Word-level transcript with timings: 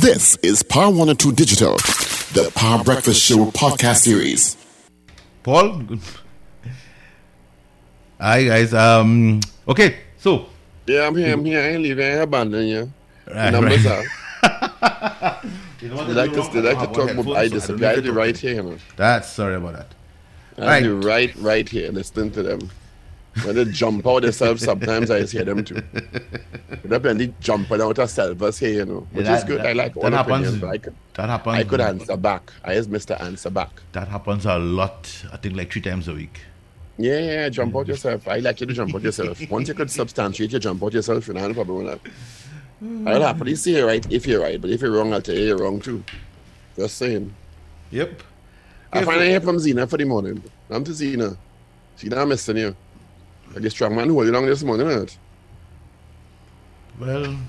This 0.00 0.36
is 0.36 0.62
Power 0.62 0.88
102 0.90 1.32
Digital, 1.32 1.72
the 2.32 2.50
Power 2.54 2.82
Breakfast 2.82 3.22
Show 3.22 3.46
podcast 3.50 3.96
series. 3.98 4.56
Paul. 5.42 5.82
Hi 8.20 8.44
guys. 8.44 8.72
Um. 8.72 9.40
Okay. 9.68 9.98
So. 10.18 10.46
Yeah, 10.86 11.06
I'm 11.06 11.16
here. 11.16 11.32
I'm 11.34 11.44
here. 11.44 11.60
I 11.60 11.68
ain't 11.68 11.82
leaving. 11.82 12.04
I 12.04 12.10
ain't 12.12 12.22
abandoning 12.22 12.68
you. 12.68 12.92
Right, 13.32 13.50
Numbers 13.50 13.84
right. 13.84 14.06
are. 14.42 15.40
They 15.80 15.88
like 15.88 16.32
to, 16.32 16.50
they 16.52 16.60
like 16.74 16.78
to 16.78 16.94
talk 16.94 17.10
about 17.10 17.36
I 17.36 17.48
disappear. 17.48 17.88
I 17.88 18.00
do 18.00 18.12
right 18.12 18.36
here, 18.36 18.54
you 18.54 18.62
know. 18.62 18.76
That's 18.96 19.28
sorry 19.30 19.54
about 19.54 19.74
that. 19.74 19.86
I 20.58 20.66
Right. 20.66 20.82
do 20.82 20.96
right, 21.00 21.34
right 21.36 21.66
here. 21.68 21.90
Listen 21.90 22.30
to 22.32 22.42
them. 22.42 22.70
When 23.44 23.54
they 23.54 23.64
jump 23.66 24.06
out 24.06 24.22
themselves, 24.22 24.64
sometimes 24.64 25.10
I 25.10 25.22
hear 25.24 25.44
them 25.44 25.64
too. 25.64 25.80
Up 26.90 27.04
and 27.04 27.20
they 27.20 27.32
jumping 27.40 27.80
out 27.80 27.98
of 27.98 28.10
selvers 28.10 28.58
here, 28.58 28.70
you 28.72 28.84
know, 28.84 29.06
which 29.12 29.24
Yeah, 29.26 29.36
is 29.38 29.44
good. 29.44 29.60
that- 29.60 29.66
I 29.66 29.72
like 29.72 29.94
that 29.94 30.04
all 30.04 30.10
happens. 30.10 30.48
opinions. 30.48 30.64
I 30.64 30.78
could, 30.78 30.94
That 31.14 31.28
happens. 31.28 31.56
I 31.56 31.64
could 31.64 31.80
answer 31.80 32.16
back. 32.16 32.52
I 32.64 32.74
just 32.74 32.88
missed 32.90 33.08
the 33.08 33.22
answer 33.22 33.48
back. 33.50 33.70
That 33.92 34.08
happens 34.08 34.46
a 34.46 34.58
lot. 34.58 35.24
I 35.32 35.36
think 35.36 35.56
like 35.56 35.70
three 35.72 35.82
times 35.82 36.08
a 36.08 36.12
week. 36.14 36.40
Yeah, 36.98 37.18
yeah, 37.20 37.48
jump 37.48 37.76
out 37.76 37.86
yourself. 37.86 38.26
I 38.28 38.40
like 38.40 38.60
you 38.60 38.66
to 38.66 38.74
jump 38.74 38.94
out 38.94 39.02
yourself. 39.02 39.40
Once 39.50 39.68
you 39.68 39.74
could 39.74 39.90
substantiate, 39.90 40.52
you 40.52 40.58
jump 40.58 40.82
out 40.82 40.92
yourself. 40.92 41.28
You 41.28 41.34
know, 41.34 41.46
no 41.46 41.54
problem 41.54 41.84
with 41.84 42.02
that. 42.02 43.08
I'll 43.08 43.22
happily 43.22 43.54
see 43.54 43.76
you're 43.76 43.86
right 43.86 44.04
if 44.10 44.26
you're 44.26 44.40
right, 44.42 44.60
but 44.60 44.70
if 44.70 44.82
you're 44.82 44.90
wrong, 44.92 45.12
I'll 45.14 45.22
tell 45.22 45.34
you 45.36 45.44
you're 45.46 45.58
wrong 45.58 45.80
too. 45.80 46.02
Just 46.76 46.96
saying. 46.98 47.32
Yep. 47.90 48.22
I 48.92 49.04
finally 49.04 49.28
hear 49.28 49.40
from 49.40 49.58
Zena 49.58 49.86
for 49.86 49.96
the 49.98 50.04
morning. 50.04 50.42
I'm 50.68 50.82
to 50.84 50.92
Zena. 50.92 51.36
Zena, 51.98 52.16
I'm 52.22 52.28
missing 52.30 52.56
you. 52.56 52.76
Like 53.52 53.62
the 53.62 53.70
strong 53.70 53.96
man 53.96 54.08
who 54.08 54.14
hold 54.14 54.26
you 54.26 54.32
down 54.32 54.46
this 54.46 54.62
morning, 54.62 54.86
right? 54.86 55.18
Well. 56.98 57.36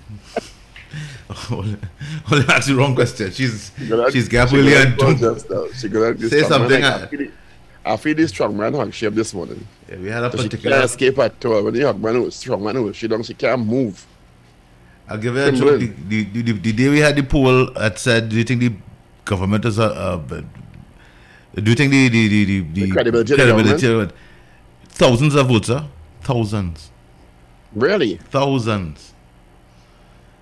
Well, 1.50 2.44
that's 2.46 2.68
the 2.68 2.76
wrong 2.76 2.96
question. 2.96 3.32
She's 3.32 3.70
Good 3.70 4.12
she's 4.12 4.30
she 4.30 4.38
and 4.38 4.98
don't. 4.98 5.18
She 5.18 5.88
this 5.88 6.30
Say 6.30 6.42
man. 6.42 6.50
something, 6.50 6.82
Like, 6.82 6.84
uh, 6.84 6.98
I, 7.04 7.08
feel 7.08 7.32
I 7.86 7.98
feel 7.98 8.16
this 8.16 8.30
strong 8.32 8.58
man 8.58 8.74
hug 8.74 8.94
shape 8.94 9.14
this 9.14 9.34
morning. 9.34 9.66
Yeah, 9.90 9.98
we 9.98 10.10
had 10.10 10.24
a 10.26 10.32
So 10.32 10.38
she 10.40 10.44
particular. 10.50 10.76
can't 10.76 10.86
escape 10.86 11.18
at 11.20 11.46
all. 11.46 11.64
When 11.64 11.74
the 11.74 11.82
hug 11.84 12.02
man 12.02 12.16
who 12.16 12.32
strong 12.32 12.62
man 12.64 12.76
who 12.76 12.92
she 12.92 13.08
don't, 13.08 13.24
she 13.24 13.34
can't 13.34 13.66
move. 13.66 14.06
I'll 15.08 15.18
give 15.18 15.38
it 15.38 15.54
a 15.54 15.58
joke. 15.58 15.80
The, 15.80 15.88
the, 15.88 16.42
the, 16.42 16.52
the, 16.52 16.74
day 16.74 16.90
we 16.90 17.00
had 17.00 17.16
the 17.16 17.24
poll 17.24 17.72
that 17.74 17.98
said, 17.98 18.28
"Do 18.28 18.36
you 18.36 18.44
think 18.44 18.60
the 18.60 18.74
government 19.24 19.64
is 19.66 19.80
a?" 19.80 19.86
Uh, 19.86 20.18
do 21.56 21.70
you 21.72 21.76
think 21.76 21.92
the 21.92 22.10
the 22.10 22.28
the, 22.28 22.46
the, 22.46 22.62
the, 22.86 22.92
credibility 22.92 23.36
the 23.36 23.36
credibility 23.36 24.14
thousands 24.90 25.36
of 25.36 25.48
votes, 25.48 25.68
sir? 25.68 25.86
Thousands, 26.22 26.92
Really? 27.74 28.18
thousands. 28.18 29.14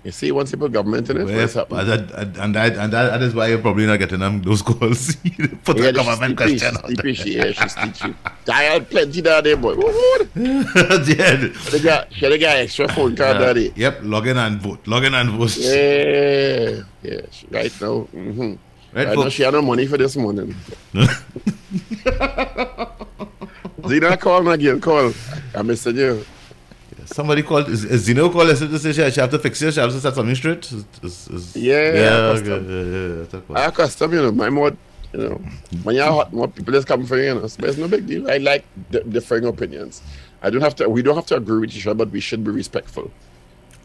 You 0.02 0.12
see, 0.12 0.32
once 0.32 0.50
you 0.50 0.56
put 0.56 0.72
government 0.72 1.10
in 1.10 1.18
it, 1.18 1.24
Well, 1.26 1.36
what's 1.36 1.52
happening? 1.52 1.80
and, 1.80 1.88
that, 2.08 2.38
and, 2.38 2.54
that, 2.54 2.72
and 2.76 2.92
that, 2.94 3.10
that 3.10 3.22
is 3.22 3.34
why 3.34 3.48
you're 3.48 3.58
probably 3.58 3.84
not 3.84 3.98
getting 3.98 4.20
them 4.20 4.40
those 4.40 4.62
calls. 4.62 5.14
Put 5.64 5.76
Yeah, 5.76 5.90
the 5.90 5.92
government 5.92 6.38
question 6.38 6.74
out 6.74 6.86
sleepy, 6.86 7.12
she, 7.12 7.36
yeah, 7.36 7.52
she's 7.52 7.72
sleepy. 7.72 8.16
I 8.50 8.62
had 8.62 8.88
plenty 8.88 9.20
that 9.20 9.44
day, 9.44 9.54
boy. 9.54 9.74
There. 9.74 11.02
yeah. 11.04 11.52
She 11.52 11.80
got, 11.80 12.10
she 12.14 12.38
got 12.38 12.56
extra 12.56 12.88
phone 12.88 13.14
card 13.14 13.42
that 13.42 13.52
day. 13.52 13.72
Yep, 13.76 13.98
log 14.04 14.26
in 14.26 14.38
and 14.38 14.58
vote. 14.62 14.86
Log 14.86 15.04
in 15.04 15.12
and 15.14 15.30
vote. 15.32 15.54
Yeah, 15.58 16.80
yeah. 17.02 17.20
Right 17.50 17.72
now, 17.80 18.08
mm-hmm. 18.14 18.54
Right, 18.92 19.06
Right 19.06 19.18
now, 19.18 19.28
she 19.28 19.42
had 19.42 19.52
no 19.52 19.60
money 19.62 19.86
for 19.86 19.98
this 19.98 20.16
morning. 20.16 20.54
Zena, 23.90 24.16
call 24.16 24.42
me 24.42 24.52
again. 24.52 24.80
Call. 24.80 25.12
I'm 25.54 25.66
missing 25.66 25.96
you. 25.96 26.24
Somebody 27.06 27.42
called. 27.42 27.68
Zeno 27.68 28.30
called 28.30 28.48
yesterday 28.48 28.72
to 28.72 28.78
say 28.78 28.92
she, 28.92 29.10
she 29.10 29.20
have 29.20 29.30
to 29.30 29.38
fix 29.38 29.60
it? 29.62 29.74
She 29.74 29.80
have 29.80 29.90
to 29.90 30.00
set 30.00 30.14
something 30.14 30.34
straight? 30.34 30.64
Is, 30.70 30.84
is, 31.02 31.28
is, 31.28 31.56
Yeah, 31.56 31.74
yeah, 31.74 31.92
that's 31.92 32.40
okay, 32.42 32.48
tough. 32.50 32.66
yeah, 32.68 32.82
yeah, 32.82 33.58
yeah, 33.58 33.66
I 33.66 33.70
custom, 33.72 34.12
you 34.12 34.22
know, 34.22 34.32
my 34.32 34.48
more, 34.48 34.72
you 35.12 35.18
know, 35.18 35.40
when 35.82 35.96
you're 35.96 36.06
hot, 36.06 36.32
more 36.32 36.46
people 36.46 36.72
just 36.72 36.86
come 36.86 37.04
for 37.04 37.16
you, 37.18 37.24
you 37.24 37.34
know. 37.34 37.46
So 37.48 37.64
it's 37.64 37.78
no 37.78 37.88
big 37.88 38.06
deal. 38.06 38.30
I 38.30 38.36
like 38.36 38.64
d- 38.92 39.02
differing 39.08 39.44
opinions. 39.46 40.02
I 40.42 40.50
don't 40.50 40.60
have 40.62 40.76
to. 40.76 40.88
We 40.88 41.02
don't 41.02 41.16
have 41.16 41.26
to 41.26 41.36
agree 41.36 41.60
with 41.60 41.76
each 41.76 41.86
other, 41.86 41.96
but 42.04 42.10
we 42.12 42.20
should 42.20 42.44
be 42.44 42.50
respectful. 42.52 43.10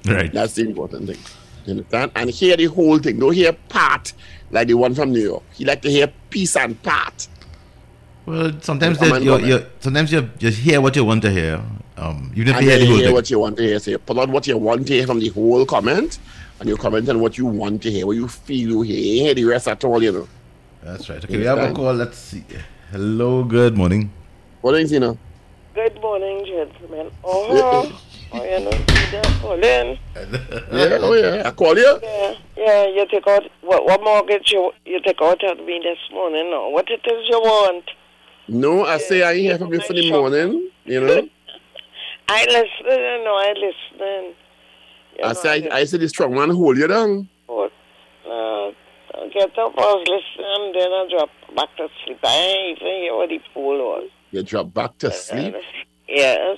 Right. 0.05 0.31
That's 0.31 0.53
the 0.53 0.63
important 0.63 1.07
thing. 1.07 1.17
You 1.65 1.71
understand? 1.71 2.11
And 2.15 2.29
hear 2.29 2.55
the 2.55 2.65
whole 2.65 2.99
thing. 2.99 3.17
Don't 3.19 3.33
hear 3.33 3.53
part 3.53 4.13
like 4.51 4.67
the 4.67 4.75
one 4.75 4.93
from 4.93 5.11
New 5.11 5.21
York. 5.23 5.43
He 5.53 5.65
like 5.65 5.81
to 5.81 5.89
hear 5.89 6.11
piece 6.29 6.55
and 6.55 6.81
part. 6.83 7.27
Well, 8.25 8.53
sometimes 8.61 8.97
Come 8.97 9.09
that 9.09 9.21
you 9.21 9.31
come 9.31 9.43
on. 9.43 9.47
you 9.49 9.65
sometimes 9.79 10.11
you 10.11 10.29
just 10.39 10.57
hear 10.59 10.81
what 10.81 10.95
you 10.95 11.05
want 11.05 11.21
to 11.23 11.31
hear. 11.31 11.61
Um, 11.97 12.31
even 12.35 12.49
if 12.49 12.55
And 12.57 12.65
you 12.65 12.71
hear 12.71 12.79
the 12.79 12.85
whole 12.85 12.95
you 12.95 12.97
hear 12.97 13.05
thing. 13.07 13.13
what 13.15 13.29
you 13.29 13.39
want 13.39 13.57
to 13.57 13.63
hear. 13.63 13.79
So 13.79 13.91
you 13.91 13.97
pull 13.99 14.19
out 14.19 14.29
what 14.29 14.47
you 14.47 14.57
want 14.57 14.87
to 14.87 14.93
hear 14.93 15.05
from 15.05 15.19
the 15.19 15.29
whole 15.29 15.65
comment, 15.65 16.17
and 16.59 16.67
you 16.69 16.75
comment 16.75 17.07
on 17.09 17.19
what 17.19 17.37
you 17.37 17.45
want 17.45 17.83
to 17.83 17.91
hear, 17.91 18.05
what 18.07 18.15
you 18.15 18.27
feel 18.27 18.69
you 18.69 18.81
hear. 18.81 19.33
The 19.35 19.45
rest 19.45 19.67
at 19.67 19.83
all, 19.83 20.01
you 20.01 20.11
know. 20.11 20.27
That's 20.83 21.07
right. 21.09 21.23
Okay, 21.23 21.37
we 21.37 21.45
have 21.45 21.57
a 21.59 21.71
call. 21.73 21.93
Let's 21.93 22.17
see. 22.17 22.43
Hello. 22.91 23.43
Good 23.43 23.77
morning. 23.77 24.11
What 24.61 24.73
is 24.75 24.91
you 24.91 24.99
know? 24.99 25.17
Good 25.75 26.01
morning, 26.01 26.45
gentlemen. 26.45 27.11
Oh, 27.23 28.01
oh, 28.33 28.43
you 28.43 28.59
know, 28.59 28.71
you 28.71 29.11
just 29.11 29.39
call 29.41 29.53
in. 29.53 29.97
Yeah, 30.15 30.97
oh 30.99 31.13
yeah. 31.13 31.43
I 31.45 31.51
call 31.51 31.77
you. 31.77 31.99
Yeah, 32.01 32.33
yeah, 32.57 32.87
you 32.87 33.05
take 33.09 33.25
out, 33.27 33.43
what, 33.61 33.85
what 33.85 34.03
mortgage 34.03 34.51
you, 34.51 34.71
you 34.85 34.99
take 35.01 35.21
out 35.21 35.41
of 35.43 35.57
me 35.65 35.79
this 35.83 35.99
morning, 36.11 36.47
or 36.53 36.73
what 36.73 36.89
it 36.89 37.01
is 37.05 37.29
you 37.29 37.39
want. 37.39 37.85
No, 38.47 38.85
I 38.85 38.97
say 38.97 39.23
I 39.23 39.33
ain't 39.33 39.59
you 39.59 39.81
for 39.81 39.93
the 39.93 40.11
morning. 40.11 40.69
You 40.85 41.01
know. 41.01 41.29
I 42.27 42.45
listen, 42.45 43.23
no, 43.23 43.35
I 43.35 43.53
listen. 43.57 44.33
You 45.17 45.23
I 45.23 45.33
say 45.33 45.69
I, 45.69 45.77
I 45.79 45.85
say 45.85 45.97
the 45.97 46.09
strong 46.09 46.33
man 46.33 46.49
hold 46.49 46.77
you 46.77 46.87
down. 46.87 47.29
Uh, 49.15 49.27
get 49.33 49.57
up, 49.57 49.73
I 49.77 49.81
was 49.81 50.07
listening, 50.09 50.73
then 50.73 50.91
I 50.91 51.07
drop 51.09 51.29
back 51.55 51.75
to 51.77 51.87
sleep. 52.03 52.19
I 52.23 52.35
ain't 52.35 52.77
even 52.81 52.93
hear 52.93 53.15
what 53.15 53.29
the 53.29 53.39
pool 53.53 53.77
was. 53.77 54.09
You 54.31 54.43
drop 54.43 54.73
back 54.73 54.97
to 54.99 55.11
sleep. 55.11 55.55
Yes. 56.07 56.57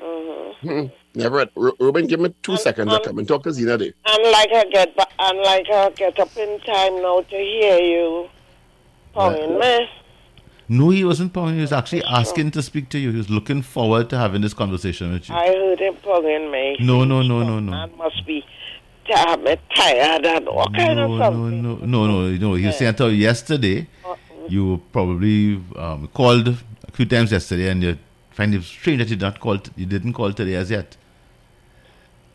Mm-hmm. 0.00 0.68
Hmm. 0.68 0.86
Never. 1.14 1.46
Ru- 1.56 1.74
Ruben, 1.80 2.06
give 2.06 2.20
me 2.20 2.32
two 2.42 2.56
seconds. 2.56 2.92
I 2.92 3.00
come 3.00 3.18
and 3.18 3.26
talk 3.26 3.42
to 3.44 3.52
Zena 3.52 3.76
there. 3.76 3.92
And 4.06 4.22
like 4.30 4.50
I 4.52 4.64
get 4.70 4.94
and 5.18 5.38
like 5.40 5.66
I 5.70 5.90
get 5.90 6.18
up 6.20 6.36
in 6.36 6.60
time 6.60 7.02
now 7.02 7.22
to 7.22 7.36
hear 7.36 7.78
you 7.80 8.28
pounding 9.14 9.58
me. 9.58 9.88
No, 10.68 10.90
he 10.90 11.02
wasn't 11.04 11.32
pounding. 11.32 11.56
He 11.56 11.60
was 11.62 11.72
actually 11.72 12.04
asking 12.04 12.50
to 12.52 12.62
speak 12.62 12.90
to 12.90 12.98
you. 12.98 13.10
He 13.10 13.16
was 13.16 13.30
looking 13.30 13.62
forward 13.62 14.10
to 14.10 14.18
having 14.18 14.42
this 14.42 14.52
conversation 14.52 15.12
with 15.12 15.28
you. 15.28 15.34
I 15.34 15.46
heard 15.46 15.80
him 15.80 15.94
pounding 16.02 16.50
me. 16.50 16.76
No, 16.80 17.04
no, 17.04 17.22
no, 17.22 17.42
no, 17.42 17.58
no. 17.58 17.70
Man 17.70 17.90
must 17.96 18.26
be 18.26 18.44
damn 19.06 19.44
tired 19.74 20.26
and 20.26 20.46
what 20.46 20.74
kind 20.74 20.98
of 21.00 21.08
No, 21.10 21.16
no, 21.16 21.24
something. 21.24 21.62
no, 21.62 21.74
no, 21.76 22.06
no, 22.06 22.30
no. 22.36 22.54
He 22.54 22.66
was 22.66 22.76
saying 22.76 22.90
until 22.90 23.10
yesterday, 23.12 23.86
you 24.46 24.82
probably 24.92 25.62
um, 25.76 26.08
called 26.08 26.48
a 26.48 26.90
few 26.92 27.06
times 27.06 27.32
yesterday, 27.32 27.70
and 27.70 27.82
you 27.82 27.98
find 28.30 28.54
it 28.54 28.62
strange 28.62 28.98
that 28.98 29.08
you 29.08 29.16
not 29.16 29.40
called. 29.40 29.70
You 29.74 29.86
didn't 29.86 30.12
call 30.12 30.32
today 30.34 30.54
as 30.56 30.70
yet. 30.70 30.98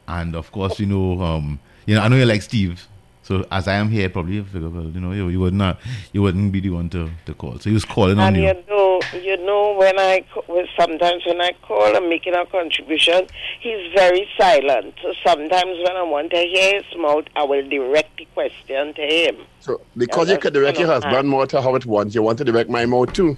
And 0.07 0.35
of 0.35 0.51
course, 0.51 0.79
you 0.79 0.87
know, 0.87 1.21
um, 1.21 1.59
you 1.85 1.93
know, 1.95 2.01
I 2.01 2.07
know 2.07 2.15
you 2.15 2.25
like 2.25 2.41
Steve. 2.41 2.87
So 3.23 3.45
as 3.49 3.67
I 3.69 3.75
am 3.75 3.89
here, 3.89 4.09
probably 4.09 4.35
you 4.35 4.43
figure, 4.43 4.69
well, 4.69 4.83
you 4.83 4.99
know, 4.99 5.13
you, 5.13 5.29
you 5.29 5.39
would 5.39 5.53
not, 5.53 5.79
you 6.11 6.21
wouldn't 6.21 6.51
be 6.51 6.59
the 6.59 6.71
one 6.71 6.89
to, 6.89 7.09
to 7.25 7.33
call. 7.33 7.57
So 7.57 7.69
he 7.69 7.73
was 7.73 7.85
calling 7.85 8.19
on 8.19 8.35
you. 8.35 8.47
And 8.47 8.57
you. 8.57 8.63
you 8.63 8.67
know, 8.69 9.01
you 9.13 9.37
know, 9.45 9.75
when 9.77 9.97
I 9.97 10.25
well, 10.47 10.65
sometimes 10.77 11.25
when 11.25 11.39
I 11.39 11.51
call 11.61 11.95
and 11.95 12.09
making 12.09 12.35
a 12.35 12.45
contribution, 12.45 13.27
he's 13.61 13.93
very 13.95 14.27
silent. 14.37 14.95
So 15.01 15.13
sometimes 15.25 15.77
when 15.87 15.95
I 15.95 16.03
want 16.03 16.31
to 16.31 16.37
hear 16.37 16.81
his 16.81 16.99
mouth, 16.99 17.25
I 17.35 17.43
will 17.43 17.67
direct 17.67 18.17
the 18.17 18.25
question 18.33 18.93
to 18.93 19.01
him. 19.01 19.37
So 19.61 19.81
because 19.95 20.27
you 20.27 20.33
that's 20.33 20.43
could 20.43 20.53
direct 20.53 20.77
your 20.77 20.87
kind 20.87 20.97
of 20.97 21.03
husband 21.03 21.29
more 21.29 21.47
to 21.47 21.61
how 21.61 21.75
it 21.75 21.85
wants, 21.85 22.13
you 22.15 22.23
want 22.23 22.37
to 22.39 22.43
direct 22.43 22.69
my 22.69 22.85
mouth 22.85 23.13
too. 23.13 23.37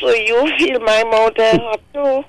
So 0.00 0.08
you 0.14 0.50
feel 0.58 0.80
my 0.80 1.04
mouth 1.04 1.32
is 1.38 1.58
hot 1.60 1.80
too? 1.92 2.24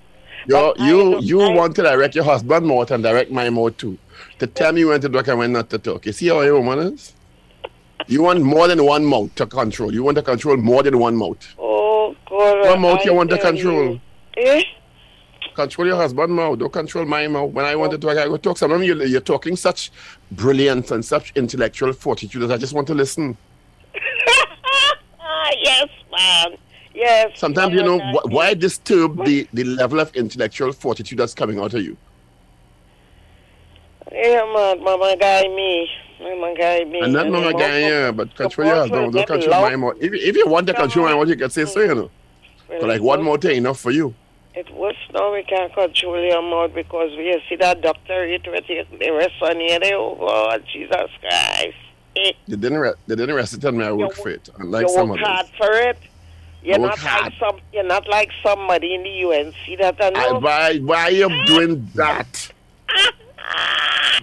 You 0.47 0.73
you 0.78 1.19
you 1.19 1.41
I- 1.41 1.53
want 1.55 1.75
to 1.78 1.84
direct 1.84 2.16
your 2.16 2.25
husband 2.25 2.67
mouth 2.67 2.91
and 2.91 3.01
direct 3.01 3.31
my 3.31 3.50
mouth 3.50 3.78
too. 3.78 3.97
To 4.40 4.47
tell 4.47 4.73
me 4.73 4.84
when 4.85 5.00
to 5.01 5.09
talk 5.09 5.28
and 5.28 5.40
when 5.40 5.51
not 5.53 5.70
to 5.70 5.78
talk. 5.78 6.05
You 6.05 6.11
see 6.11 6.28
how 6.28 6.41
a 6.41 6.52
woman 6.52 6.93
is? 6.93 7.14
You 8.08 8.22
want 8.22 8.41
more 8.41 8.67
than 8.67 8.84
one 8.84 9.05
mouth 9.05 9.34
to 9.35 9.46
control. 9.46 9.93
You 9.93 10.03
want 10.03 10.16
to 10.17 10.23
control 10.23 10.58
more 10.58 10.84
than 10.84 10.99
one 10.99 11.16
mouth. 11.16 11.37
Oh, 11.58 12.16
God. 12.29 12.59
What 12.59 12.79
mouth 12.79 12.99
I 13.02 13.03
you 13.05 13.14
want 13.14 13.29
to 13.29 13.37
control? 13.37 13.93
you. 13.93 14.02
Eh? 14.37 14.61
Control 15.55 15.87
your 15.87 15.96
husband 15.96 16.34
mouth. 16.34 16.59
Don't 16.59 16.72
control 16.73 17.05
my 17.05 17.26
mouth. 17.28 17.52
When 17.52 17.66
I 17.66 17.76
want 17.76 17.91
to 17.93 17.97
talk, 17.97 18.17
I 18.17 18.26
go 18.26 18.35
talk. 18.37 18.58
Sometimes 18.58 18.85
you're, 18.85 19.02
you're 19.05 19.22
talking 19.22 19.55
such 19.55 19.91
brilliance 20.32 20.91
and 20.91 21.03
such 21.03 21.31
intellectual 21.35 21.93
fortitude 21.93 22.41
that 22.43 22.52
I 22.52 22.58
just 22.58 22.73
want 22.73 22.88
to 22.88 22.93
listen. 22.93 23.38
Yes, 25.61 25.88
man. 26.11 26.58
Yes. 26.93 27.40
Sometimes, 27.40 27.73
you 27.73 27.84
know, 27.84 27.99
wh- 27.99 28.26
why 28.31 28.53
disturb 28.53 29.26
the, 29.26 29.47
the 29.53 29.64
level 29.64 29.99
of 29.99 30.16
intellectual 30.16 30.72
fortitude 30.73 31.20
that's 31.20 31.34
coming 31.34 31.59
out 31.59 31.73
of 31.73 31.81
you? 31.81 31.97
Yeah, 34.16 34.46
man. 34.53 34.84
Mama 34.84 35.16
guy 35.20 35.47
me. 35.50 35.90
Mama 36.22 36.56
guy 36.58 36.84
me. 36.85 37.00
And 37.02 37.14
not 37.14 37.26
And 37.26 37.34
mama 37.34 37.47
the 37.47 37.53
guy, 37.53 37.82
mouth- 37.82 37.91
yeah, 37.91 38.12
but 38.12 38.35
control 38.35 38.67
your 38.67 38.76
mouth 38.76 38.82
husband. 38.90 39.06
will 39.06 39.12
Don't 39.12 39.28
control 39.28 39.62
my 39.62 39.76
loud. 39.76 39.97
If, 40.02 40.14
if 40.14 40.35
you 40.38 40.47
want 40.47 40.67
to 40.67 40.73
control 40.73 41.06
my 41.06 41.14
mouth, 41.14 41.28
you 41.28 41.35
can 41.35 41.50
say 41.50 41.66
so, 41.66 41.82
you 41.82 41.96
know. 41.96 42.09
like 42.88 43.02
one 43.02 43.22
more 43.22 43.38
thing 43.38 43.58
enough 43.58 43.79
for 43.79 43.91
you. 43.91 44.14
It 44.56 44.73
was 44.73 44.96
now 45.14 45.34
we 45.34 45.44
can't 45.44 45.73
control 45.73 46.17
your 46.23 46.41
mouth 46.41 46.73
because 46.73 47.12
we 47.17 47.41
see 47.50 47.58
that 47.58 47.82
doctor 47.82 48.23
it 48.23 48.47
with 48.47 48.66
the 48.67 49.12
rest 49.12 49.34
on 49.41 49.59
here. 49.59 49.79
Oh 49.84 50.16
God, 50.16 50.64
Jesus 50.72 51.12
Christ. 51.20 51.76
Eh, 52.16 52.32
They 52.47 52.56
didn't, 52.56 52.78
re- 52.79 52.94
they 53.08 53.16
didn't 53.16 53.35
rest 53.35 53.53
it 53.53 53.59
tell 53.62 53.73
me 53.73 53.84
I 53.84 53.91
work 53.91 54.14
for 54.14 54.29
it, 54.29 54.47
unlike 54.58 54.84
you 54.84 54.94
some 54.94 55.09
work 55.09 55.20
hard 55.20 55.47
for 55.58 55.72
it. 55.73 55.97
You're 56.64 56.79
not 56.79 56.97
hard. 56.97 57.26
like 57.26 57.34
some. 57.38 57.59
You're 57.73 57.84
not 57.84 58.08
like 58.08 58.29
somebody 58.41 58.96
in 58.96 59.03
the 59.03 59.09
UN. 59.09 59.47
UNC 59.47 59.78
that 59.79 60.02
I 60.02 60.08
I, 60.08 60.29
know. 60.32 60.40
why, 60.40 60.78
why 60.78 61.02
are 61.03 61.12
you 61.12 61.46
doing 61.46 61.88
that? 61.96 62.52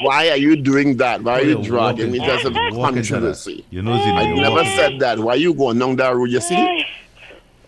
Why 0.03 0.31
are 0.31 0.37
you 0.37 0.57
doing 0.57 0.97
that? 0.99 1.23
Why 1.23 1.33
are 1.33 1.37
oh, 1.39 1.43
you 1.43 1.49
You're 1.51 1.63
dragging 1.63 2.11
me 2.13 2.19
walking- 2.21 2.37
to 2.37 2.43
some 2.43 2.55
walking 2.55 2.73
to 2.75 2.77
that. 2.77 2.83
controversy? 2.95 3.65
You 3.71 3.83
know, 3.83 3.93
I 3.93 4.33
never 4.35 4.65
said 4.65 4.99
that. 5.01 5.19
Why 5.19 5.33
are 5.35 5.37
you 5.37 5.55
going 5.55 5.79
down 5.79 5.97
that 5.97 6.15
road? 6.15 6.31
You 6.31 6.41
see, 6.41 6.85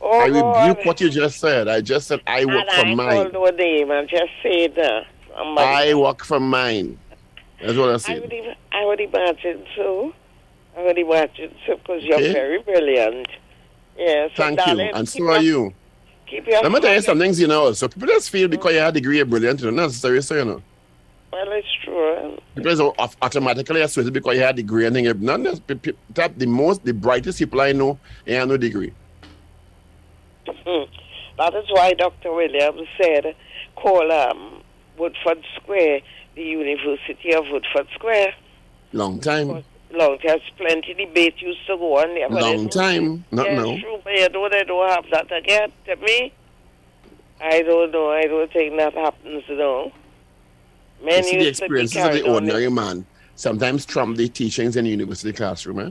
oh 0.00 0.20
I 0.20 0.30
God. 0.30 0.68
rebuke 0.68 0.86
what 0.86 1.00
you 1.00 1.10
just 1.10 1.40
said. 1.40 1.68
I 1.68 1.80
just 1.80 2.08
said 2.08 2.20
I 2.26 2.44
work 2.44 2.66
and 2.68 2.70
for 2.70 2.86
I 2.86 2.94
mine. 2.94 3.30
called 3.30 3.32
no 3.32 3.44
name 3.56 3.90
and 3.90 4.08
just 4.08 4.30
said 4.42 4.74
that. 4.76 5.02
Uh, 5.34 5.36
somebody. 5.36 5.66
I 5.90 5.94
work 5.94 6.24
for 6.24 6.40
mine. 6.40 6.98
That's 7.60 7.76
what 7.78 7.90
I 7.90 7.94
I 7.94 7.96
said. 7.96 8.20
would, 8.20 8.32
im- 8.32 8.54
I 8.72 8.84
would 8.84 9.00
imagine 9.00 9.64
so. 9.76 10.12
I 10.76 10.82
would 10.82 10.98
imagine 10.98 11.54
so 11.66 11.76
because 11.76 12.02
you're 12.02 12.16
Okay. 12.16 12.32
very 12.32 12.62
brilliant. 12.62 13.28
Yes. 13.96 14.30
Thank 14.36 14.58
you, 14.66 14.80
and 14.80 15.08
so 15.08 15.24
are 15.28 15.40
your- 15.40 15.66
you. 15.66 15.74
Keep 16.26 16.46
your 16.48 16.62
Let 16.62 16.72
me 16.72 16.80
tell 16.80 16.94
you 16.94 17.00
some 17.02 17.18
things, 17.18 17.38
you 17.38 17.46
know. 17.46 17.72
So 17.72 17.86
people 17.86 18.08
just 18.08 18.30
feel 18.30 18.48
because 18.48 18.72
you 18.72 18.78
have 18.80 18.88
a 18.88 18.92
degree 18.92 19.18
you're 19.18 19.26
brilliant, 19.26 19.60
you 19.60 19.66
know, 19.66 19.72
not 19.76 19.82
necessarily 19.84 20.20
so, 20.22 20.34
you 20.36 20.44
know. 20.44 20.62
Well, 21.34 21.50
it's 21.50 21.66
true. 21.82 22.38
People 22.54 22.92
just 22.92 23.16
automatically 23.20 23.80
associate 23.82 24.12
because 24.12 24.36
you 24.36 24.42
had 24.42 24.54
a 24.54 24.62
degree 24.62 24.86
and 24.86 24.94
thing. 24.94 25.10
None 25.20 25.46
of 25.48 25.66
the, 25.66 25.94
the 26.36 26.46
most, 26.46 26.84
the 26.84 26.92
brightest 26.92 27.40
people 27.40 27.60
I 27.60 27.72
know, 27.72 27.98
they 28.24 28.34
have 28.34 28.46
no 28.46 28.56
degree. 28.56 28.92
Hmm. 30.46 30.84
That 31.36 31.52
is 31.56 31.64
why 31.68 31.94
Dr. 31.94 32.32
Williams 32.32 32.86
said, 32.96 33.34
call 33.74 34.12
um, 34.12 34.62
Woodford 34.96 35.44
Square 35.56 36.02
the 36.36 36.42
University 36.42 37.34
of 37.34 37.46
Woodford 37.50 37.88
Square. 37.94 38.34
Long 38.92 39.18
time. 39.18 39.64
Long 39.90 40.18
there's 40.22 40.40
plenty 40.56 40.94
debate 40.94 41.42
used 41.42 41.66
to 41.66 41.76
go 41.76 41.98
on 41.98 42.14
there. 42.14 42.28
Long 42.28 42.68
time. 42.68 43.24
Not 43.32 43.50
now. 43.50 43.62
true, 43.64 44.00
but 44.04 44.12
you 44.12 44.28
know 44.28 44.48
they 44.48 44.62
don't 44.62 44.88
have 44.88 45.06
that 45.10 45.36
again. 45.36 45.72
To 45.86 45.96
me, 45.96 46.32
I 47.40 47.62
don't 47.62 47.90
know. 47.90 48.10
I 48.12 48.22
don't 48.26 48.52
think 48.52 48.76
that 48.78 48.94
happens 48.94 49.42
now. 51.02 51.16
You 51.16 51.22
see, 51.22 51.32
the 51.32 51.38
be 51.44 51.48
experiences 51.48 52.04
of 52.04 52.12
the 52.12 52.22
ordinary 52.30 52.70
man 52.70 53.06
sometimes 53.36 53.84
trump 53.84 54.16
the 54.16 54.28
teachings 54.28 54.76
in 54.76 54.84
the 54.84 54.90
university 54.90 55.32
classroom, 55.32 55.80
eh? 55.80 55.90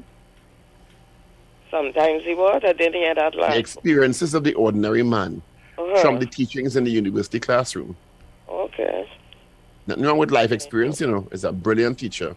Sometimes 1.72 2.24
he 2.24 2.36
would. 2.36 2.64
I 2.64 2.74
didn't 2.74 2.94
hear 2.94 3.16
that 3.16 3.34
The 3.34 3.58
experiences 3.58 4.34
of 4.34 4.44
the 4.44 4.54
ordinary 4.54 5.04
man 5.04 5.42
Uh-huh. 5.78 6.02
trump 6.02 6.20
the 6.20 6.28
teachings 6.28 6.76
in 6.76 6.84
the 6.84 6.92
university 6.92 7.40
classroom. 7.40 7.96
Okay. 8.48 9.10
Nothing 9.88 10.04
wrong 10.06 10.18
with 10.20 10.30
life 10.32 10.52
experience, 10.52 11.02
you 11.02 11.08
know. 11.08 11.28
Is 11.32 11.44
a 11.44 11.52
brilliant 11.52 11.98
teacher. 12.00 12.36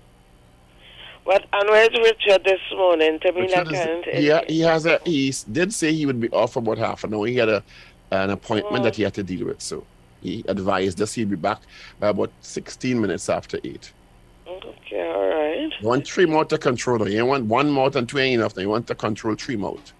But 1.26 1.44
and 1.52 1.68
where's 1.68 1.90
Richard 1.90 2.44
this 2.44 2.60
morning? 2.72 3.18
To 3.20 3.32
me, 3.32 3.42
Richard 3.42 3.66
that 3.68 3.72
is- 3.72 3.84
kind 3.86 4.46
he, 4.48 4.54
he 4.54 4.60
has 4.62 4.86
a 4.86 5.00
he 5.04 5.32
did 5.52 5.72
say 5.74 5.92
he 5.92 6.06
would 6.06 6.20
be 6.20 6.30
off 6.30 6.54
for 6.54 6.60
about 6.60 6.78
half 6.78 7.04
an 7.04 7.12
hour. 7.14 7.26
He 7.26 7.36
had 7.36 7.48
a 7.48 7.62
an 8.10 8.30
appointment 8.30 8.84
that 8.84 8.94
he 8.96 9.02
had 9.02 9.12
to 9.14 9.22
deal 9.22 9.46
with, 9.46 9.60
so 9.60 9.84
he 10.26 10.44
advised 10.48 11.00
us 11.00 11.14
he'd 11.14 11.30
be 11.30 11.36
back 11.36 11.60
by 12.00 12.08
about 12.08 12.30
sixteen 12.40 13.00
minutes 13.00 13.28
after 13.28 13.58
eight. 13.64 13.92
Okay, 14.46 15.00
all 15.00 15.28
right. 15.28 15.72
You 15.80 15.88
want 15.88 16.06
three 16.06 16.26
more 16.26 16.44
to 16.44 16.58
control. 16.58 16.98
though. 16.98 17.06
You 17.06 17.24
want 17.26 17.46
one 17.46 17.70
mouth 17.70 17.96
and 17.96 18.08
two 18.08 18.18
ain't 18.18 18.40
enough. 18.40 18.56
Now 18.56 18.62
you 18.62 18.68
want 18.68 18.86
to 18.88 18.94
control 18.94 19.34
three 19.34 19.56
mouth. 19.56 19.92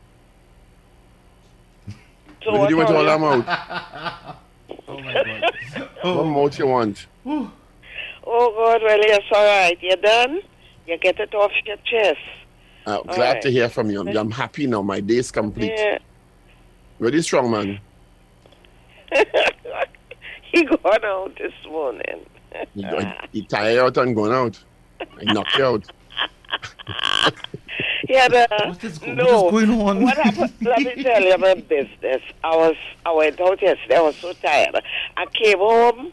So 2.45 2.53
What 2.53 2.69
do 2.69 2.75
you 2.75 2.77
want 2.77 2.91
what 2.91 2.97
all 2.97 3.09
are 3.09 3.19
that 3.19 3.45
mouth? 3.47 4.39
Oh 4.89 5.01
my 5.01 5.13
God. 5.15 5.43
What 6.03 6.25
mouth 6.25 6.59
you 6.59 6.67
want? 6.67 7.07
Oh 7.27 7.51
God, 8.25 8.83
well 8.83 8.99
yes, 8.99 9.23
all 9.33 9.45
right. 9.45 9.77
You're 9.81 9.97
done. 9.97 10.41
You 10.87 10.97
get 10.99 11.19
it 11.19 11.35
off 11.35 11.51
your 11.65 11.77
chest. 11.85 12.19
Uh, 12.87 13.03
glad 13.03 13.19
right. 13.19 13.43
to 13.43 13.51
hear 13.51 13.69
from 13.69 13.91
you. 13.91 14.01
I'm, 14.01 14.17
I'm 14.17 14.31
happy 14.31 14.67
now. 14.69 14.83
My 14.83 15.01
day 15.01 15.17
is 15.17 15.33
complete. 15.33 15.73
Yeah. 15.77 15.99
Very 17.01 17.21
strong, 17.23 17.51
man. 17.51 17.81
he 20.57 20.65
gone 20.65 21.05
out 21.05 21.37
this 21.39 21.53
morning. 21.69 22.27
He, 22.75 22.87
he 23.33 23.47
tired 23.47 23.79
out 23.81 23.97
and 23.99 24.15
going 24.15 24.33
out. 24.33 24.59
He 25.21 25.27
knocked 25.27 25.57
you 25.59 25.65
out. 25.65 25.85
He 28.09 28.15
had 28.15 28.33
a 28.33 28.47
What 28.69 28.83
is, 28.85 29.01
what 29.01 29.17
no. 29.17 29.47
is 29.47 29.53
going 29.53 29.81
on? 29.81 30.03
What 30.03 30.17
happened? 30.17 30.53
Let 30.63 30.79
me 30.81 31.03
tell 31.03 31.21
you 31.21 31.37
my 31.39 31.55
business. 31.55 32.23
I 32.45 32.57
was 32.57 32.77
I 33.05 33.13
went 33.13 33.41
out 33.41 33.61
yesterday. 33.61 33.97
I 33.97 34.01
was 34.01 34.17
so 34.17 34.33
tired. 34.35 34.81
I 35.17 35.27
came 35.27 35.59
home. 35.59 36.13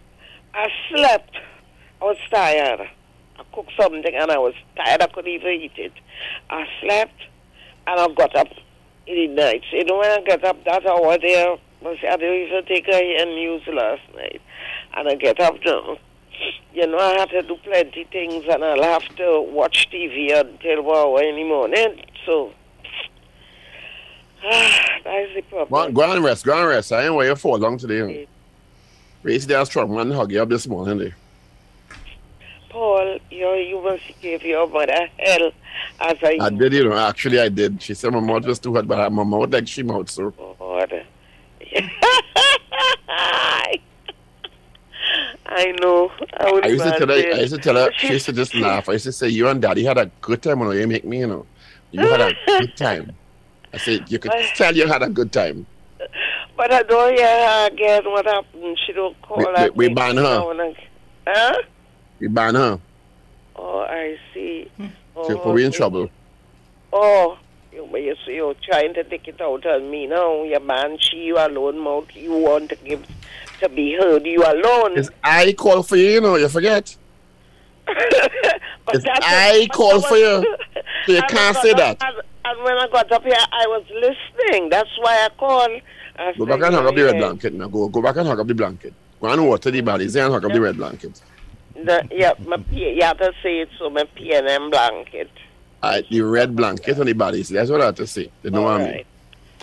I 0.53 0.67
slept. 0.89 1.35
I 2.01 2.05
was 2.05 2.17
tired. 2.29 2.81
I 3.39 3.43
cooked 3.53 3.71
something 3.79 4.03
and 4.13 4.31
I 4.31 4.37
was 4.37 4.55
tired. 4.75 5.01
I 5.01 5.07
couldn't 5.07 5.31
even 5.31 5.51
eat 5.51 5.71
it. 5.77 5.93
I 6.49 6.65
slept 6.81 7.19
and 7.87 7.99
I 7.99 8.07
got 8.13 8.35
up 8.35 8.47
in 9.07 9.15
the 9.15 9.27
night. 9.27 9.63
You 9.71 9.85
know 9.85 9.99
when 9.99 10.11
I 10.11 10.21
got 10.25 10.43
up 10.43 10.63
that 10.65 10.85
hour 10.85 11.17
there, 11.17 11.57
I 11.85 12.17
didn't 12.17 12.47
even 12.47 12.65
take 12.65 12.87
a 12.87 12.93
hair 12.93 13.25
news 13.25 13.61
last 13.67 14.01
night. 14.15 14.41
And 14.95 15.07
I 15.07 15.15
get 15.15 15.39
up 15.39 15.55
now. 15.65 15.97
You 16.73 16.87
know, 16.87 16.97
I 16.97 17.19
have 17.19 17.29
to 17.29 17.43
do 17.43 17.55
plenty 17.63 18.05
things 18.05 18.45
and 18.49 18.63
I'll 18.63 18.81
have 18.83 19.07
to 19.15 19.41
watch 19.41 19.89
TV 19.91 20.37
until 20.37 20.83
one 20.83 20.97
hour 20.97 21.21
in 21.21 21.35
the 21.35 21.43
morning. 21.43 22.01
So, 22.25 22.51
that's 24.43 25.33
the 25.35 25.43
Go 25.49 25.65
problem. 25.65 25.81
on, 25.87 25.93
go 25.93 26.03
on 26.03 26.15
and 26.17 26.25
rest. 26.25 26.45
Go 26.45 26.53
on 26.53 26.59
and 26.59 26.69
rest. 26.69 26.91
I 26.91 27.05
ain't 27.05 27.15
waiting 27.15 27.35
for 27.35 27.57
long 27.57 27.77
today. 27.77 27.99
Know. 27.99 28.25
Race 29.21 29.45
there 29.45 29.63
strong 29.65 29.95
man 29.95 30.11
hug 30.11 30.31
you 30.31 30.41
up 30.41 30.49
this 30.49 30.67
morning. 30.67 30.97
Day. 30.97 31.13
Paul, 32.69 33.19
you, 33.29 33.53
you 33.53 33.81
must 33.81 34.03
give 34.19 34.41
your 34.41 34.67
mother 34.67 35.07
hell 35.19 35.51
as 36.01 36.17
I. 36.23 36.37
I 36.41 36.49
did, 36.49 36.73
you 36.73 36.89
know. 36.89 36.97
Actually, 36.97 37.39
I 37.39 37.47
did. 37.49 37.81
She 37.81 37.93
said 37.93 38.11
my 38.11 38.19
mouth 38.19 38.45
was 38.45 38.59
too 38.59 38.73
hot, 38.73 38.87
but 38.87 39.11
my 39.11 39.23
mouth 39.23 39.51
like 39.51 39.67
she 39.67 39.83
mouth, 39.83 40.09
so. 40.09 40.31
God. 40.31 41.05
I 45.45 45.71
know. 45.81 46.09
I 46.37 46.51
would 46.51 46.65
I 46.65 46.69
used 46.69 46.83
to 46.83 46.91
tell 46.97 47.07
her, 47.07 47.13
I 47.13 47.39
used 47.41 47.53
to 47.53 47.59
tell 47.59 47.75
her, 47.75 47.89
she 47.97 48.07
used 48.13 48.25
to 48.25 48.33
just 48.33 48.55
laugh. 48.55 48.89
I 48.89 48.93
used 48.93 49.05
to 49.05 49.11
say, 49.11 49.27
you 49.29 49.47
and 49.47 49.61
daddy 49.61 49.83
had 49.83 49.97
a 49.97 50.09
good 50.21 50.41
time 50.41 50.59
when 50.59 50.75
you 50.77 50.87
make 50.87 51.05
me, 51.05 51.19
you 51.19 51.27
know. 51.27 51.45
You 51.91 52.07
had 52.07 52.21
a 52.21 52.33
good 52.47 52.75
time. 52.77 53.11
I 53.73 53.77
said, 53.77 54.09
you 54.11 54.19
could 54.19 54.31
tell 54.55 54.75
you 54.75 54.87
had 54.87 55.03
a 55.03 55.09
good 55.09 55.31
time. 55.31 55.65
But 56.57 56.71
I 56.73 56.83
don't 56.83 57.13
hear 57.17 57.27
her 57.27 57.67
again. 57.71 58.03
What 58.05 58.25
happened? 58.25 58.77
She 58.85 58.93
don't 58.93 59.19
call 59.21 59.37
We- 59.37 59.45
we- 59.63 59.87
we 59.89 59.93
ban 59.93 60.17
her. 60.17 60.73
Huh? 61.27 61.53
We 62.19 62.27
ban 62.27 62.55
her. 62.55 62.79
Oh, 63.55 63.79
I 63.81 64.17
see. 64.33 64.69
Oh, 65.15 65.27
So 65.27 65.51
we 65.51 65.63
in 65.63 65.69
okay. 65.69 65.77
trouble. 65.77 66.09
Oh, 66.91 67.37
you, 68.01 68.15
but 68.15 68.25
you 68.25 68.25
see, 68.25 68.35
you're 68.35 68.55
trying 68.55 68.93
to 68.95 69.03
take 69.03 69.27
it 69.27 69.39
out 69.41 69.65
on 69.65 69.89
me 69.89 70.07
now. 70.07 70.43
You 70.43 70.59
man, 70.59 70.97
she, 70.99 71.17
you 71.17 71.37
alone, 71.37 71.79
mouth. 71.79 72.07
You 72.15 72.33
want 72.33 72.69
to 72.69 72.75
give 72.75 73.05
to 73.59 73.69
be 73.69 73.95
heard. 73.99 74.25
You 74.25 74.43
alone. 74.43 74.97
It's 74.97 75.09
I 75.23 75.53
call 75.53 75.83
for 75.83 75.95
you, 75.95 76.09
you 76.09 76.21
know, 76.21 76.35
you 76.35 76.49
forget. 76.49 76.95
but 77.85 78.95
It's 78.95 79.03
that's 79.03 79.25
I 79.25 79.67
call 79.71 80.01
for 80.01 80.17
you. 80.17 80.45
So 81.05 81.11
you 81.11 81.21
can't 81.23 81.55
say 81.57 81.73
that. 81.73 82.01
up- 82.01 82.03
And, 82.03 82.21
and 82.45 82.63
when 82.63 82.77
I 82.77 82.87
got 82.87 83.11
up 83.11 83.23
here, 83.23 83.33
I 83.35 83.67
was 83.67 83.85
listening. 83.93 84.69
That's 84.69 84.89
why 84.99 85.25
I 85.25 85.29
called. 85.37 85.81
I 86.15 86.33
Go 86.33 86.45
back 86.45 86.61
and 86.61 86.75
hug 86.75 86.85
up 86.85 86.95
the 86.95 87.03
red 87.03 87.17
blanket 87.17 87.53
now. 87.53 87.67
Go 87.67 87.87
go 87.89 88.01
back 88.01 88.15
and 88.17 88.27
hug 88.27 88.39
up 88.39 88.47
the 88.47 88.55
blanket. 88.55 88.93
Go 89.19 89.27
and 89.29 89.47
water 89.47 89.71
the 89.71 89.81
bodies 89.81 90.15
and 90.15 90.31
hug 90.31 90.45
up 90.45 90.51
the 90.53 90.61
red 90.61 90.77
blanket. 90.77 91.21
The, 91.75 92.07
yeah, 92.11 92.33
my 92.45 92.57
you 92.71 93.01
have 93.01 93.17
to 93.17 93.33
say 93.41 93.59
it 93.61 93.69
so 93.79 93.89
my 93.89 94.03
PNM 94.15 94.69
blanket. 94.71 95.31
Uh, 95.83 96.01
the 96.09 96.21
red 96.21 96.55
blanket 96.55 96.97
on 96.97 97.05
the 97.05 97.11
bodies. 97.13 97.49
That's 97.49 97.69
what 97.69 97.81
I 97.81 97.85
have 97.87 97.95
to 97.95 98.07
say. 98.07 98.31
They 98.41 98.49
know 98.49 98.61
what 98.61 98.75
I 98.75 98.77
mean. 98.77 99.05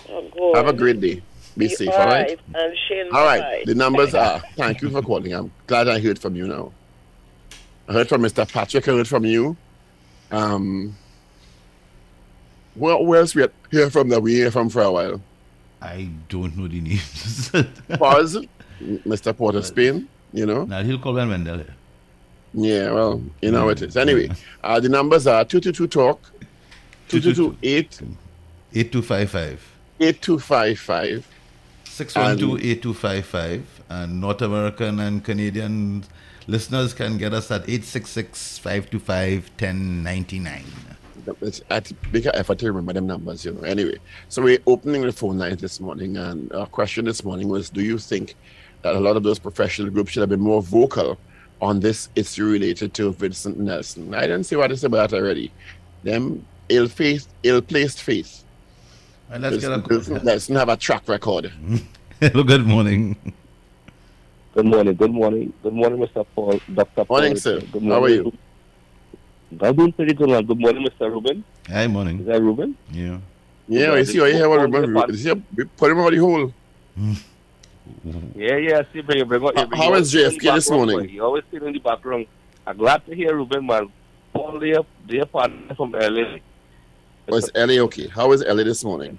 Alright. 0.09 0.33
Oh, 0.39 0.55
Have 0.55 0.69
a 0.69 0.73
great 0.75 1.01
day. 1.01 1.23
Be 1.57 1.65
You- 1.65 1.77
safe, 1.77 1.89
all 1.89 2.07
right? 2.07 2.39
And 2.55 2.77
Shane, 2.89 3.07
All 3.11 3.25
right. 3.25 3.41
bye. 3.41 3.63
The 3.65 3.75
numbers 3.75 4.15
are. 4.15 4.41
Thank 4.55 4.83
you 4.83 4.91
for 4.91 5.01
calling. 5.03 5.33
I'm 5.33 5.51
glad 5.67 5.89
I 5.89 5.99
heard 5.99 6.19
from 6.19 6.37
you 6.37 6.47
now. 6.47 6.73
I 7.89 7.95
heard 7.95 8.09
from 8.11 8.21
Mr. 8.23 8.47
Patrick. 8.47 8.87
I 8.87 8.93
heard 8.93 9.09
from 9.09 9.25
you. 9.25 9.57
Um. 10.31 10.95
Well, 12.77 13.05
where 13.05 13.21
else 13.21 13.35
we 13.35 13.47
hear 13.71 13.91
from 13.91 14.11
that 14.11 14.21
we 14.23 14.35
hear 14.35 14.51
from 14.51 14.69
for 14.69 14.83
a 14.83 14.93
while? 14.93 15.21
I 15.83 16.09
don't 16.29 16.57
know 16.57 16.69
the 16.69 16.81
names. 16.83 17.51
Pause. 17.99 18.47
Mr. 18.83 19.37
Porter 19.37 19.63
Spain. 19.63 20.07
You 20.33 20.47
know. 20.47 20.65
now 20.65 20.83
he'll 20.83 20.99
call 20.99 21.15
when 21.15 21.29
Wendell 21.31 21.57
here. 21.59 21.75
Yeah. 22.55 22.91
Well, 22.91 23.23
you 23.43 23.51
know 23.51 23.69
it 23.69 23.83
is. 23.83 23.97
Anyway, 23.97 24.31
uh, 24.65 24.81
the 24.81 24.89
numbers 24.89 25.27
are 25.27 25.45
two 25.45 25.61
two 25.61 25.73
two 25.73 25.87
talk. 25.87 26.21
Two 27.09 27.21
two 27.21 27.35
two 27.35 27.57
eight 27.63 28.01
8255. 28.73 29.77
eight 30.01 30.23
two 30.23 30.39
five 30.39 30.79
five. 30.79 31.27
612-8255 32.01 33.63
and 33.91 34.21
North 34.21 34.41
American 34.41 34.99
and 35.01 35.23
Canadian 35.23 36.05
listeners 36.47 36.95
can 36.95 37.19
get 37.19 37.35
us 37.35 37.51
at 37.51 37.67
866-525-1099. 37.67 40.63
It's, 41.43 41.61
I 41.71 41.83
make 42.13 42.25
an 42.25 42.33
effort 42.35 42.59
to 42.61 42.69
remember 42.69 42.95
them 42.95 43.07
numbers, 43.07 43.45
you 43.45 43.53
know. 43.53 43.61
Anyway, 43.63 43.99
so 44.29 44.41
we're 44.41 44.59
opening 44.67 45.03
the 45.03 45.13
phone 45.13 45.37
lines 45.37 45.61
this 45.61 45.79
morning, 45.79 46.17
and 46.17 46.51
our 46.53 46.65
question 46.67 47.05
this 47.05 47.23
morning 47.23 47.49
was: 47.49 47.69
Do 47.69 47.83
you 47.83 47.99
think 47.99 48.37
that 48.83 48.97
a 48.97 49.01
lot 49.01 49.19
of 49.19 49.23
those 49.23 49.39
professional 49.39 49.91
groups 49.91 50.13
should 50.13 50.23
have 50.23 50.31
been 50.31 50.41
more 50.41 50.63
vocal 50.63 51.19
on 51.61 51.81
this 51.81 52.09
issue 52.17 52.47
related 52.47 52.95
to 52.95 53.13
Vincent 53.13 53.59
Nelson? 53.59 54.15
I 54.15 54.23
didn't 54.23 54.45
see 54.45 54.57
what 54.57 54.71
it's 54.73 54.83
about 54.85 55.13
already. 55.13 55.53
Them 56.03 56.45
ill-faced, 56.69 57.29
ill-placed 57.43 58.03
faith. 58.03 58.45
And 59.31 59.43
let's 59.43 59.59
get 59.59 59.71
a 59.73 59.79
Vincent 59.79 60.25
Nelson 60.29 60.57
have 60.57 60.69
a 60.69 60.77
track 60.77 61.07
record. 61.09 61.53
Hello, 62.21 62.43
good 62.43 62.67
morning. 62.67 63.17
Good 64.55 64.67
morning, 64.67 64.95
good 64.97 65.13
morning, 65.13 65.53
good 65.63 65.73
morning, 65.73 65.99
Mr. 66.01 66.27
Paul, 66.35 66.61
Dr. 66.75 67.05
Paul. 67.05 67.19
Morning, 67.19 67.37
sir. 67.37 67.61
Good 67.61 67.83
morning. 67.83 67.91
How 67.91 68.03
are 68.05 68.09
you? 68.09 68.33
I'm 69.61 69.77
doing 69.77 69.93
pretty 69.93 70.15
good. 70.15 70.29
man. 70.29 70.45
Good 70.45 70.59
morning, 70.59 70.87
Mr. 70.87 71.11
Ruben. 71.11 71.45
Hi, 71.69 71.87
morning. 71.87 72.21
Is 72.21 72.27
that 72.27 72.41
Ruben? 72.43 72.77
Yeah. 72.91 73.19
Yeah, 73.69 73.81
Yeah, 73.93 73.97
you 73.97 74.05
see, 74.05 74.15
you 74.15 74.25
hear 74.25 74.49
what 74.49 74.71
the- 74.71 75.07
You 75.13 75.17
see, 75.17 75.43
we 75.55 75.65
put 75.65 75.91
him 75.93 75.99
over 75.99 76.11
the 76.11 76.17
hole. 76.19 76.53
Yeah, 78.35 78.57
yeah. 78.57 78.83
See, 78.93 79.01
bring, 79.01 79.27
bring, 79.27 79.43
How- 79.43 79.67
bring, 79.67 79.81
how 79.81 79.95
is 79.95 80.13
JFK 80.13 80.55
this 80.55 80.71
morning? 80.71 81.09
He 81.09 81.21
always 81.21 81.45
sit 81.51 81.63
in 81.63 81.73
the 81.73 81.79
background. 81.79 82.27
I'm 82.67 82.77
glad 82.77 83.05
to 83.07 83.15
hear 83.15 83.35
Ruben, 83.35 83.67
man. 83.67 83.91
Paul, 84.33 84.59
their, 84.61 84.81
their 85.07 85.27
partner 85.27 85.75
from 85.75 85.93
LA. 85.93 86.39
Was 87.29 87.51
Ellie 87.55 87.81
okay? 87.81 88.09
How 88.09 88.31
is 88.33 88.43
Ellie 88.43 88.65
this 88.65 88.85
morning? 88.85 89.19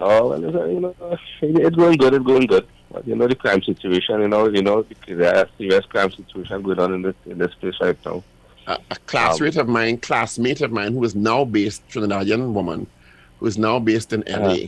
Oh, 0.00 0.30
well, 0.30 0.44
it's, 0.44 0.56
uh, 0.56 0.64
you 0.64 0.80
know, 0.80 0.94
uh, 1.00 1.16
it's 1.40 1.76
going 1.76 1.96
good. 1.96 2.14
It's 2.14 2.24
going 2.24 2.46
good. 2.46 2.66
But 2.90 3.06
you 3.08 3.16
know 3.16 3.26
the 3.26 3.34
crime 3.34 3.62
situation. 3.62 4.20
You 4.20 4.28
know, 4.28 4.48
you 4.48 4.62
know, 4.62 4.84
there 5.08 5.36
are 5.36 5.48
serious 5.58 5.84
crime 5.86 6.10
situation 6.12 6.62
going 6.62 6.78
on 6.78 6.94
in 6.94 7.02
this 7.02 7.14
in 7.26 7.38
this 7.38 7.52
place 7.54 7.74
right 7.80 7.98
now. 8.04 8.22
a, 8.66 8.78
a 8.90 8.96
classmate 9.06 9.56
of 9.56 9.68
mine, 9.68 9.98
classmate 9.98 10.60
of 10.60 10.70
mine, 10.70 10.92
who 10.92 11.02
is 11.04 11.14
now 11.14 11.44
based 11.44 11.86
Trinidadian 11.88 12.52
woman, 12.52 12.86
who 13.40 13.46
is 13.46 13.58
now 13.58 13.78
based 13.80 14.12
in 14.12 14.22
LA, 14.28 14.66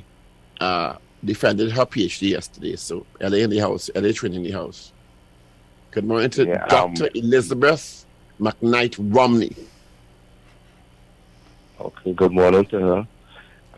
uh, 0.60 0.96
defended 1.24 1.72
her 1.72 1.84
PhD 1.86 2.30
yesterday. 2.30 2.76
So 2.76 3.06
LA 3.20 3.38
in 3.38 3.50
the 3.50 3.58
house, 3.58 3.90
LA 3.94 4.12
training 4.12 4.44
in 4.44 4.52
the 4.52 4.58
house. 4.58 4.92
Good 5.90 6.04
morning 6.04 6.30
to 6.30 6.46
Yeah, 6.46 6.66
Dr. 6.66 7.04
um, 7.04 7.10
Elizabeth 7.14 8.04
McKnight 8.40 8.96
Romney. 9.14 9.54
Okay, 11.80 12.12
good 12.12 12.32
morning 12.32 12.64
to 12.66 12.78
her. 12.78 13.08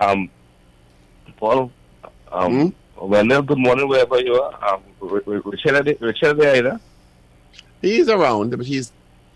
Um, 0.01 0.31
Paul, 1.37 1.71
um, 2.33 2.73
Hmm? 2.97 3.07
well, 3.07 3.43
good 3.43 3.59
morning 3.59 3.89
wherever 3.89 4.21
you 4.21 4.35
are. 4.41 4.75
Um, 4.75 4.83
Ri- 5.01 5.21
Ri- 5.27 5.43
Richard, 5.45 5.97
Richard, 6.01 6.35
there 6.35 6.57
either? 6.57 6.81
He's 7.81 8.09
around, 8.09 8.51
but 8.51 8.67
he's, 8.67 8.93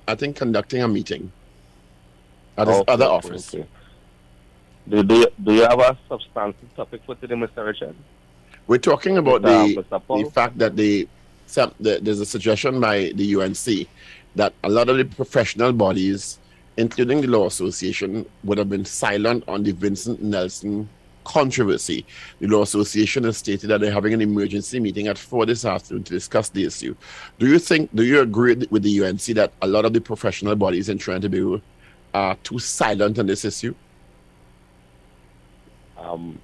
I 0.08 0.14
think, 0.16 0.36
conducting 0.36 0.82
a 0.82 0.88
meeting 0.88 1.30
at 2.58 2.66
his 2.66 2.76
Okay, 2.78 2.92
other 2.92 3.04
office. 3.06 3.54
okay. 3.54 3.66
Do, 4.88 5.02
do, 5.02 5.14
you, 5.14 5.26
do 5.42 5.54
you 5.54 5.62
have 5.62 5.78
a 5.78 5.96
substantive 6.08 6.74
topic 6.74 7.02
for 7.06 7.14
today, 7.14 7.34
Mr. 7.34 7.64
Richard? 7.64 7.94
We're 8.66 8.78
talking 8.78 9.18
about 9.18 9.42
Mr. 9.42 9.74
the, 9.76 9.82
Mr. 9.82 10.24
The 10.24 10.30
fact 10.30 10.58
that 10.58 10.76
the, 10.76 11.08
the 11.80 12.00
there's 12.02 12.20
a 12.20 12.26
suggestion 12.26 12.80
by 12.80 13.12
the 13.14 13.36
UNC 13.36 13.88
that 14.34 14.54
a 14.64 14.68
lot 14.68 14.88
of 14.88 14.96
the 14.96 15.04
professional 15.04 15.72
bodies, 15.72 16.38
including 16.76 17.20
the 17.20 17.28
Law 17.28 17.46
Association, 17.46 18.26
would 18.44 18.58
have 18.58 18.68
been 18.68 18.84
silent 18.84 19.44
on 19.46 19.62
the 19.62 19.72
Vincent 19.72 20.22
Nelson 20.22 20.88
controversy. 21.24 22.04
The 22.40 22.48
Law 22.48 22.62
Association 22.62 23.24
has 23.24 23.36
stated 23.36 23.68
that 23.68 23.80
they're 23.80 23.92
having 23.92 24.14
an 24.14 24.20
emergency 24.20 24.80
meeting 24.80 25.06
at 25.06 25.18
four 25.18 25.46
this 25.46 25.64
afternoon 25.64 26.02
to 26.04 26.14
discuss 26.14 26.48
the 26.48 26.64
issue. 26.64 26.96
Do 27.38 27.46
you 27.46 27.58
think, 27.60 27.94
do 27.94 28.02
you 28.02 28.20
agree 28.20 28.66
with 28.70 28.82
the 28.82 29.04
UNC 29.04 29.22
that 29.36 29.52
a 29.62 29.66
lot 29.66 29.84
of 29.84 29.92
the 29.92 30.00
professional 30.00 30.56
bodies 30.56 30.88
in 30.88 30.98
Trinidad 30.98 31.62
are 32.14 32.34
too 32.36 32.58
silent 32.58 33.18
on 33.18 33.26
this 33.26 33.44
issue? 33.44 33.74
Um, 36.02 36.38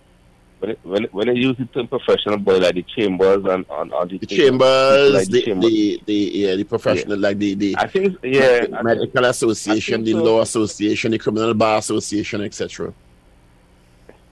when 0.61 0.71
it, 0.73 0.81
when 0.83 1.05
it, 1.05 1.15
when 1.15 1.27
they 1.29 1.35
use 1.35 1.57
the 1.57 1.67
term 1.67 1.87
professional 1.87 2.37
boy 2.39 2.59
like 2.59 2.75
the 2.75 2.83
chambers 2.83 3.45
and 3.45 3.65
on, 3.71 3.93
on 3.93 4.09
the, 4.09 4.19
The 4.19 4.27
chambers, 4.27 5.15
like 5.15 5.29
the, 5.29 5.43
chambers. 5.43 5.71
the, 5.71 6.03
the, 6.05 6.15
yeah, 6.15 6.57
the 6.57 6.65
professional, 6.65 7.19
like 7.19 7.39
the, 7.39 7.55
the, 7.55 7.77
I 7.79 7.87
think 7.87 8.19
yeah, 8.25 8.67
the 8.67 8.77
I 8.77 8.83
medical 8.83 9.25
association, 9.25 10.03
the 10.03 10.13
so. 10.13 10.23
law 10.25 10.41
association, 10.41 11.13
the 11.13 11.19
criminal 11.19 11.55
bar 11.55 11.79
association, 11.79 12.43
etc. 12.43 12.93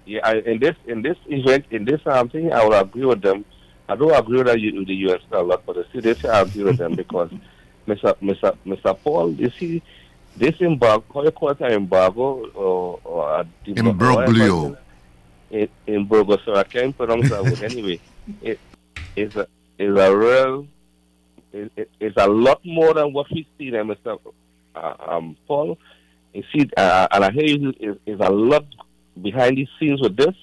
Yeah, 0.04 0.21
I, 0.25 0.38
in 0.38 0.59
this 0.59 0.76
in 0.87 1.02
this 1.02 1.16
event 1.26 1.66
in 1.71 1.85
this 1.85 2.00
um 2.06 2.28
thing, 2.28 2.52
I 2.52 2.64
will 2.64 2.75
agree 2.75 3.04
with 3.04 3.23
them. 3.23 3.45
I 3.88 3.95
don't 3.95 4.12
agree 4.12 4.38
with, 4.42 4.47
the, 4.49 4.78
with 4.78 4.88
the 4.88 4.95
US 5.11 5.21
a 5.30 5.42
lot, 5.42 5.64
but 5.64 5.78
I 5.78 5.83
see 5.92 6.00
this 6.00 6.25
I 6.25 6.40
agree 6.40 6.64
with 6.64 6.78
them 6.78 6.95
because 6.95 7.30
Mr. 7.87 8.16
Mr. 8.21 8.56
Mr. 8.66 8.99
Paul, 9.02 9.33
you 9.33 9.50
see, 9.59 9.83
this 10.37 10.61
embargo, 10.61 11.04
how 11.14 11.23
you 11.23 11.30
call 11.30 11.50
it 11.50 11.61
an 11.61 11.73
embargo 11.73 12.50
or, 12.54 13.00
or 13.04 13.40
a 13.40 13.47
dem- 13.64 13.87
Imbroglio. 13.87 14.76
In 15.50 15.68
embargo, 15.86 16.38
so 16.44 16.54
I 16.54 16.64
can't 16.64 16.96
pronounce 16.96 17.30
that 17.30 17.42
word 17.42 17.62
anyway. 17.62 18.00
It 18.42 18.58
is 19.14 19.36
a 19.36 19.46
is 19.78 19.96
a 19.96 20.16
real 20.16 20.66
it, 21.52 21.72
it, 21.76 21.90
it's 22.00 22.16
a 22.16 22.26
lot 22.26 22.60
more 22.64 22.92
than 22.94 23.12
what 23.12 23.26
we 23.30 23.46
see 23.56 23.70
there, 23.70 23.84
Mr. 23.84 24.18
Uh, 24.74 24.94
um, 25.06 25.36
Paul. 25.46 25.78
You 26.34 26.42
see, 26.52 26.68
uh, 26.76 27.08
and 27.12 27.24
I 27.24 27.30
hear 27.30 27.44
you 27.44 27.72
is, 27.80 27.96
is 28.04 28.20
a 28.20 28.30
lot 28.30 28.66
behind 29.20 29.56
the 29.56 29.66
scenes 29.78 30.00
with 30.00 30.16
this, 30.16 30.34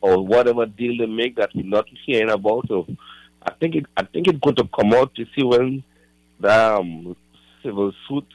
or 0.00 0.24
whatever 0.24 0.66
deal 0.66 0.98
they 0.98 1.06
make 1.06 1.36
that 1.36 1.50
we're 1.54 1.64
not 1.64 1.86
hearing 2.04 2.30
about. 2.30 2.68
So 2.68 2.86
I 3.42 3.52
think 3.52 3.74
it, 3.74 3.86
I 3.96 4.04
think 4.04 4.28
it's 4.28 4.38
going 4.38 4.56
to 4.56 4.68
come 4.68 4.92
out 4.92 5.14
to 5.16 5.24
see 5.34 5.42
when 5.42 5.82
the 6.38 6.76
um, 6.76 7.16
civil 7.62 7.92
suit 8.08 8.26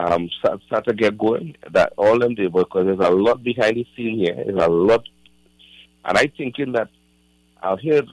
um, 0.00 0.30
start, 0.38 0.62
start 0.66 0.84
to 0.86 0.94
get 0.94 1.18
going. 1.18 1.56
That 1.72 1.92
all 1.96 2.18
them 2.18 2.34
do 2.34 2.48
because 2.48 2.86
there's 2.86 3.06
a 3.06 3.10
lot 3.10 3.42
behind 3.42 3.76
the 3.76 3.86
scene 3.96 4.18
here. 4.18 4.34
There's 4.34 4.62
a 4.62 4.68
lot, 4.68 5.04
and 6.04 6.16
I 6.16 6.32
thinking 6.36 6.72
that 6.72 6.88
I've 7.62 7.82
heard 7.82 8.08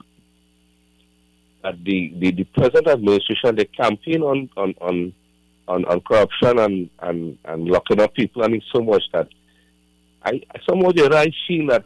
that 1.62 1.82
the, 1.82 2.14
the, 2.18 2.30
the 2.32 2.44
present 2.44 2.86
administration 2.86 3.56
they 3.56 3.64
campaign 3.64 4.22
on 4.22 4.48
on, 4.56 4.74
on 4.80 5.12
on, 5.66 5.84
on 5.84 6.00
corruption 6.00 6.58
and, 6.58 6.90
and, 7.00 7.36
and 7.44 7.68
locking 7.68 8.00
up 8.00 8.14
people 8.14 8.42
and 8.42 8.54
it's 8.54 8.64
so 8.74 8.80
much 8.80 9.02
that 9.12 9.28
I 10.22 10.40
somehow 10.66 10.90
the 10.92 11.08
right 11.10 11.32
feel 11.46 11.66
that 11.68 11.84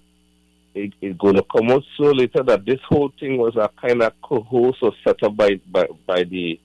it, 0.74 0.94
it's 1.00 1.18
going 1.18 1.34
to 1.34 1.44
come 1.50 1.68
out 1.70 1.82
so 1.96 2.04
later 2.04 2.44
that 2.44 2.64
this 2.64 2.78
whole 2.88 3.12
thing 3.18 3.38
was 3.38 3.56
a 3.56 3.68
kind 3.80 4.00
of 4.02 4.12
co-host 4.22 4.78
or 4.82 4.92
set 5.04 5.22
up 5.24 5.36
by, 5.36 5.60
by, 5.70 5.86
by 6.06 6.22
the 6.22 6.60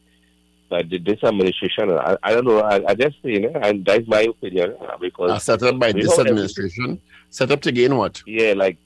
by 0.69 0.83
the 0.83 0.97
this 0.99 1.23
administration. 1.23 1.91
I, 1.91 2.17
I 2.23 2.33
don't 2.33 2.45
know. 2.45 2.59
I, 2.59 2.81
I 2.89 2.95
just 2.95 3.17
you 3.23 3.41
know, 3.41 3.59
and 3.61 3.85
that's 3.85 4.07
my 4.07 4.21
opinion 4.21 4.75
uh, 4.81 4.97
because 4.97 5.31
Uh, 5.31 5.39
set 5.39 5.63
up 5.63 5.79
by 5.79 5.91
this 5.91 6.17
administration. 6.19 6.99
Set 7.29 7.51
up 7.51 7.61
to 7.61 7.71
gain 7.71 7.95
what? 7.97 8.21
yeah, 8.25 8.53
like, 8.53 8.77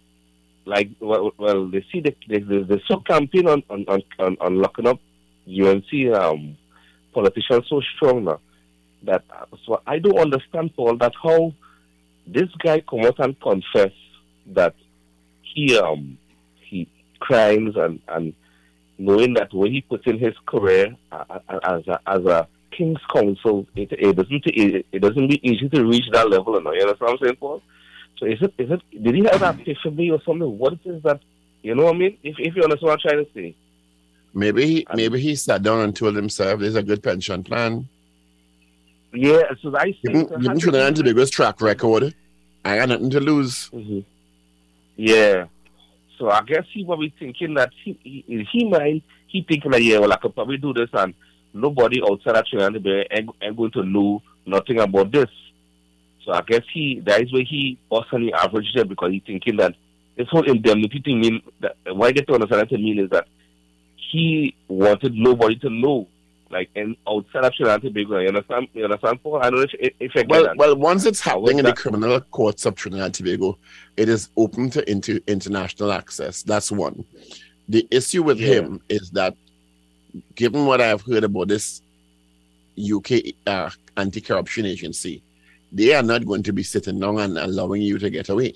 like, 0.66 0.90
well, 1.00 1.32
well 1.38 1.68
they 1.68 1.86
see 1.92 2.02
the 2.02 2.16
the, 2.28 2.40
the, 2.40 2.60
the 2.64 2.82
so 2.88 3.00
campaign 3.00 3.48
on 3.48 3.64
on, 3.70 3.86
on, 3.88 4.02
on 4.20 4.38
on 4.42 4.56
locking 4.56 4.88
up 4.88 5.00
UNC 5.48 5.92
um, 6.16 6.58
politicians 7.14 7.66
so 7.70 7.82
strong 7.96 8.26
now 8.26 8.40
that 9.04 9.24
uh, 9.32 9.46
so 9.66 9.82
I 9.88 10.00
don't 10.00 10.20
understand 10.20 10.76
Paul 10.76 10.98
that 10.98 11.14
how 11.22 11.54
this 12.28 12.50
guy 12.64 12.82
come 12.82 13.02
out 13.02 13.20
and 13.20 13.40
confess 13.40 13.94
that 14.48 14.76
he 15.42 15.78
um 15.78 16.18
he 16.60 16.88
crimes 17.20 17.76
and 17.76 18.00
and 18.08 18.34
knowing 19.02 19.34
that 19.34 19.54
when 19.54 19.72
he 19.72 19.82
put 19.82 20.06
in 20.06 20.20
his 20.20 20.36
career 20.46 20.96
as 21.12 21.88
a 21.88 22.00
as 22.06 22.26
a 22.26 22.48
king's 22.72 23.00
counsel, 23.14 23.66
it, 23.76 23.92
it 23.92 24.16
doesn't 24.16 24.44
it, 24.46 24.86
it 24.92 25.00
doesn't 25.00 25.28
be 25.28 25.40
easy 25.48 25.68
to 25.70 25.86
reach 25.86 26.06
that 26.14 26.30
level. 26.30 26.56
You 26.56 26.64
know, 26.64 26.74
you 26.74 26.82
understand 26.82 27.00
what 27.02 27.12
I'm 27.12 27.26
saying, 27.26 27.36
Paul? 27.38 27.62
So 28.18 28.26
is 28.28 28.42
it 28.42 28.54
is 28.58 28.70
it 28.72 29.04
did 29.04 29.16
he 29.16 29.24
have 29.24 29.42
that 29.42 29.60
epiphany 29.60 30.12
or 30.12 30.22
something? 30.26 30.58
What 30.58 30.74
is 30.86 31.02
that? 31.04 31.20
You 31.64 31.76
know 31.76 31.86
what 31.86 31.96
I 31.96 32.00
mean? 32.00 32.18
If 32.24 32.36
if 32.40 32.56
you 32.56 32.64
understand 32.64 32.88
what 32.90 33.00
I'm 33.04 33.10
trying 33.10 33.26
to 33.26 33.32
say. 33.34 33.56
Maybe 34.34 34.66
he, 34.66 34.88
maybe 34.96 35.20
he 35.20 35.36
sat 35.36 35.62
down 35.62 35.82
and 35.82 35.94
told 35.94 36.16
himself 36.16 36.62
there's 36.62 36.76
a 36.76 36.84
good 36.84 37.04
pension 37.04 37.44
plan. 37.44 37.90
Yeah, 39.14 39.42
so 39.62 39.76
I 39.76 39.94
think 40.06 40.30
Given, 40.30 40.58
Trinidad 40.58 40.88
and 40.88 40.96
Tobago's 40.96 41.30
track 41.30 41.60
record, 41.60 42.16
I 42.64 42.78
got 42.78 42.88
nothing 42.88 43.10
to 43.10 43.20
lose. 43.20 43.68
hmm 43.68 44.00
Yeah. 44.96 45.48
So 46.22 46.30
I 46.30 46.42
guess 46.44 46.66
he 46.72 46.86
probably 46.86 47.12
thinking 47.18 47.56
that 47.56 47.72
he, 47.84 47.98
he 48.04 48.24
in 48.28 48.46
his 48.52 48.70
mind 48.70 49.02
he 49.26 49.44
thinking 49.48 49.72
that 49.72 49.82
yeah, 49.82 49.98
well 49.98 50.14
I 50.14 50.18
could 50.18 50.36
probably 50.36 50.58
do 50.58 50.72
this 50.72 50.90
and 50.94 51.16
nobody 51.52 52.00
outside 52.04 52.38
of 52.38 52.46
Trinidad 52.46 52.86
and 52.86 53.08
ain't, 53.12 53.30
ain't 53.42 53.58
going 53.58 53.72
to 53.72 53.84
know 53.84 54.22
nothing 54.46 54.80
about 54.80 55.12
this. 55.12 55.30
So 56.24 56.32
I 56.32 56.42
guess 56.42 56.62
he 56.72 57.02
that 57.08 57.24
is 57.24 57.34
where 57.34 57.44
he 57.44 57.80
personally 57.92 58.32
averaged 58.34 58.78
it 58.78 58.88
because 58.88 59.12
he 59.12 59.24
thinking 59.26 59.58
that 59.58 59.74
this 60.16 60.28
whole 60.30 60.48
indemnity 60.48 61.02
thing 61.04 61.22
mean 61.22 61.42
that 61.62 61.76
what 61.88 62.10
I 62.10 62.12
get 62.12 62.28
to 62.28 62.36
understand 62.36 62.70
to 62.70 62.78
mean 62.78 63.00
is 63.00 63.10
that 63.10 63.26
he 64.12 64.56
wanted 64.68 65.16
nobody 65.16 65.58
to 65.58 65.72
know. 65.72 66.08
Like 66.52 66.70
and 66.76 66.96
outside 67.08 67.46
of 67.46 67.54
Trinidad 67.54 67.84
and 67.84 67.94
Tobago, 67.94 68.20
you 68.20 68.28
understand? 68.28 68.68
You 68.74 68.84
understand, 68.86 69.24
Paul? 69.24 69.38
I 69.38 69.50
don't 69.50 69.60
know 69.60 69.66
if, 69.80 69.94
if, 70.00 70.16
you 70.16 70.24
Well, 70.28 70.44
that. 70.44 70.58
well, 70.58 70.76
once 70.76 71.06
it's 71.06 71.22
happening 71.22 71.60
in 71.60 71.66
the 71.66 71.74
criminal 71.74 72.20
courts 72.20 72.66
of 72.66 72.76
Trinidad 72.76 73.06
and 73.06 73.14
Tobago, 73.14 73.58
it 73.98 74.10
is 74.10 74.30
open 74.38 74.70
to 74.72 74.90
into 74.92 75.22
international 75.28 75.92
access. 75.92 76.44
That's 76.44 76.72
one. 76.72 77.06
The 77.70 77.88
issue 77.92 78.24
with 78.24 78.40
Yeah. 78.40 78.56
him 78.56 78.82
is 78.90 79.12
that, 79.12 79.36
given 80.36 80.66
what 80.66 80.82
I've 80.82 81.02
heard 81.04 81.24
about 81.24 81.48
this 81.48 81.82
UK 82.78 83.34
uh, 83.48 83.70
anti-corruption 83.98 84.66
agency, 84.66 85.24
they 85.72 85.94
are 85.94 86.04
not 86.04 86.26
going 86.26 86.44
to 86.44 86.54
be 86.54 86.64
sitting 86.64 87.00
down 87.00 87.20
and 87.20 87.38
allowing 87.38 87.82
you 87.82 87.98
to 87.98 88.10
get 88.10 88.30
away. 88.30 88.54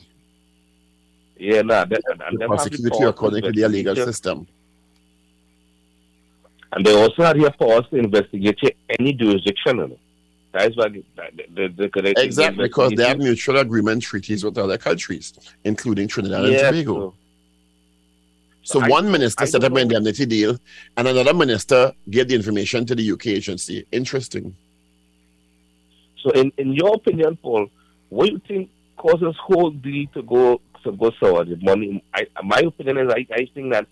Yeah, 1.37 1.61
nah, 1.61 1.85
that, 1.85 2.01
and, 2.11 2.21
and 2.21 2.39
They 2.39 2.45
them 2.45 2.51
have 2.51 2.63
the 2.63 2.69
prosecute 2.69 2.99
you 2.99 3.07
according 3.07 3.43
to 3.43 3.51
their 3.51 3.69
legal 3.69 3.95
system. 3.95 4.47
And 6.75 6.85
they 6.85 6.93
also 6.93 7.23
are 7.23 7.35
here 7.35 7.53
for 7.57 7.77
us 7.77 7.85
to 7.89 7.95
investigate 7.95 8.59
any 8.99 9.13
jurisdiction. 9.13 9.77
You 9.77 9.87
know. 9.87 9.99
That 10.51 10.71
is 10.71 10.77
why 10.77 10.89
the, 10.89 11.03
the, 11.55 11.89
the, 11.89 12.13
Exactly, 12.21 12.63
because 12.65 12.91
they 12.91 13.07
have 13.07 13.17
mutual 13.17 13.57
agreement 13.57 14.03
treaties 14.03 14.43
with 14.43 14.57
other 14.57 14.77
countries, 14.77 15.33
including 15.63 16.07
Trinidad 16.07 16.45
and 16.45 16.57
Tobago. 16.57 16.93
so- 16.93 17.13
So 18.63 18.81
I- 18.81 18.89
one 18.89 19.09
minister 19.11 19.43
I 19.43 19.45
set 19.45 19.63
up 19.63 19.71
an 19.71 19.77
indemnity 19.79 20.25
deal, 20.25 20.57
and 20.97 21.07
another 21.07 21.33
minister 21.33 21.93
gave 22.09 22.27
the 22.27 22.35
information 22.35 22.85
to 22.87 22.95
the 22.95 23.03
UK 23.11 23.27
agency. 23.27 23.85
Interesting. 23.91 24.55
So, 26.21 26.31
in, 26.31 26.51
in 26.57 26.73
your 26.73 26.95
opinion, 26.95 27.37
Paul, 27.37 27.67
what 28.09 28.25
do 28.27 28.33
you 28.33 28.41
think 28.47 28.69
causes 28.97 29.35
whole 29.39 29.71
deal 29.71 30.07
to 30.15 30.23
go 30.23 30.59
to 30.83 30.91
go 30.93 31.11
sour? 31.19 31.45
The 31.45 31.57
money, 31.57 32.03
I, 32.13 32.25
my 32.43 32.59
opinion 32.59 32.97
is, 32.97 33.13
I, 33.13 33.27
I 33.31 33.45
think 33.53 33.71
that 33.73 33.87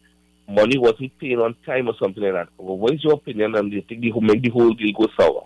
money 0.47 0.77
wasn't 0.77 1.17
paid 1.19 1.39
on 1.39 1.55
time 1.65 1.87
or 1.87 1.93
something 2.01 2.23
like 2.23 2.33
that. 2.33 2.47
Well, 2.57 2.77
what 2.77 2.93
is 2.93 3.03
your 3.03 3.13
opinion? 3.13 3.55
And 3.55 3.69
do 3.71 3.77
you 3.77 3.83
think 3.83 4.01
the, 4.01 4.19
make 4.21 4.41
the 4.41 4.49
whole 4.49 4.73
deal 4.73 4.93
go 4.93 5.07
sour? 5.17 5.45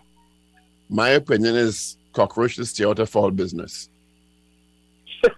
My 0.89 1.09
opinion 1.09 1.55
is 1.55 1.97
cockroach 2.13 2.55
to 2.55 2.65
stay 2.65 2.85
out 2.85 2.99
of 2.99 3.15
all 3.15 3.31
business. 3.31 3.89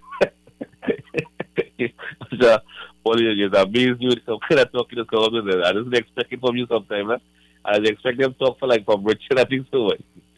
Paul, 3.04 3.22
you- 3.22 3.46
it's 3.46 3.56
amazing 3.58 3.98
you 4.02 4.12
some 4.26 4.40
kind 4.48 4.60
of 4.62 4.72
talking 4.72 4.98
to 4.98 5.06
government. 5.06 5.64
I 5.64 5.74
didn't 5.74 5.94
expect 5.96 6.32
it 6.34 6.40
from 6.40 6.56
you 6.58 6.66
sometime. 6.68 7.12
Eh? 7.12 7.18
I 7.66 7.80
was 7.80 7.90
expecting 7.90 8.22
them 8.22 8.34
to 8.34 8.40
talk 8.40 8.60
for 8.60 8.68
like 8.68 8.86
from 8.86 9.04
Richard. 9.04 9.40
I 9.40 9.46
think 9.46 9.68
so. 9.72 9.92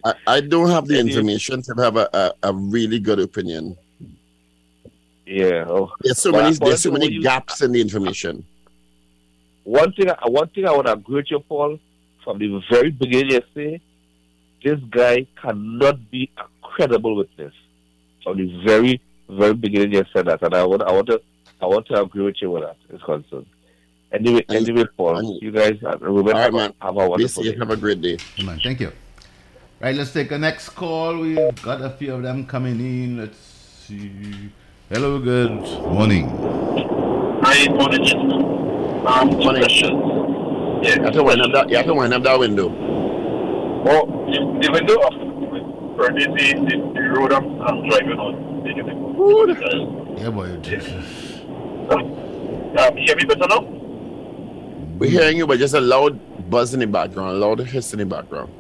I, 0.04 0.14
I 0.28 0.42
don't 0.42 0.70
have 0.70 0.88
the 0.88 1.00
information 1.00 1.62
to 1.64 1.74
have 1.78 1.96
a, 1.98 2.10
a, 2.14 2.34
a 2.50 2.54
really 2.54 3.00
good 3.00 3.20
opinion. 3.20 3.78
Yeah. 5.26 5.66
Oh. 5.68 5.92
There's 6.02 6.18
so 6.20 6.32
Well, 6.32 6.44
many 6.44 6.56
there's 6.58 6.84
so 6.84 6.92
many 6.92 7.12
you- 7.12 7.22
gaps 7.22 7.62
in 7.62 7.72
the 7.72 7.82
information. 7.82 8.46
One 9.64 9.94
thing, 9.94 10.08
one 10.26 10.48
thing 10.50 10.66
I 10.68 10.76
would 10.76 10.88
agree 10.88 11.16
with 11.18 11.32
you, 11.32 11.40
Paul, 11.40 11.80
from 12.24 12.40
the 12.40 12.62
very 12.70 12.92
beginning, 12.92 13.32
you 13.32 13.42
say, 13.56 13.82
this 14.64 14.80
guy 14.90 15.26
cannot 15.42 16.10
be 16.12 16.30
a 16.38 16.44
credible 16.62 17.16
witness. 17.16 17.54
From 18.24 18.38
the 18.38 18.64
very, 18.66 19.02
very 19.30 19.54
beginning, 19.54 19.94
you 19.94 20.06
said 20.14 20.26
that, 20.28 20.42
and 20.42 20.54
I 20.54 20.64
want, 20.66 20.84
I 20.84 20.92
want 20.92 21.08
to, 21.08 21.22
I 21.62 21.66
want 21.66 21.88
to 21.88 22.02
agree 22.02 22.24
with 22.26 22.36
you 22.42 22.52
with 22.52 22.64
that. 22.64 22.78
Is 22.94 23.02
concerned. 23.04 23.46
Anyway, 24.12 24.44
And- 24.50 24.68
anyway, 24.70 24.86
Paul, 24.98 25.18
and- 25.18 25.42
you 25.42 25.52
guys, 25.52 25.78
uh, 25.84 25.98
remember, 26.00 26.32
All 26.34 26.38
right, 26.38 26.44
have, 26.44 26.54
man. 26.54 26.74
a, 26.82 26.86
have 26.86 26.98
a 26.98 27.08
wonderful 27.10 27.44
day. 27.44 27.56
Have 27.58 27.70
a 27.72 27.78
great 27.78 28.02
day. 28.02 28.18
Man, 28.44 28.60
thank 28.64 28.80
you. 28.82 28.92
Right, 29.80 29.96
let's 29.96 30.14
take 30.14 30.32
a 30.32 30.38
next 30.38 30.70
call. 30.70 31.18
We've 31.20 31.62
got 31.64 31.82
a 31.82 31.90
few 31.92 32.14
of 32.14 32.22
them 32.22 32.46
coming 32.46 32.80
in. 32.80 33.18
Let's 33.18 33.38
see. 33.38 34.52
Hello, 34.90 35.18
good 35.20 35.52
morning. 35.88 36.30
Hi, 37.42 37.68
morning, 37.70 38.04
gentlemen. 38.04 38.71
Um, 39.06 39.30
two 39.32 39.38
Morning. 39.38 39.62
questions. 39.64 39.92
You 39.92 40.80
Yeah, 40.84 41.04
have 41.04 41.14
to 41.14 41.24
wind 41.24 41.42
up 41.42 41.52
that 41.54 41.70
you 41.70 41.78
have 41.78 41.86
to 41.88 41.94
wind 41.94 42.14
up 42.14 42.24
that 42.24 42.38
window. 42.40 42.68
Well, 43.84 44.06
the, 44.06 44.40
the 44.62 44.72
window 44.72 44.96
of 45.02 45.98
Bernie, 45.98 46.26
the, 46.26 46.54
the, 46.70 46.76
the 46.94 47.02
road 47.10 47.34
I'm, 47.34 47.62
I'm 47.62 47.88
driving 47.90 48.20
on, 48.20 48.64
the, 48.64 48.74
the, 50.16 50.22
Yeah, 50.22 50.30
boy. 50.30 50.56
Jesus. 50.58 51.42
um, 51.92 52.98
hear 52.98 53.16
me 53.16 53.24
better 53.26 53.48
now? 53.48 53.62
We're 55.00 55.10
hearing 55.10 55.38
you, 55.38 55.48
but 55.48 55.58
just 55.58 55.74
a 55.74 55.82
loud 55.82 56.20
buzz 56.50 56.74
in 56.76 56.80
the 56.80 56.88
background, 56.88 57.30
a 57.32 57.34
loud 57.34 57.60
hiss 57.60 57.94
in 57.94 58.00
the 58.00 58.06
background. 58.06 58.52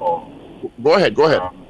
Oh, 0.00 0.30
Go 0.82 0.94
ahead, 0.94 1.14
go 1.14 1.24
ahead. 1.24 1.40
um, 1.40 1.66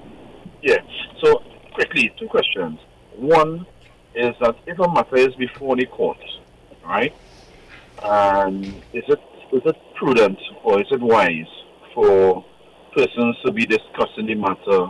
yeah. 0.63 0.79
So, 1.23 1.43
quickly, 1.75 2.13
two 2.19 2.27
questions. 2.29 2.81
One 3.17 3.67
is 4.15 4.35
that 4.41 4.57
if 4.67 4.79
a 4.81 4.89
matter 4.93 5.17
is 5.17 5.35
before 5.37 5.77
the 5.77 5.87
court, 5.87 6.19
right, 6.85 7.15
and 8.03 8.65
is 8.93 9.05
it 9.09 9.21
is 9.53 9.63
it 9.65 9.77
prudent 9.97 10.39
or 10.65 10.81
is 10.81 10.87
it 10.91 11.01
wise 11.01 11.47
for 11.95 12.45
persons 12.95 13.37
to 13.45 13.53
be 13.53 13.65
discussing 13.67 14.27
the 14.27 14.35
matter 14.35 14.87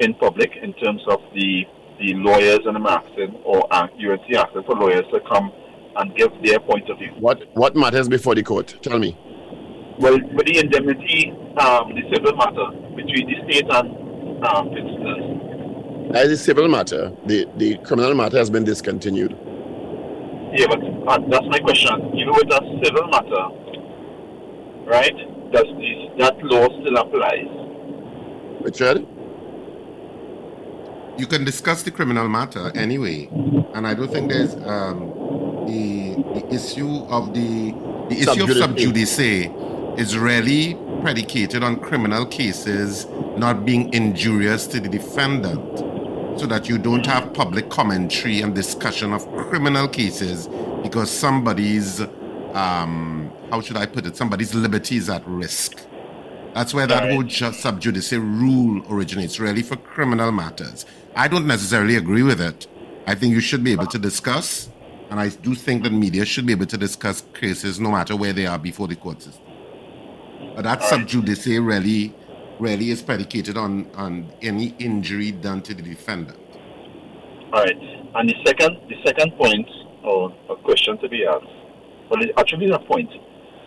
in 0.00 0.14
public 0.14 0.50
in 0.62 0.72
terms 0.74 1.02
of 1.08 1.20
the 1.34 1.64
the 1.98 2.14
lawyers 2.14 2.60
and 2.64 2.76
I'm 2.76 2.86
asking 2.86 3.34
or 3.44 3.66
UNC 3.72 4.34
asking 4.34 4.62
for 4.64 4.74
lawyers 4.74 5.04
to 5.12 5.20
come 5.30 5.52
and 5.96 6.16
give 6.16 6.30
their 6.42 6.58
point 6.60 6.88
of 6.88 6.98
view. 6.98 7.12
What 7.18 7.42
what 7.54 7.76
matters 7.76 8.08
before 8.08 8.34
the 8.34 8.42
court? 8.42 8.78
Tell 8.82 8.98
me. 8.98 9.16
Well, 9.98 10.18
with 10.32 10.46
the 10.46 10.58
indemnity, 10.58 11.30
um, 11.58 11.94
the 11.94 12.02
civil 12.14 12.34
matter 12.36 12.70
between 12.96 13.26
the 13.28 13.36
state 13.46 13.66
and 13.70 14.44
um. 14.46 16.16
As 16.16 16.28
a 16.32 16.36
civil 16.36 16.66
matter, 16.66 17.12
the, 17.26 17.46
the 17.56 17.76
criminal 17.84 18.14
matter 18.14 18.36
has 18.38 18.50
been 18.50 18.64
discontinued. 18.64 19.30
Yeah, 20.52 20.66
but 20.66 20.80
uh, 21.10 21.18
that's 21.28 21.46
my 21.46 21.58
question. 21.58 22.16
You 22.16 22.26
know, 22.26 22.32
with 22.32 22.48
that 22.48 22.62
civil 22.82 23.06
matter, 23.08 23.44
right? 24.86 25.16
Does 25.52 25.66
this 25.78 25.98
that 26.18 26.42
law 26.44 26.66
still 26.80 26.96
applies? 26.96 27.48
Richard? 28.62 29.06
you 31.20 31.26
can 31.26 31.44
discuss 31.44 31.82
the 31.82 31.90
criminal 31.90 32.28
matter 32.28 32.72
anyway, 32.74 33.28
and 33.74 33.86
I 33.86 33.92
don't 33.94 34.10
think 34.10 34.30
there's 34.30 34.54
um, 34.54 35.10
the, 35.66 36.14
the 36.34 36.54
issue 36.54 37.04
of 37.08 37.34
the 37.34 37.72
the 38.08 38.16
issue 38.22 38.44
of 38.44 38.50
Sub 38.50 38.58
sub 38.58 38.76
judice. 38.76 39.16
judice 39.16 39.50
is 39.98 40.16
really 40.16 40.74
predicated 41.02 41.62
on 41.62 41.76
criminal 41.76 42.24
cases 42.26 43.06
not 43.36 43.64
being 43.66 43.92
injurious 43.92 44.66
to 44.68 44.80
the 44.80 44.88
defendant, 44.88 45.78
so 46.40 46.46
that 46.46 46.68
you 46.68 46.78
don't 46.78 47.04
have 47.04 47.32
public 47.34 47.68
commentary 47.68 48.40
and 48.40 48.54
discussion 48.54 49.12
of 49.12 49.30
criminal 49.32 49.88
cases 49.88 50.48
because 50.82 51.10
somebody's 51.10 52.00
um, 52.54 53.30
how 53.50 53.60
should 53.60 53.76
I 53.76 53.86
put 53.86 54.06
it? 54.06 54.16
Somebody's 54.16 54.54
liberty 54.54 54.96
is 54.96 55.08
at 55.08 55.26
risk. 55.26 55.80
That's 56.54 56.74
where 56.74 56.86
that 56.86 57.04
Right. 57.04 57.12
whole 57.12 57.52
sub 57.52 57.80
judice 57.80 58.12
rule 58.12 58.82
originates, 58.90 59.38
really 59.38 59.62
for 59.62 59.76
criminal 59.76 60.32
matters. 60.32 60.84
I 61.14 61.28
don't 61.28 61.46
necessarily 61.46 61.96
agree 61.96 62.22
with 62.22 62.40
it. 62.40 62.66
I 63.06 63.14
think 63.14 63.34
you 63.34 63.40
should 63.40 63.62
be 63.62 63.72
able 63.72 63.86
to 63.86 63.98
discuss, 63.98 64.68
and 65.10 65.20
I 65.20 65.28
do 65.28 65.54
think 65.54 65.84
that 65.84 65.92
media 65.92 66.24
should 66.24 66.46
be 66.46 66.52
able 66.52 66.66
to 66.66 66.76
discuss 66.76 67.22
cases 67.34 67.78
no 67.78 67.90
matter 67.92 68.16
where 68.16 68.32
they 68.32 68.46
are 68.46 68.58
before 68.58 68.88
the 68.88 68.96
court 68.96 69.22
system. 69.22 69.44
But 70.54 70.64
that 70.64 70.82
sub 70.82 71.06
judice 71.06 71.46
really, 71.46 72.12
really 72.58 72.90
is 72.90 73.00
predicated 73.02 73.56
on, 73.56 73.88
on 73.94 74.28
any 74.42 74.74
injury 74.78 75.30
done 75.32 75.62
to 75.62 75.74
the 75.74 75.82
defendant. 75.82 76.38
All 77.52 77.62
right. 77.62 77.76
And 78.14 78.28
the 78.28 78.34
second, 78.44 78.76
the 78.88 78.96
second 79.04 79.32
point 79.36 79.68
or 80.04 80.34
a 80.48 80.56
question 80.56 80.98
to 80.98 81.08
be 81.08 81.26
asked, 81.26 81.46
well, 82.10 82.22
it 82.22 82.30
actually 82.36 82.66
is 82.66 82.74
a 82.74 82.78
point 82.78 83.10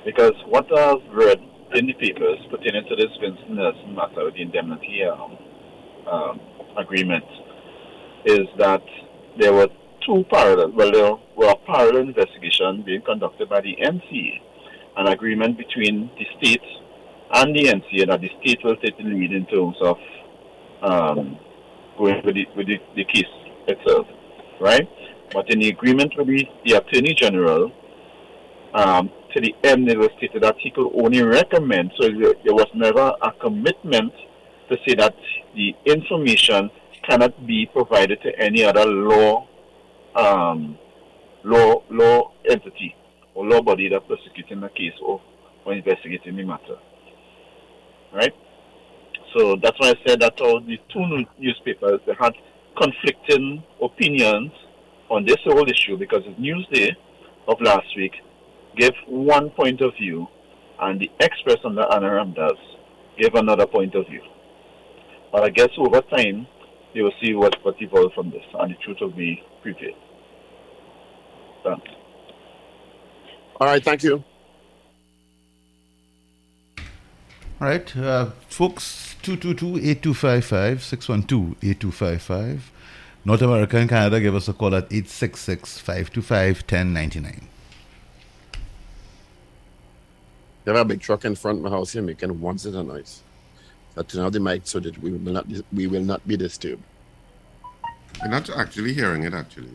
because 0.05 0.33
what 0.47 0.67
I've 0.77 1.03
read 1.13 1.39
in 1.75 1.87
the 1.87 1.93
papers 1.93 2.39
pertaining 2.49 2.85
to 2.87 2.95
this 2.95 3.09
Vincent 3.19 3.51
Nelson 3.51 3.95
matter 3.95 4.29
the 4.29 4.41
indemnity 4.41 5.03
um, 5.03 5.37
um, 6.11 6.39
agreement 6.77 7.23
is 8.25 8.47
that 8.57 8.83
there 9.39 9.53
were 9.53 9.67
two 10.05 10.25
parallel, 10.29 10.71
well, 10.71 10.91
there 10.91 11.13
were 11.35 11.51
a 11.51 11.55
parallel 11.65 12.03
investigation 12.03 12.83
being 12.85 13.01
conducted 13.01 13.49
by 13.49 13.61
the 13.61 13.75
NCA, 13.81 14.41
an 14.97 15.07
agreement 15.07 15.57
between 15.57 16.11
the 16.17 16.25
state 16.37 16.61
and 17.33 17.55
the 17.55 17.65
NCA 17.65 18.07
that 18.07 18.21
the 18.21 18.29
state 18.41 18.59
will 18.63 18.75
take 18.77 18.97
the 18.97 19.03
lead 19.03 19.31
in 19.31 19.45
terms 19.47 19.75
of 19.81 19.97
um, 20.81 21.37
going 21.97 22.21
with 22.23 22.35
the, 22.35 22.45
with 22.55 22.67
the, 22.67 22.77
the 22.95 23.05
case 23.05 23.23
itself, 23.67 24.07
right? 24.59 24.87
But 25.33 25.49
in 25.49 25.59
the 25.59 25.69
agreement 25.69 26.13
with 26.17 26.27
the, 26.27 26.73
Attorney 26.73 27.15
General, 27.15 27.71
um, 28.73 29.09
to 29.33 29.41
the 29.41 29.55
end, 29.63 29.89
it 29.89 29.97
was 29.97 30.09
stated 30.17 30.43
that 30.43 30.55
he 30.59 30.69
could 30.69 30.89
only 30.93 31.23
recommend, 31.23 31.91
so 31.99 32.07
there 32.07 32.33
there 32.43 32.53
was 32.53 32.67
never 32.75 33.13
a 33.21 33.31
commitment 33.41 34.13
to 34.69 34.77
say 34.87 34.95
that 34.95 35.15
the 35.55 35.75
information 35.85 36.69
cannot 37.07 37.45
be 37.45 37.67
provided 37.73 38.21
to 38.21 38.39
any 38.39 38.63
other 38.63 38.85
law, 38.85 39.47
um, 40.15 40.77
law, 41.43 41.83
law 41.89 42.31
entity 42.49 42.95
or 43.35 43.45
law 43.45 43.61
body 43.61 43.89
that 43.89 44.07
prosecuting 44.07 44.61
the 44.61 44.69
case 44.69 44.93
or, 45.03 45.19
or 45.65 45.73
investigating 45.73 46.35
the 46.35 46.43
matter, 46.43 46.77
right? 48.13 48.33
So 49.35 49.55
that's 49.61 49.79
why 49.79 49.89
I 49.89 49.95
said 50.05 50.21
that 50.21 50.39
all 50.41 50.61
the 50.61 50.77
two 50.91 51.25
newspapers 51.39 51.99
they 52.05 52.13
had 52.19 52.33
conflicting 52.77 53.63
opinions 53.81 54.51
on 55.13 55.23
this 55.25 55.37
whole 55.43 55.69
issue 55.69 55.95
because 55.95 56.23
the 56.25 56.33
Newsday 56.41 56.89
of 57.47 57.61
last 57.61 57.95
week 57.95 58.13
gave 58.75 58.93
one 59.07 59.51
point 59.51 59.79
of 59.81 59.93
view 59.95 60.27
and 60.79 60.99
the 60.99 61.11
Express 61.19 61.59
under 61.63 61.85
Anna 61.93 62.09
Ramdass 62.09 62.57
gave 63.19 63.35
another 63.35 63.67
point 63.67 63.93
of 63.93 64.07
view. 64.07 64.23
But 65.31 65.43
I 65.43 65.49
guess 65.49 65.69
over 65.77 66.01
time 66.01 66.47
you 66.93 67.03
will 67.03 67.13
see 67.21 67.35
what, 67.35 67.55
what 67.63 67.79
evolves 67.79 68.15
from 68.15 68.31
this 68.31 68.41
and 68.59 68.73
the 68.73 68.77
truth 68.83 68.97
will 69.01 69.11
be 69.11 69.43
prevailed. 69.61 69.93
Done. 71.63 71.81
All 73.61 73.67
right, 73.67 73.83
thank 73.83 74.01
you. 74.01 74.23
All 77.61 77.67
right, 77.69 77.95
uh, 77.95 78.31
folks, 78.49 79.15
222-8255, 79.21 80.81
612-8255. 81.61 82.61
North 83.25 83.41
America 83.41 83.77
and 83.77 83.89
Canada, 83.89 84.19
give 84.19 84.35
us 84.35 84.49
a 84.49 84.53
call 84.53 84.75
at 84.75 84.89
866-525-1099. 84.89 87.43
They 90.65 90.71
have 90.71 90.81
a 90.81 90.85
big 90.85 91.01
truck 91.01 91.25
in 91.25 91.35
front 91.35 91.59
of 91.59 91.63
my 91.63 91.69
house 91.69 91.93
here 91.93 92.01
making 92.01 92.39
one 92.39 92.57
set 92.57 92.73
of 92.73 92.87
noise. 92.87 93.21
I 93.97 94.03
turn 94.03 94.23
out 94.23 94.33
the 94.33 94.39
mic 94.39 94.61
so 94.65 94.79
that 94.79 94.97
we 95.01 95.11
will 95.11 95.31
not 95.31 95.45
we 95.71 95.87
will 95.87 96.01
not 96.01 96.27
be 96.27 96.35
disturbed. 96.35 96.81
You're 98.21 98.29
not 98.29 98.49
actually 98.49 98.93
hearing 98.93 99.23
it, 99.23 99.33
actually. 99.33 99.71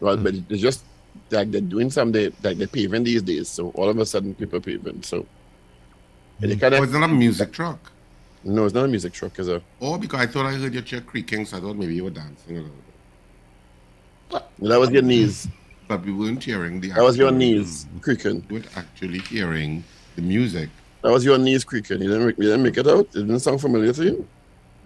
Well, 0.00 0.16
but 0.16 0.34
it's 0.48 0.60
just 0.60 0.84
like 1.30 1.50
they're 1.50 1.60
doing 1.60 1.90
something 1.90 2.32
like 2.42 2.58
they're 2.58 2.66
paving 2.66 3.04
these 3.04 3.22
days. 3.22 3.48
So 3.48 3.70
all 3.70 3.88
of 3.88 3.98
a 3.98 4.06
sudden 4.06 4.34
people 4.34 4.58
are 4.58 4.62
paving. 4.62 5.02
So 5.02 5.26
and 6.42 6.50
they 6.50 6.56
kind 6.56 6.74
Oh, 6.74 6.82
it's 6.82 6.92
not 6.92 7.04
a 7.04 7.08
music 7.08 7.52
truck. 7.52 7.92
No, 8.44 8.64
it's 8.64 8.74
not 8.74 8.84
a 8.84 8.88
music 8.88 9.12
truck. 9.12 9.38
It's 9.38 9.48
a 9.48 9.60
Oh, 9.80 9.98
because 9.98 10.20
I 10.20 10.26
thought 10.26 10.46
I 10.46 10.52
heard 10.54 10.72
your 10.72 10.82
chair 10.82 11.00
creaking, 11.00 11.46
so 11.46 11.56
I 11.56 11.60
thought 11.60 11.76
maybe 11.76 11.94
you 11.94 12.04
were 12.04 12.10
dancing 12.10 12.56
a 12.58 12.60
little 12.60 12.76
bit. 14.30 14.42
that 14.70 14.78
was 14.78 14.90
your 14.90 15.02
knees. 15.02 15.48
But 15.88 16.04
we 16.04 16.12
weren't 16.12 16.42
hearing 16.42 16.80
the 16.80 16.88
That 16.90 17.02
was 17.02 17.16
your 17.16 17.30
knees 17.30 17.86
creaking. 18.00 18.44
We 18.48 18.56
weren't 18.56 18.76
actually 18.76 19.20
hearing 19.20 19.84
the 20.16 20.22
music. 20.22 20.68
That 21.02 21.12
was 21.12 21.24
your 21.24 21.38
knees 21.38 21.62
creaking. 21.64 22.02
You 22.02 22.08
didn't, 22.08 22.26
you 22.38 22.44
didn't 22.44 22.62
make 22.62 22.76
it 22.76 22.86
out. 22.88 23.06
It 23.14 23.20
didn't 23.26 23.40
sound 23.40 23.60
familiar 23.60 23.92
to 23.92 24.04
you. 24.04 24.28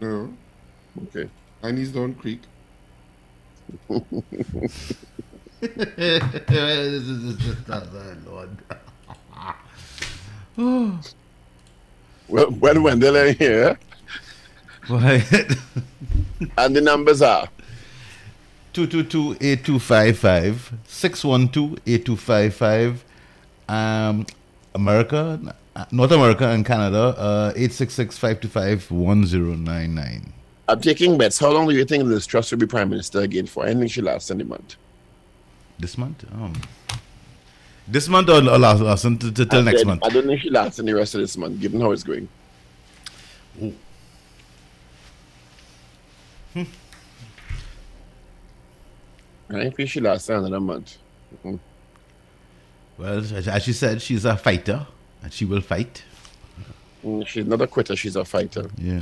No, 0.00 0.32
Okay. 1.04 1.28
my 1.62 1.70
knees 1.70 1.90
don't 1.92 2.14
creak. 2.14 2.40
Well, 12.30 12.50
when 12.52 12.82
Wendell 12.84 13.16
ain't 13.16 13.38
here, 13.38 13.76
Why? 14.86 15.24
and 16.56 16.76
the 16.76 16.80
numbers 16.80 17.20
are 17.22 17.48
222-8255, 18.74 20.72
612-8255. 20.86 22.98
Um, 23.68 24.26
America, 24.74 25.54
North 25.90 26.12
America 26.12 26.46
and 26.48 26.64
Canada, 26.64 27.14
uh, 27.18 27.52
866-525-1099. 27.54 30.28
I'm 30.68 30.80
taking 30.80 31.18
bets. 31.18 31.38
How 31.40 31.50
long 31.50 31.66
do 31.68 31.74
you 31.74 31.84
think 31.84 32.04
this 32.04 32.26
Truss 32.26 32.52
will 32.52 32.58
be 32.58 32.66
prime 32.66 32.90
minister 32.90 33.18
again 33.20 33.46
for? 33.46 33.66
I 33.66 33.74
think 33.74 33.90
she 33.90 34.00
lasts 34.02 34.30
any 34.30 34.44
month. 34.44 34.76
This 35.80 35.98
month? 35.98 36.24
Um, 36.32 36.52
this 37.90 38.08
month 38.08 38.28
or, 38.28 38.36
or 38.36 38.58
last, 38.58 38.80
last 38.80 39.04
until, 39.04 39.30
I 39.58 39.62
next 39.62 39.78
said, 39.80 39.86
month? 39.86 40.04
I 40.04 40.08
don't 40.08 40.26
think 40.26 40.40
she 40.40 40.50
lasts 40.50 40.78
any 40.78 40.92
rest 40.92 41.14
of 41.14 41.20
this 41.20 41.36
month, 41.36 41.60
given 41.60 41.80
how 41.80 41.90
it's 41.92 42.02
going. 42.04 42.28
Oh. 43.62 43.72
I 49.52 49.70
think 49.70 49.88
she 49.88 50.00
lasts 50.00 50.28
another 50.28 50.60
month. 50.60 50.96
Mhm. 51.44 51.58
Well, 52.98 53.18
as 53.18 53.62
she 53.62 53.72
said, 53.72 54.00
she's 54.02 54.24
a 54.24 54.36
fighter 54.36 54.86
and 55.22 55.32
she 55.32 55.44
will 55.44 55.60
fight. 55.60 56.04
Mm, 57.04 57.26
She's 57.26 57.46
not 57.46 57.60
a 57.62 57.66
quitter, 57.66 57.96
she's 57.96 58.14
a 58.16 58.24
fighter. 58.24 58.68
Yeah. 58.76 59.00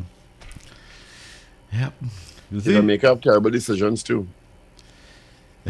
Yep. 1.73 1.93
You 2.51 2.61
see? 2.61 2.73
gonna 2.73 2.83
make 2.83 3.05
up 3.05 3.21
terrible 3.21 3.51
decisions 3.51 4.03
too. 4.03 4.27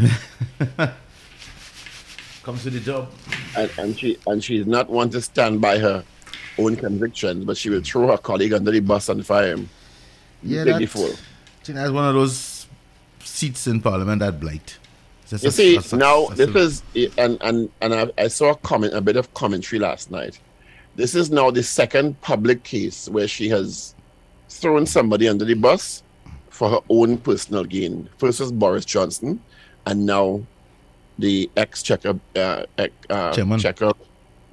Comes 2.48 2.62
to 2.62 2.70
the 2.70 2.80
job. 2.80 3.10
And, 3.58 3.70
and 3.76 3.98
she 3.98 4.16
and 4.26 4.42
she's 4.42 4.66
not 4.66 4.88
want 4.88 5.12
to 5.12 5.20
stand 5.20 5.60
by 5.60 5.78
her 5.78 6.02
own 6.58 6.76
convictions, 6.76 7.44
but 7.44 7.58
she 7.58 7.68
will 7.68 7.82
throw 7.82 8.06
her 8.06 8.16
colleague 8.16 8.54
under 8.54 8.70
the 8.70 8.80
bus 8.80 9.10
and 9.10 9.20
fire 9.26 9.48
him. 9.48 9.68
Yeah, 10.42 10.64
Big 10.64 10.72
that, 10.72 10.78
before. 10.78 11.10
China 11.62 11.80
has 11.80 11.92
one 11.92 12.06
of 12.08 12.14
those 12.14 12.66
seats 13.22 13.66
in 13.66 13.82
Parliament 13.82 14.20
that 14.20 14.40
blight. 14.40 14.78
It's 15.24 15.30
just 15.32 15.44
You 15.44 15.48
a- 15.50 15.52
see, 15.52 15.76
a- 15.76 15.94
a- 15.94 15.98
now 15.98 16.28
a- 16.28 16.34
this 16.34 16.82
is 16.94 17.10
and 17.18 17.36
and 17.42 17.68
and 17.82 17.92
I, 17.94 18.10
I 18.16 18.28
saw 18.28 18.52
a 18.52 18.56
comment, 18.56 18.94
a 18.94 19.02
bit 19.02 19.16
of 19.16 19.34
commentary 19.34 19.78
last 19.78 20.10
night. 20.10 20.40
This 20.96 21.14
is 21.14 21.30
now 21.30 21.50
the 21.50 21.62
second 21.62 22.18
public 22.22 22.62
case 22.62 23.10
where 23.10 23.28
she 23.28 23.50
has 23.50 23.94
thrown 24.48 24.86
somebody 24.86 25.28
under 25.28 25.44
the 25.44 25.52
bus 25.52 26.02
for 26.48 26.70
her 26.70 26.80
own 26.88 27.18
personal 27.18 27.64
gain. 27.64 28.08
First 28.16 28.40
was 28.40 28.52
Boris 28.52 28.86
Johnson, 28.86 29.38
and 29.84 30.06
now 30.06 30.40
the 31.18 31.50
ex-checker, 31.56 32.18
uh, 32.36 32.62
ex- 32.78 32.92
uh, 33.10 33.32
Chairman. 33.32 33.58
checker, 33.58 33.92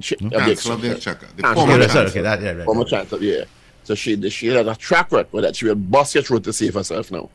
ch- 0.02 0.14
of 0.14 0.20
the 0.20 0.30
Chancellor 0.30 0.74
of 0.76 0.82
the 0.82 0.90
Exchequer. 0.92 1.26
Exchequer. 1.26 1.36
The 1.36 1.42
Chancellor. 1.44 1.56
former 1.56 1.62
Okay, 1.64 1.72
Yeah, 1.72 1.78
that's 1.78 1.94
Chancellor. 1.94 2.10
okay, 2.10 2.22
that, 2.22 2.42
yeah, 2.42 2.52
right. 2.52 2.66
Former 2.66 2.82
right. 2.82 2.90
chancellor, 2.90 3.20
yeah. 3.22 3.44
So 3.84 3.94
she 3.96 4.30
she 4.32 4.48
has 4.48 4.66
a 4.68 4.76
track 4.76 5.12
record 5.12 5.44
that 5.44 5.56
she 5.56 5.66
will 5.66 5.76
bust 5.76 6.16
your 6.16 6.24
throat 6.24 6.44
to 6.46 6.54
save 6.54 6.74
herself 6.74 7.12
now. 7.12 7.30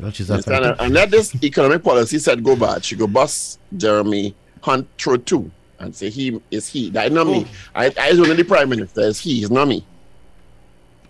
Well, 0.00 0.10
she's 0.12 0.30
a 0.30 0.34
Understand? 0.34 0.76
And 0.78 0.94
let 0.94 1.10
this 1.10 1.34
economic 1.42 1.82
policy 1.82 2.18
said 2.18 2.42
go 2.42 2.56
bad. 2.56 2.84
She 2.84 2.96
go 2.96 3.06
bust 3.06 3.58
Jeremy 3.76 4.34
Hunt 4.62 4.88
through 4.96 5.18
two 5.18 5.50
and 5.80 5.94
say 5.94 6.08
he 6.08 6.40
is 6.50 6.68
he. 6.68 6.88
That 6.90 7.06
is 7.08 7.12
not 7.12 7.26
me. 7.26 7.46
I, 7.74 7.86
I 8.00 8.08
is 8.08 8.18
only 8.20 8.34
the 8.36 8.44
prime 8.44 8.68
minister. 8.70 9.02
It's 9.08 9.20
he. 9.20 9.42
It's 9.42 9.50
not 9.50 9.68
me. 9.68 9.84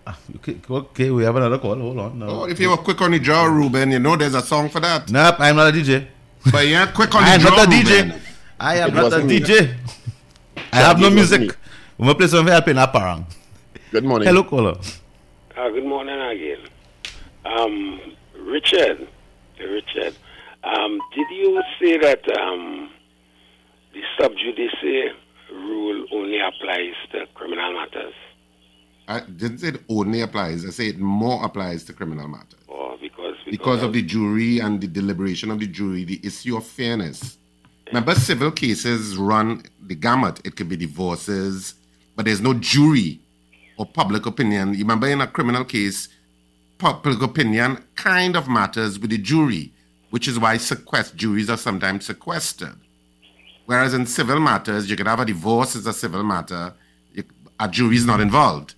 Ah, 0.09 0.17
Okay, 0.37 0.57
okay, 0.69 1.09
we 1.11 1.23
have 1.23 1.35
another 1.35 1.59
call. 1.59 1.75
Hold 1.75 1.99
on. 1.99 2.17
No. 2.19 2.27
Oh, 2.27 2.43
if 2.45 2.59
you 2.59 2.69
were 2.71 2.77
quick 2.77 2.99
on 3.01 3.11
the 3.11 3.19
draw, 3.19 3.43
Ruben, 3.45 3.91
you 3.91 3.99
know 3.99 4.15
there's 4.15 4.33
a 4.33 4.41
song 4.41 4.69
for 4.69 4.79
that. 4.79 5.09
Nope, 5.11 5.35
I'm 5.39 5.55
not 5.55 5.67
a 5.67 5.71
DJ. 5.71 6.07
But 6.51 6.67
you're 6.67 6.87
quick 6.87 7.13
on 7.13 7.23
I 7.29 7.35
am 7.35 7.43
not 7.43 7.67
a 7.67 7.69
DJ. 7.69 8.19
I 8.59 8.75
am 8.77 8.89
It 8.89 8.93
not 8.95 9.13
a 9.13 9.19
me. 9.23 9.39
DJ. 9.39 9.75
I 10.73 10.77
have 10.77 10.99
no 10.99 11.07
it 11.07 11.15
wasn't 11.15 11.41
music. 11.41 11.41
me. 11.41 11.49
We 11.99 12.05
must 12.05 12.17
play 12.17 12.27
something 12.27 12.51
help 12.51 12.67
in 12.69 12.77
Aparang. 12.77 13.25
Good 13.91 14.03
morning. 14.05 14.27
Hello, 14.27 14.43
caller. 14.43 14.77
Uh, 15.55 15.69
good 15.69 15.85
morning 15.85 16.19
again. 16.19 16.59
Um, 17.45 17.99
Richard, 18.39 19.07
Richard, 19.59 20.15
um, 20.63 20.99
did 21.15 21.27
you 21.31 21.61
say 21.79 21.97
that 21.97 22.23
um, 22.39 22.89
the 23.93 24.01
sub 24.19 24.31
judice 24.37 24.75
rule 25.51 26.05
only 26.13 26.39
applies 26.39 26.93
to 27.11 27.25
criminal 27.35 27.73
matters? 27.73 28.13
I 29.09 29.21
didn't 29.21 29.57
say 29.57 29.69
it 29.69 29.81
only 29.89 30.21
applies. 30.21 30.63
I 30.65 30.69
say 30.69 30.87
it 30.89 30.99
more 30.99 31.43
applies 31.43 31.83
to 31.85 31.93
criminal 31.93 32.27
matters. 32.27 32.59
Or 32.67 32.95
because, 33.01 33.35
Because 33.49 33.81
of 33.81 33.91
the 33.91 34.03
jury 34.03 34.59
and 34.59 34.79
the 34.79 34.87
deliberation 34.87 35.49
of 35.49 35.59
the 35.59 35.65
jury, 35.65 36.03
the 36.03 36.21
issue 36.23 36.55
of 36.55 36.65
fairness. 36.65 37.37
Remember, 37.87 38.13
civil 38.13 38.51
cases 38.51 39.17
run 39.17 39.63
the 39.81 39.95
gamut. 39.95 40.39
It 40.45 40.55
could 40.55 40.69
be 40.69 40.77
divorces, 40.77 41.73
but 42.15 42.25
there's 42.25 42.39
no 42.39 42.53
jury 42.53 43.19
or 43.77 43.87
public 43.87 44.27
opinion. 44.27 44.73
You 44.73 44.79
remember 44.81 45.07
in 45.07 45.21
a 45.21 45.27
criminal 45.27 45.65
case, 45.65 46.07
public 46.77 47.19
opinion 47.23 47.83
kind 47.95 48.35
of 48.35 48.47
matters 48.47 48.99
with 48.99 49.09
the 49.09 49.17
jury, 49.17 49.73
which 50.11 50.27
is 50.27 50.37
why 50.37 50.57
sequest 50.57 51.15
juries 51.15 51.49
are 51.49 51.57
sometimes 51.57 52.05
sequestered. 52.05 52.77
Whereas 53.65 53.95
in 53.95 54.05
civil 54.05 54.39
matters, 54.39 54.87
you 54.87 54.95
could 54.95 55.07
have 55.07 55.19
a 55.19 55.25
divorce 55.25 55.75
as 55.75 55.87
a 55.87 55.93
civil 55.93 56.23
matter, 56.23 56.73
you- 57.11 57.23
a 57.59 57.67
jury 57.67 57.95
is 57.95 58.05
not 58.05 58.21
involved. 58.21 58.75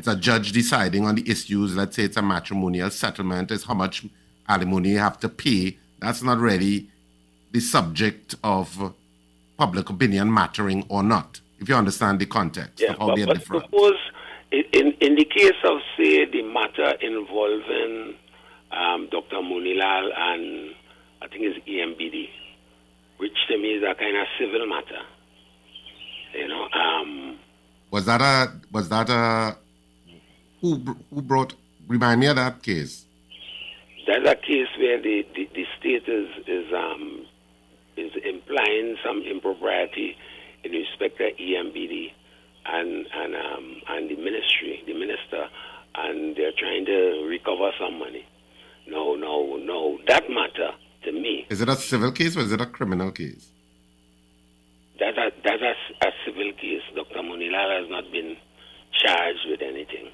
It's 0.00 0.08
a 0.08 0.16
judge 0.16 0.52
deciding 0.52 1.04
on 1.04 1.14
the 1.16 1.30
issues. 1.30 1.76
Let's 1.76 1.94
say 1.94 2.04
it's 2.04 2.16
a 2.16 2.22
matrimonial 2.22 2.88
settlement, 2.88 3.50
is 3.50 3.64
how 3.64 3.74
much 3.74 4.06
alimony 4.48 4.92
you 4.92 4.98
have 4.98 5.20
to 5.20 5.28
pay. 5.28 5.76
That's 5.98 6.22
not 6.22 6.38
really 6.38 6.88
the 7.52 7.60
subject 7.60 8.34
of 8.42 8.94
public 9.58 9.90
opinion 9.90 10.32
mattering 10.32 10.86
or 10.88 11.02
not, 11.02 11.42
if 11.58 11.68
you 11.68 11.74
understand 11.74 12.18
the 12.18 12.24
context 12.24 12.80
Yeah, 12.80 12.92
of 12.92 12.98
how 12.98 13.06
but, 13.08 13.16
they're 13.16 13.26
but 13.26 13.34
different. 13.40 13.64
suppose 13.66 13.98
in, 14.50 14.62
in, 14.72 14.92
in 15.02 15.14
the 15.16 15.26
case 15.26 15.52
of, 15.64 15.80
say, 15.98 16.24
the 16.24 16.44
matter 16.44 16.92
involving 17.02 18.14
um, 18.72 19.06
Dr. 19.12 19.36
Moonilal 19.36 20.08
and 20.16 20.74
I 21.20 21.28
think 21.28 21.42
it's 21.44 21.58
EMBD, 21.68 22.26
which 23.18 23.36
to 23.48 23.58
me 23.58 23.72
is 23.74 23.82
a 23.82 23.94
kind 23.94 24.16
of 24.16 24.26
civil 24.38 24.66
matter. 24.66 25.02
You 26.32 26.48
know, 26.48 26.68
um, 26.72 27.38
Was 27.90 28.06
that 28.06 28.22
a 28.22 28.50
was 28.72 28.88
that 28.88 29.10
a 29.10 29.58
who 30.60 30.76
who 31.12 31.22
brought 31.22 31.54
remind 31.88 32.20
me 32.20 32.26
of 32.26 32.36
that 32.36 32.62
case? 32.62 33.04
That's 34.06 34.26
a 34.26 34.34
case 34.36 34.68
where 34.78 35.00
the, 35.00 35.24
the, 35.34 35.48
the 35.54 35.64
state 35.78 36.08
is 36.08 36.28
is 36.46 36.72
um 36.74 37.26
is 37.96 38.12
implying 38.24 38.96
some 39.04 39.22
impropriety 39.22 40.16
in 40.64 40.72
respect 40.72 41.18
to 41.18 41.30
EMBD 41.42 42.12
and 42.66 43.06
and 43.14 43.34
um 43.34 43.76
and 43.88 44.10
the 44.10 44.16
ministry, 44.16 44.82
the 44.86 44.94
minister, 44.94 45.46
and 45.96 46.36
they're 46.36 46.52
trying 46.58 46.84
to 46.86 47.26
recover 47.28 47.70
some 47.80 47.98
money. 47.98 48.24
No, 48.86 49.14
no, 49.14 49.56
no. 49.56 49.98
That 50.08 50.24
matter 50.28 50.70
to 51.04 51.12
me, 51.12 51.46
Is 51.48 51.60
it 51.60 51.68
a 51.68 51.76
civil 51.76 52.12
case 52.12 52.36
or 52.36 52.40
is 52.40 52.52
it 52.52 52.60
a 52.60 52.66
criminal 52.66 53.12
case? 53.12 53.52
that's 54.98 55.16
a 55.16 55.30
that's 55.44 55.62
a, 55.62 56.06
a 56.06 56.10
civil 56.26 56.52
case. 56.60 56.82
Dr. 56.94 57.20
Moonilal 57.22 57.80
has 57.80 57.90
not 57.90 58.04
been 58.12 58.36
charged 59.02 59.46
with 59.48 59.62
anything, 59.62 60.10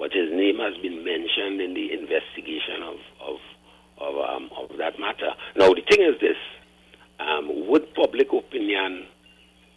but 0.00 0.10
his 0.12 0.32
name 0.32 0.58
has 0.58 0.74
been 0.80 1.04
mentioned 1.04 1.60
in 1.60 1.74
the 1.74 1.92
investigation 1.92 2.82
of 2.82 2.96
of 3.20 3.36
of, 4.00 4.14
um, 4.16 4.50
of 4.56 4.76
that 4.78 4.98
matter. 4.98 5.30
Now 5.56 5.68
the 5.74 5.82
thing 5.88 6.00
is 6.00 6.18
this: 6.20 6.40
um, 7.20 7.68
would 7.68 7.94
public 7.94 8.32
opinion 8.32 9.06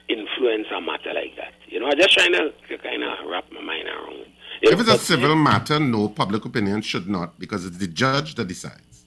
influence 0.07 0.67
a 0.75 0.79
matter 0.81 1.13
like 1.13 1.35
that. 1.35 1.53
You 1.67 1.79
know, 1.79 1.87
I'm 1.87 1.97
just 1.97 2.13
trying 2.13 2.33
to, 2.33 2.51
to 2.69 2.77
kind 2.77 3.03
of 3.03 3.29
wrap 3.29 3.45
my 3.51 3.61
mind 3.61 3.87
around 3.87 4.21
it. 4.21 4.27
You 4.61 4.71
If 4.71 4.79
it's 4.79 4.89
a 4.89 4.97
civil 4.97 5.35
matter, 5.35 5.79
no 5.79 6.09
public 6.09 6.45
opinion 6.45 6.81
should 6.81 7.07
not, 7.07 7.37
because 7.39 7.65
it's 7.65 7.77
the 7.77 7.87
judge 7.87 8.35
that 8.35 8.47
decides. 8.47 9.05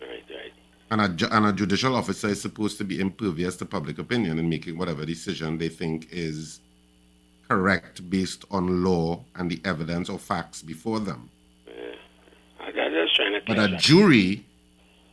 Right, 0.00 0.24
right. 0.30 0.52
And 0.90 1.00
a, 1.00 1.08
ju- 1.08 1.28
and 1.30 1.46
a 1.46 1.52
judicial 1.52 1.96
officer 1.96 2.28
is 2.28 2.40
supposed 2.40 2.78
to 2.78 2.84
be 2.84 3.00
impervious 3.00 3.56
to 3.56 3.64
public 3.66 3.98
opinion 3.98 4.38
in 4.38 4.48
making 4.48 4.78
whatever 4.78 5.04
decision 5.04 5.58
they 5.58 5.68
think 5.68 6.08
is 6.10 6.60
correct 7.48 8.08
based 8.10 8.44
on 8.50 8.84
law 8.84 9.24
and 9.36 9.50
the 9.50 9.60
evidence 9.64 10.08
or 10.08 10.18
facts 10.18 10.62
before 10.62 11.00
them. 11.00 11.30
I'm 12.60 12.72
just 12.72 13.14
trying 13.16 13.32
to 13.32 13.40
But 13.46 13.58
a 13.58 13.76
jury 13.76 14.46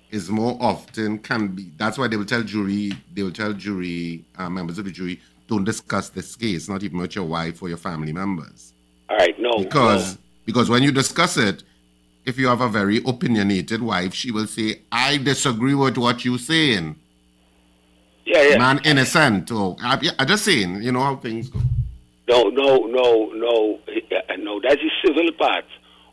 is 0.10 0.30
more 0.30 0.58
often 0.60 1.20
can 1.20 1.50
be. 1.50 1.72
That's 1.78 1.98
why 1.98 2.08
they 2.08 2.17
will 2.17 2.26
tell 2.26 2.44
jury. 2.44 2.94
They 3.13 3.24
will 3.24 3.32
tell 3.32 3.54
jury 3.54 4.26
uh, 4.38 4.50
members 4.50 4.78
of 4.78 4.86
the 4.86 4.91
jury 4.91 5.20
don't 5.48 5.63
discuss 5.65 6.10
this 6.10 6.36
case, 6.36 6.70
not 6.70 6.82
even 6.84 7.00
with 7.00 7.15
your 7.15 7.26
wife 7.26 7.62
or 7.62 7.67
your 7.67 7.78
family 7.78 8.13
members, 8.13 8.74
All 9.10 9.17
right, 9.17 9.38
no. 9.38 9.52
because 9.58 10.15
no. 10.15 10.22
because 10.46 10.70
when 10.70 10.82
you 10.82 10.91
discuss 10.91 11.36
it, 11.36 11.63
if 12.26 12.38
you 12.38 12.48
have 12.48 12.62
a 12.62 12.70
very 12.70 13.02
opinionated 13.06 13.82
wife, 13.82 14.13
she 14.13 14.32
will 14.32 14.48
say, 14.48 14.82
"I 14.91 15.17
disagree 15.17 15.76
with 15.76 15.98
what 15.98 16.24
you're 16.24 16.38
saying." 16.38 16.96
Yeah, 18.26 18.44
yeah. 18.44 18.58
Man, 18.58 18.80
innocent. 18.86 19.52
Or 19.52 19.76
I'm 19.82 20.00
just 20.28 20.46
saying, 20.46 20.84
you 20.84 20.91
know 20.91 21.02
how 21.02 21.17
things 21.17 21.50
go. 21.50 21.60
No, 22.32 22.44
no, 22.44 22.78
no, 22.86 23.30
no, 23.34 23.80
no. 24.38 24.62
That's 24.63 24.80
the 24.82 24.91
civil 25.06 25.34
part 25.38 25.65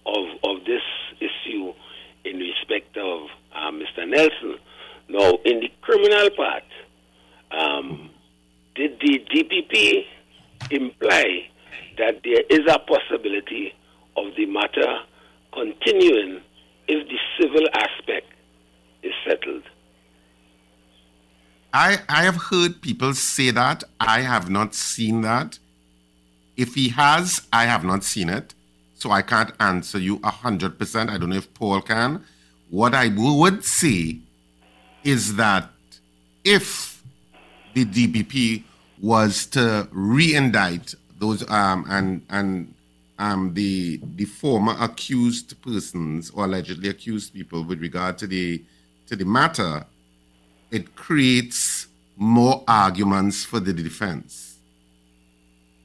of 0.04 0.26
of 0.42 0.64
this 0.64 0.82
issue 1.20 1.72
in 2.24 2.38
respect 2.38 2.96
of 2.96 3.28
uh, 3.54 3.70
Mr. 3.70 4.04
Nelson. 4.04 4.58
No, 5.08 5.38
in 5.44 5.60
the 5.60 5.70
criminal 5.80 6.28
part, 6.30 6.64
um, 7.52 8.10
did 8.74 8.98
the 9.00 9.20
DPP 9.32 10.02
imply 10.72 11.48
that 11.98 12.20
there 12.24 12.42
is 12.50 12.66
a 12.68 12.80
possibility 12.80 13.72
of 14.16 14.34
the 14.36 14.46
matter 14.46 14.98
continuing 15.52 16.40
if 16.88 17.06
the 17.06 17.18
civil 17.40 17.64
aspect 17.74 18.26
is 19.04 19.12
settled? 19.24 19.62
I, 21.72 21.98
I 22.08 22.24
have 22.24 22.42
heard 22.50 22.82
people 22.82 23.14
say 23.14 23.52
that. 23.52 23.84
I 24.00 24.22
have 24.22 24.50
not 24.50 24.74
seen 24.74 25.20
that. 25.20 25.60
If 26.58 26.74
he 26.74 26.88
has, 26.90 27.46
I 27.52 27.64
have 27.66 27.84
not 27.84 28.02
seen 28.02 28.28
it. 28.28 28.52
So 28.96 29.12
I 29.12 29.22
can't 29.22 29.52
answer 29.60 29.98
you 29.98 30.18
100%. 30.18 31.08
I 31.08 31.16
don't 31.16 31.30
know 31.30 31.36
if 31.36 31.54
Paul 31.54 31.80
can. 31.80 32.24
What 32.68 32.94
I 32.94 33.08
would 33.08 33.64
say 33.64 34.18
is 35.04 35.36
that 35.36 35.70
if 36.42 37.00
the 37.74 37.84
DPP 37.84 38.64
was 39.00 39.46
to 39.46 39.88
re-indict 39.92 40.96
those 41.20 41.48
um, 41.48 41.84
and 41.88 42.24
and 42.28 42.74
um, 43.20 43.54
the 43.54 44.00
the 44.16 44.24
former 44.24 44.74
accused 44.80 45.60
persons 45.62 46.30
or 46.30 46.44
allegedly 46.44 46.88
accused 46.88 47.32
people 47.32 47.62
with 47.62 47.80
regard 47.80 48.18
to 48.18 48.26
the 48.26 48.62
to 49.06 49.14
the 49.14 49.24
matter, 49.24 49.84
it 50.72 50.96
creates 50.96 51.86
more 52.16 52.64
arguments 52.66 53.44
for 53.44 53.60
the 53.60 53.72
defense. 53.72 54.47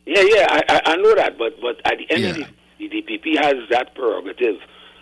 Yeah, 0.05 0.21
yeah, 0.21 0.47
I, 0.49 0.61
I, 0.69 0.81
I 0.93 0.95
know 0.97 1.15
that, 1.15 1.37
but 1.37 1.59
but 1.61 1.79
at 1.85 1.97
the 1.97 2.09
end 2.13 2.25
of 2.25 2.37
Yeah. 2.37 2.47
the, 2.79 2.87
the 2.89 3.01
DPP 3.01 3.37
has 3.41 3.55
that 3.69 3.95
prerogative. 3.95 4.57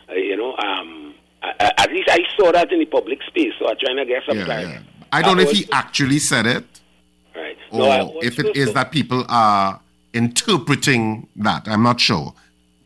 Uh, 0.09 0.13
you 0.13 0.35
know, 0.37 0.55
um, 0.57 1.13
I, 1.41 1.53
I, 1.59 1.71
at 1.83 1.91
least 1.91 2.09
I 2.09 2.19
saw 2.37 2.51
that 2.51 2.71
in 2.71 2.79
the 2.79 2.85
public 2.85 3.19
space, 3.23 3.53
so 3.57 3.67
I'm 3.67 3.77
trying 3.79 3.97
to 3.97 4.05
get 4.05 4.23
some 4.27 4.37
Yeah, 4.37 4.45
clarity. 4.45 4.71
yeah. 4.73 4.79
I 5.11 5.21
don't 5.21 5.37
know 5.37 5.43
if 5.43 5.51
he 5.51 5.67
actually 5.71 6.19
said 6.19 6.45
it 6.45 6.65
Right. 7.35 7.57
or 7.71 7.79
No, 7.79 8.19
if 8.21 8.39
it 8.39 8.55
is 8.55 8.73
that 8.73 8.91
people 8.91 9.25
are 9.27 9.79
interpreting 10.13 11.27
that. 11.37 11.67
I'm 11.67 11.83
not 11.83 11.99
sure. 11.99 12.33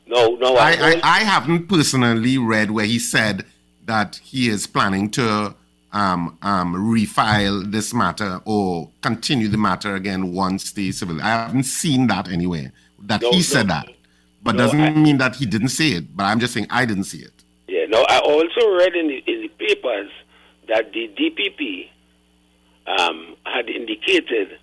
No, 0.07 0.35
no, 0.35 0.55
I, 0.55 0.71
I, 0.71 0.75
I, 0.91 1.01
I 1.03 1.19
haven't 1.23 1.67
personally 1.67 2.37
read 2.37 2.71
where 2.71 2.85
he 2.85 2.99
said 2.99 3.45
that 3.85 4.17
he 4.23 4.49
is 4.49 4.67
planning 4.67 5.09
to 5.11 5.55
um, 5.95 6.37
um, 6.41 6.75
refile 6.75 7.71
this 7.71 7.93
matter 7.93 8.41
or 8.45 8.89
continue 9.01 9.47
the 9.47 9.57
matter 9.57 9.95
again 9.95 10.33
once 10.33 10.73
the 10.73 10.91
civil. 10.91 11.21
I 11.21 11.29
haven't 11.47 11.63
seen 11.63 12.07
that 12.07 12.27
anywhere 12.29 12.73
that 13.03 13.21
No, 13.21 13.29
he 13.31 13.37
no. 13.37 13.41
said 13.43 13.67
that, 13.69 13.87
but 14.43 14.55
No, 14.55 14.63
doesn't 14.65 14.81
I- 14.81 14.91
mean 14.91 15.17
that 15.19 15.35
he 15.37 15.45
didn't 15.45 15.69
say 15.69 15.89
it. 15.93 16.15
But 16.15 16.23
I'm 16.25 16.39
just 16.39 16.53
saying 16.53 16.67
I 16.69 16.85
didn't 16.85 17.05
see 17.05 17.19
it. 17.19 17.31
Yeah, 17.67 17.85
no, 17.87 18.01
I 18.09 18.19
also 18.19 18.61
read 18.77 18.93
in 18.95 19.07
the, 19.07 19.23
in 19.25 19.41
the 19.43 19.47
papers 19.67 20.11
that 20.67 20.91
the 20.91 21.07
DPP 21.17 21.89
um, 22.87 23.35
had 23.45 23.69
indicated 23.69 24.59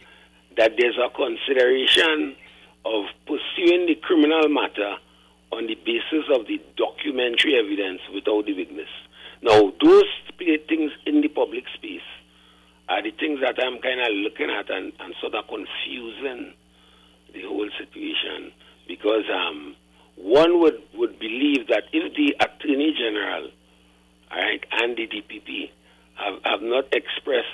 that 0.57 0.73
there's 0.79 0.99
a 0.99 1.09
consideration 1.17 2.37
of 2.85 3.05
pursuing 3.27 3.87
the 3.87 3.95
criminal 4.03 4.49
matter 4.49 4.97
on 5.51 5.67
the 5.67 5.75
basis 5.77 6.25
of 6.35 6.47
the 6.47 6.61
documentary 6.77 7.57
evidence 7.59 8.01
without 8.15 8.45
the 8.47 8.53
witness. 8.55 8.89
Now, 9.43 9.73
those 9.83 10.05
p- 10.39 10.57
things 10.69 10.93
in 11.07 11.21
the 11.21 11.29
public 11.53 11.65
space. 11.75 12.01
Are 12.89 13.03
the 13.03 13.11
things 13.11 13.41
that 13.43 13.57
I'm 13.63 13.79
kind 13.81 14.01
of 14.01 14.09
looking 14.25 14.51
at 14.51 14.71
and, 14.71 14.93
and 15.01 15.15
sort 15.21 15.35
of 15.35 15.45
confusing 15.49 16.55
the 17.33 17.43
whole 17.43 17.69
situation 17.79 18.53
because 18.89 19.25
um, 19.33 19.77
one 20.17 20.61
would, 20.61 20.83
would 20.95 21.19
believe 21.19 21.69
that 21.69 21.85
if 21.93 22.15
the 22.15 22.35
Attorney 22.41 22.95
General 22.97 23.51
right, 24.31 24.65
and 24.73 24.97
the 24.97 25.07
DPP 25.07 25.71
have, 26.15 26.41
have 26.45 26.63
not 26.63 26.85
expressed 26.93 27.47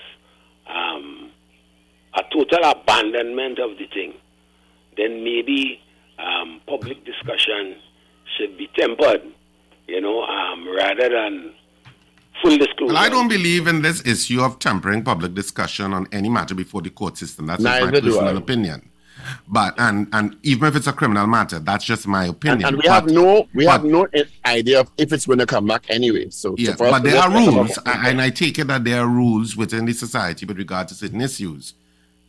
um, 0.68 1.30
a 2.14 2.22
total 2.32 2.70
abandonment 2.70 3.58
of 3.58 3.78
the 3.78 3.86
thing, 3.92 4.14
then 4.96 5.22
maybe 5.22 5.80
um, 6.18 6.60
public 6.66 7.04
discussion 7.04 7.76
should 8.36 8.56
be 8.56 8.68
tempered, 8.76 9.22
you 9.86 10.00
know, 10.00 10.22
um, 10.22 10.68
rather 10.68 11.08
than 11.08 11.52
full 12.42 12.56
disclosure. 12.58 12.86
Well, 12.94 12.96
I 12.96 13.08
don't 13.08 13.28
believe 13.28 13.66
in 13.66 13.82
this 13.82 14.06
issue 14.06 14.40
of 14.42 14.58
tempering 14.58 15.02
public 15.04 15.34
discussion 15.34 15.92
on 15.92 16.06
any 16.12 16.28
matter 16.28 16.54
before 16.54 16.82
the 16.82 16.90
court 16.90 17.16
system. 17.18 17.46
That's 17.46 17.62
just 17.62 17.82
my 17.84 17.90
personal 17.90 18.36
opinion. 18.36 18.90
But 19.48 19.74
and 19.78 20.08
and 20.12 20.36
even 20.42 20.68
if 20.68 20.76
it's 20.76 20.86
a 20.86 20.92
criminal 20.92 21.26
matter, 21.26 21.58
that's 21.58 21.84
just 21.84 22.06
my 22.06 22.26
opinion. 22.26 22.64
and 22.66 22.76
we 22.76 22.82
But- 22.82 22.92
have 22.92 23.06
no 23.10 23.48
we 23.52 23.66
have 23.66 23.84
no 23.84 24.06
idea 24.46 24.80
of 24.80 24.90
if 24.96 25.12
it's 25.12 25.26
going 25.26 25.40
to 25.40 25.46
come 25.46 25.66
back 25.66 25.84
anyway. 25.88 26.30
So, 26.30 26.50
so 26.50 26.54
Yeah, 26.58 26.70
us 26.70 26.78
but 26.78 27.02
there 27.02 27.20
are 27.20 27.30
rules, 27.30 27.78
and 27.84 28.20
I 28.22 28.30
take 28.30 28.58
it 28.58 28.68
that 28.68 28.84
there 28.84 29.00
are 29.02 29.08
rules 29.08 29.56
within 29.56 29.84
the 29.86 29.92
society 29.92 30.46
with 30.46 30.56
regard 30.56 30.88
to 30.88 30.94
certain 30.94 31.20
issues, 31.20 31.74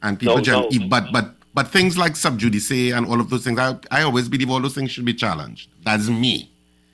and 0.02 0.20
people. 0.20 0.42
No, 0.42 0.68
no. 0.70 0.88
But 0.88 1.12
but 1.14 1.36
but 1.54 1.68
things 1.70 1.98
like 1.98 2.16
sub 2.16 2.38
judice 2.38 2.72
and 2.72 3.06
all 3.06 3.20
of 3.20 3.30
those 3.30 3.44
things, 3.44 3.60
I, 3.60 3.76
I 3.92 4.02
always 4.04 4.28
believe 4.28 4.50
all 4.50 4.60
those 4.62 4.76
things 4.76 4.92
should 4.92 5.06
be 5.06 5.14
challenged. 5.14 5.70
That's 5.84 6.08
me. 6.10 6.50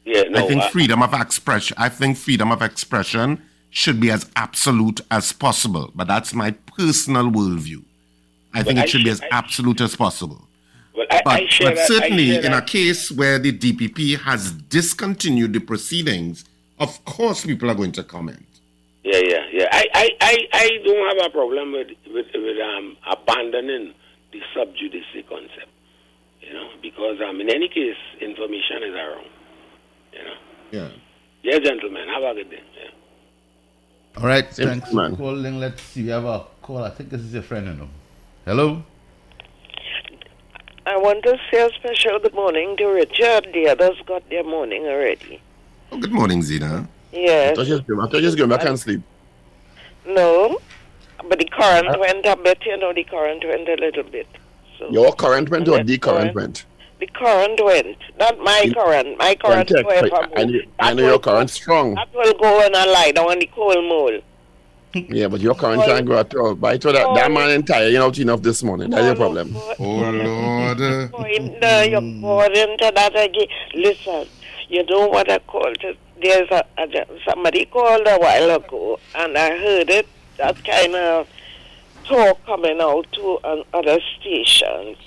Yeah, 0.06 0.24
no, 0.30 0.44
I 0.46 0.48
think 0.48 0.62
I- 0.62 0.70
freedom 0.70 1.02
of 1.02 1.13
expression. 1.13 1.76
I 1.80 1.89
think 1.89 2.18
freedom 2.18 2.52
of 2.52 2.62
expression 2.62 3.41
should 3.72 4.00
be 4.00 4.12
as 4.12 4.30
absolute 4.36 5.02
as 5.12 5.34
possible. 5.34 5.91
But 5.96 6.08
that's 6.08 6.34
my 6.34 6.52
personal 6.78 7.30
worldview. 7.32 7.84
I 8.54 8.63
think 8.63 8.80
I 8.80 8.84
it 8.84 8.89
should 8.89 9.04
be 9.04 9.10
as 9.10 9.22
I- 9.22 9.28
absolute 9.32 9.82
as 9.82 9.96
possible. 9.96 10.48
But, 10.96 11.13
I, 11.13 11.22
But, 11.26 11.34
I 11.34 11.48
but 11.60 11.76
that- 11.76 11.78
I 11.80 11.86
certainly, 11.88 12.36
in 12.38 12.54
a 12.54 12.62
case 12.62 13.12
where 13.12 13.38
the 13.39 13.52
DPP 13.52 14.15
has 14.22 14.52
discontinued 14.52 15.52
the 15.54 15.60
proceedings, 15.60 16.46
of 16.80 17.04
course 17.06 17.46
people 17.46 17.70
are 17.70 17.76
going 17.76 17.91
to 17.94 18.04
comment. 18.04 18.46
Yeah, 19.04 19.20
yeah, 19.20 19.46
yeah. 19.52 19.68
I, 19.72 19.86
I, 19.94 20.10
I, 20.22 20.38
I 20.54 20.70
don't 20.84 21.18
have 21.18 21.28
a 21.28 21.30
problem 21.30 21.74
with 21.74 21.88
with, 22.08 22.26
with 22.34 22.58
um, 22.60 22.98
abandoning 23.12 23.94
the 24.32 24.41
sub 24.54 24.74
judice 24.76 25.04
concept. 25.30 25.68
You 26.41 26.54
know, 26.54 26.70
because 26.82 27.18
um, 27.28 27.41
in 27.41 27.50
any 27.50 27.68
case, 27.68 27.98
information 28.22 28.84
is 28.84 28.94
around. 28.96 29.28
You 30.15 30.23
know. 30.23 30.36
Yeah. 30.71 30.89
Yeah, 31.43 31.60
gentlemen. 31.60 32.08
Have 32.08 32.23
a 32.23 32.34
good 32.34 32.49
day. 32.49 32.63
Yeah. 32.75 34.21
All 34.21 34.28
right, 34.28 34.51
Same 34.54 34.67
thanks 34.69 34.93
man. 34.93 35.12
for 35.12 35.17
calling. 35.17 35.60
Let's 35.60 35.82
see. 35.82 36.04
We 36.04 36.10
have 36.10 36.25
a 36.25 36.45
call. 36.62 36.84
I 36.84 36.89
think 36.89 37.10
this 37.10 37.21
is 37.21 37.34
your 37.34 37.43
friend, 37.43 37.67
you 37.67 37.73
know. 37.73 37.89
Hello. 38.45 38.84
I 40.88 40.97
want 40.97 41.23
to 41.23 41.38
say 41.51 41.65
a 41.65 41.69
special 41.80 42.19
good 42.19 42.34
morning 42.34 42.78
to 42.78 42.86
Richard. 42.88 43.47
The 43.54 43.69
others 43.69 43.97
got 44.06 44.28
their 44.30 44.43
morning 44.43 44.86
already. 44.86 45.41
Oh, 45.91 45.97
good 45.99 46.12
morning, 46.12 46.41
Zina. 46.43 46.88
I 47.13 47.17
Yes. 47.17 47.56
thought 47.56 47.67
you 47.67 47.78
just, 47.80 47.89
I 47.89 47.95
thought 48.08 48.13
you 48.15 48.21
just 48.21 48.38
going 48.38 48.49
back 48.49 48.65
and 48.65 48.80
sleep. 48.80 49.01
No. 50.06 50.60
But 51.28 51.39
the 51.39 51.45
current 51.45 51.99
went 51.99 52.25
a 52.25 52.36
bit, 52.36 52.60
you 52.65 52.78
know, 52.78 52.93
the 52.93 53.04
current 53.04 53.43
went 53.43 53.67
a 53.67 53.75
little 53.75 54.04
bit. 54.04 54.28
So 54.78 54.89
Your 54.89 55.12
current 55.13 55.49
went 55.49 55.67
or 55.67 55.84
the 55.84 55.97
current 55.97 56.34
current. 56.34 56.36
went? 56.36 56.65
The 57.06 57.12
current 57.20 57.63
went. 57.63 57.98
Not 58.20 58.39
my 58.39 58.63
The- 58.65 58.74
current. 58.74 59.18
My 59.18 59.36
current 59.36 59.68
Contact, 59.70 59.88
went 59.88 60.13
I, 60.13 60.41
I, 60.41 60.44
know- 60.46 60.60
I 60.80 60.91
your 61.10 61.20
current 61.20 61.50
strong. 61.50 61.96
That 61.96 62.13
will 62.13 62.34
go 62.34 62.65
and 62.65 62.76
I 62.76 62.86
lie 62.86 63.12
down 63.12 63.30
on 63.32 63.39
the 63.39 63.48
coal 63.48 63.82
mole. 63.82 64.20
Yeah, 64.94 65.28
but 65.28 65.41
your 65.41 65.56
current 65.56 65.84
can't 65.84 66.06
go 66.06 66.18
at 66.18 66.34
all. 66.36 66.56
But 66.56 66.68
I 66.74 66.78
told 66.78 66.96
that, 66.96 67.13
that 67.15 67.30
man 67.30 67.50
entire, 67.50 67.89
you 67.89 67.98
know, 68.00 68.10
enough 68.18 68.41
this 68.41 68.63
morning. 68.63 68.89
That's 68.91 69.04
your 69.06 69.15
problem. 69.15 69.54
Oh, 69.54 69.76
Lord. 69.80 71.12
Point, 71.12 71.62
you're 71.91 72.22
pouring 72.22 72.56
into 72.56 72.91
that 72.96 73.13
again. 73.13 73.48
Listen, 73.74 74.26
you 74.70 74.86
know 74.86 75.08
what 75.08 75.30
I 75.30 75.39
called 75.39 75.78
it? 75.84 75.98
There's 76.22 76.50
a, 76.50 76.63
a 76.78 77.06
somebody 77.30 77.65
called 77.65 78.08
a 78.08 78.18
while 78.18 78.52
ago, 78.56 78.98
and 79.15 79.38
I 79.38 79.50
heard 79.58 79.89
it. 79.89 80.08
That 80.38 80.63
kind 80.63 80.96
of 80.96 81.28
talk 82.06 82.46
coming 82.46 82.80
out 82.80 83.06
to 83.13 83.22
on 83.44 83.65
other 83.74 84.00
stations, 84.18 84.98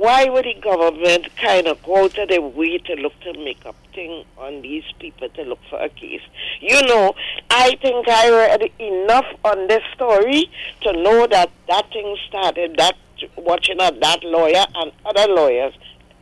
why 0.00 0.24
would 0.30 0.46
the 0.46 0.54
government 0.62 1.28
kind 1.36 1.66
of 1.66 1.82
go 1.82 2.08
to 2.08 2.24
the 2.24 2.40
way 2.40 2.78
to 2.78 2.94
look 2.94 3.12
to 3.20 3.34
make 3.44 3.66
up 3.66 3.76
thing 3.94 4.24
on 4.38 4.62
these 4.62 4.84
people 4.98 5.28
to 5.28 5.42
look 5.42 5.58
for 5.68 5.78
a 5.78 5.90
case? 5.90 6.22
You 6.58 6.80
know, 6.86 7.14
I 7.50 7.76
think 7.82 8.08
I 8.08 8.30
read 8.30 8.62
enough 8.78 9.26
on 9.44 9.68
this 9.68 9.82
story 9.94 10.50
to 10.84 10.92
know 10.94 11.26
that 11.26 11.50
that 11.68 11.92
thing 11.92 12.16
started, 12.26 12.76
that 12.78 12.96
watching 13.36 13.78
out 13.78 14.00
that 14.00 14.24
lawyer 14.24 14.64
and 14.74 14.90
other 15.04 15.30
lawyers 15.30 15.74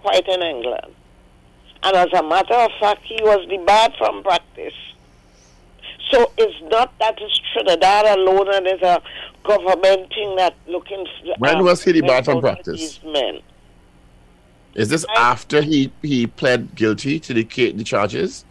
quite 0.03 0.27
in 0.27 0.43
England. 0.43 0.93
And 1.85 1.97
as 1.97 2.09
a 2.19 2.23
matter 2.25 2.55
of 2.55 2.73
fact, 2.81 3.05
he 3.05 3.23
was 3.23 3.47
debarred 3.49 3.93
from 3.97 4.25
practice. 4.25 4.75
So 6.11 6.33
it's 6.37 6.61
not 6.69 6.99
that 6.99 7.15
it's 7.21 7.41
Trinidad 7.53 8.19
alone 8.19 8.53
and 8.55 8.67
it's 8.67 8.83
a 8.83 9.01
government 9.45 10.09
thing 10.13 10.35
that 10.35 10.57
looking. 10.67 11.07
When 11.39 11.63
was 11.63 11.85
he 11.85 11.91
uh, 11.91 11.95
debarred 11.95 12.25
from 12.25 12.41
practice? 12.41 12.81
These 12.81 13.05
men. 13.05 13.41
Is 14.75 14.89
this 14.89 15.05
after 15.17 15.63
he, 15.63 15.91
he 16.03 16.27
pled 16.27 16.75
guilty 16.75 17.19
to 17.21 17.35
the 17.35 17.43
the 17.43 17.85
charges, 17.85 18.45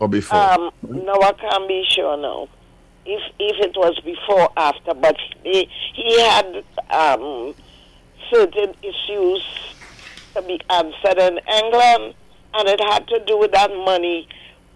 or 0.00 0.08
before? 0.08 0.38
Um, 0.38 0.70
no, 0.88 1.14
I 1.22 1.32
can't 1.32 1.68
be 1.68 1.84
sure 1.88 2.16
now. 2.16 2.48
If 3.04 3.20
if 3.38 3.66
it 3.66 3.76
was 3.76 3.98
before, 4.04 4.50
after, 4.56 4.94
but 4.94 5.16
he 5.44 5.68
he 5.94 6.20
had 6.20 6.64
um, 6.90 7.54
certain 8.32 8.74
issues 8.82 9.44
to 10.34 10.42
be 10.42 10.60
answered 10.70 11.18
in 11.18 11.38
England, 11.46 12.14
and 12.54 12.68
it 12.68 12.80
had 12.80 13.06
to 13.08 13.24
do 13.24 13.38
with 13.38 13.52
that 13.52 13.70
money. 13.70 14.28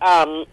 Um, 0.02 0.44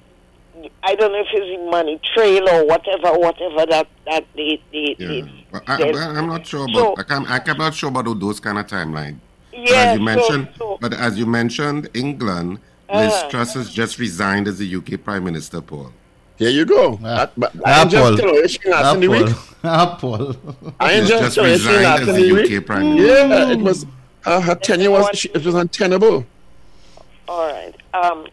I 0.83 0.95
don't 0.95 1.12
know 1.12 1.19
if 1.19 1.27
it's 1.31 1.71
money 1.71 1.99
trail 2.13 2.47
or 2.47 2.65
whatever, 2.65 3.17
whatever 3.17 3.65
that 3.65 3.88
that 4.05 4.25
they 4.36 4.62
they. 4.71 4.95
Yeah. 4.97 5.07
they 5.07 5.59
I, 5.67 5.77
did. 5.77 5.95
I, 5.95 6.17
am 6.17 6.27
not 6.27 6.45
sure 6.45 6.67
So- 6.73 6.93
about. 6.93 6.99
I 6.99 7.03
can't, 7.03 7.49
I'm 7.49 7.57
not 7.57 7.73
sure 7.73 7.89
about 7.89 8.19
those 8.19 8.39
kind 8.39 8.57
of 8.57 8.67
timeline. 8.67 9.19
But 9.55 9.69
Yeah, 9.69 9.75
as 9.83 9.97
you 9.99 10.03
mentioned, 10.05 10.47
so- 10.57 10.77
but 10.81 10.93
as 10.93 11.17
you 11.17 11.25
mentioned, 11.25 11.89
England, 11.93 12.59
Liz 12.93 13.11
Uh-huh. 13.13 13.29
Truss 13.29 13.53
has 13.53 13.69
just 13.71 13.99
resigned 13.99 14.47
as 14.47 14.57
the 14.57 14.65
UK 14.79 14.97
Prime 14.97 15.23
Minister, 15.23 15.61
Paul. 15.61 15.91
Here 16.37 16.49
you 16.49 16.65
go. 16.65 16.99
Ah. 17.03 17.15
That- 17.17 17.31
but 17.37 17.51
Ah, 17.65 17.81
I'm 17.81 17.89
just 17.89 18.03
Paul. 18.03 18.17
telling 18.17 18.35
you, 18.35 18.47
she 18.47 18.69
last 18.69 18.95
in 18.95 19.01
the 19.01 19.07
week. 19.07 19.27
Ah, 19.63 19.95
Paul. 19.99 20.35
I 20.79 20.95
He's 20.95 21.07
just 21.07 21.23
just 21.23 21.37
you, 21.37 21.43
resigned 21.43 22.01
as 22.01 22.05
the 22.07 22.13
the 22.13 22.31
UK 22.43 22.49
week. 22.49 22.65
Prime 22.65 22.95
Minister. 22.95 23.27
Yeah, 23.27 23.51
it 23.51 23.59
was. 23.59 23.85
Uh, 24.25 24.41
her 24.41 24.55
tenure 24.55 24.91
was. 24.91 25.07
She, 25.13 25.29
it 25.29 25.45
was 25.45 25.55
untenable. 25.55 26.25
All 27.29 27.47
right. 27.47 27.73
Um, 27.93 28.27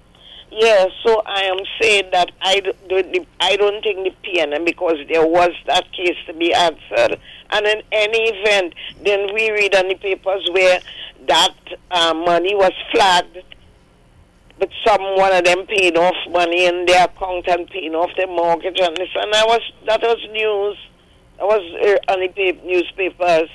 yeah, 0.50 0.86
so 1.04 1.22
I 1.26 1.42
am 1.42 1.58
saying 1.80 2.06
that 2.12 2.32
I 2.42 2.58
d- 2.60 2.72
don't, 2.88 3.12
the- 3.12 3.26
I 3.38 3.54
don't 3.56 3.80
think 3.84 3.98
the 4.08 4.12
PNM, 4.28 4.64
because 4.64 4.98
there 5.08 5.24
was 5.24 5.50
that 5.66 5.90
case 5.92 6.16
to 6.26 6.32
be 6.32 6.52
answered. 6.52 7.18
And 7.50 7.66
in 7.66 7.82
any 7.92 8.22
event, 8.30 8.74
then 9.04 9.32
we 9.32 9.50
read 9.52 9.74
on 9.76 9.86
the 9.88 9.94
papers 9.94 10.48
where 10.50 10.80
that 11.30 11.54
uh, 11.92 12.12
money 12.12 12.56
was 12.56 12.72
flagged, 12.90 13.38
but 14.58 14.68
some 14.84 15.00
one 15.16 15.32
of 15.32 15.44
them 15.44 15.64
paid 15.66 15.96
off 15.96 16.16
money 16.28 16.66
in 16.66 16.86
their 16.86 17.04
account 17.04 17.46
and 17.46 17.68
paying 17.68 17.94
off 17.94 18.10
their 18.16 18.26
mortgage 18.26 18.80
and 18.80 18.96
this. 18.96 19.08
And 19.14 19.32
that 19.32 19.46
was, 19.46 19.60
that 19.86 20.02
was 20.02 20.18
news. 20.32 20.76
That 21.38 21.46
was 21.46 21.62
uh, 21.86 22.12
on 22.12 22.20
the 22.20 22.52
newspapers. 22.64 23.48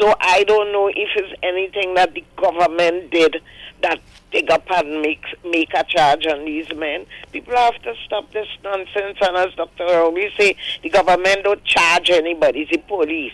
So 0.00 0.14
I 0.20 0.44
don't 0.44 0.72
know 0.72 0.88
if 0.88 1.10
it's 1.16 1.38
anything 1.42 1.94
that 1.94 2.14
the 2.14 2.24
government 2.36 3.10
did 3.10 3.42
that 3.82 4.00
take 4.32 4.50
up 4.50 4.64
and 4.70 5.02
make 5.02 5.24
make 5.44 5.74
a 5.74 5.84
charge 5.84 6.26
on 6.26 6.46
these 6.46 6.72
men. 6.74 7.04
People 7.30 7.56
have 7.56 7.80
to 7.82 7.94
stop 8.06 8.32
this 8.32 8.48
nonsense. 8.64 9.18
And 9.20 9.36
as 9.36 9.54
Dr. 9.54 9.84
Rowley 9.84 10.30
say, 10.38 10.56
the 10.82 10.88
government 10.88 11.44
don't 11.44 11.64
charge 11.64 12.08
anybody. 12.10 12.60
It's 12.60 12.70
the 12.70 12.78
police. 12.78 13.32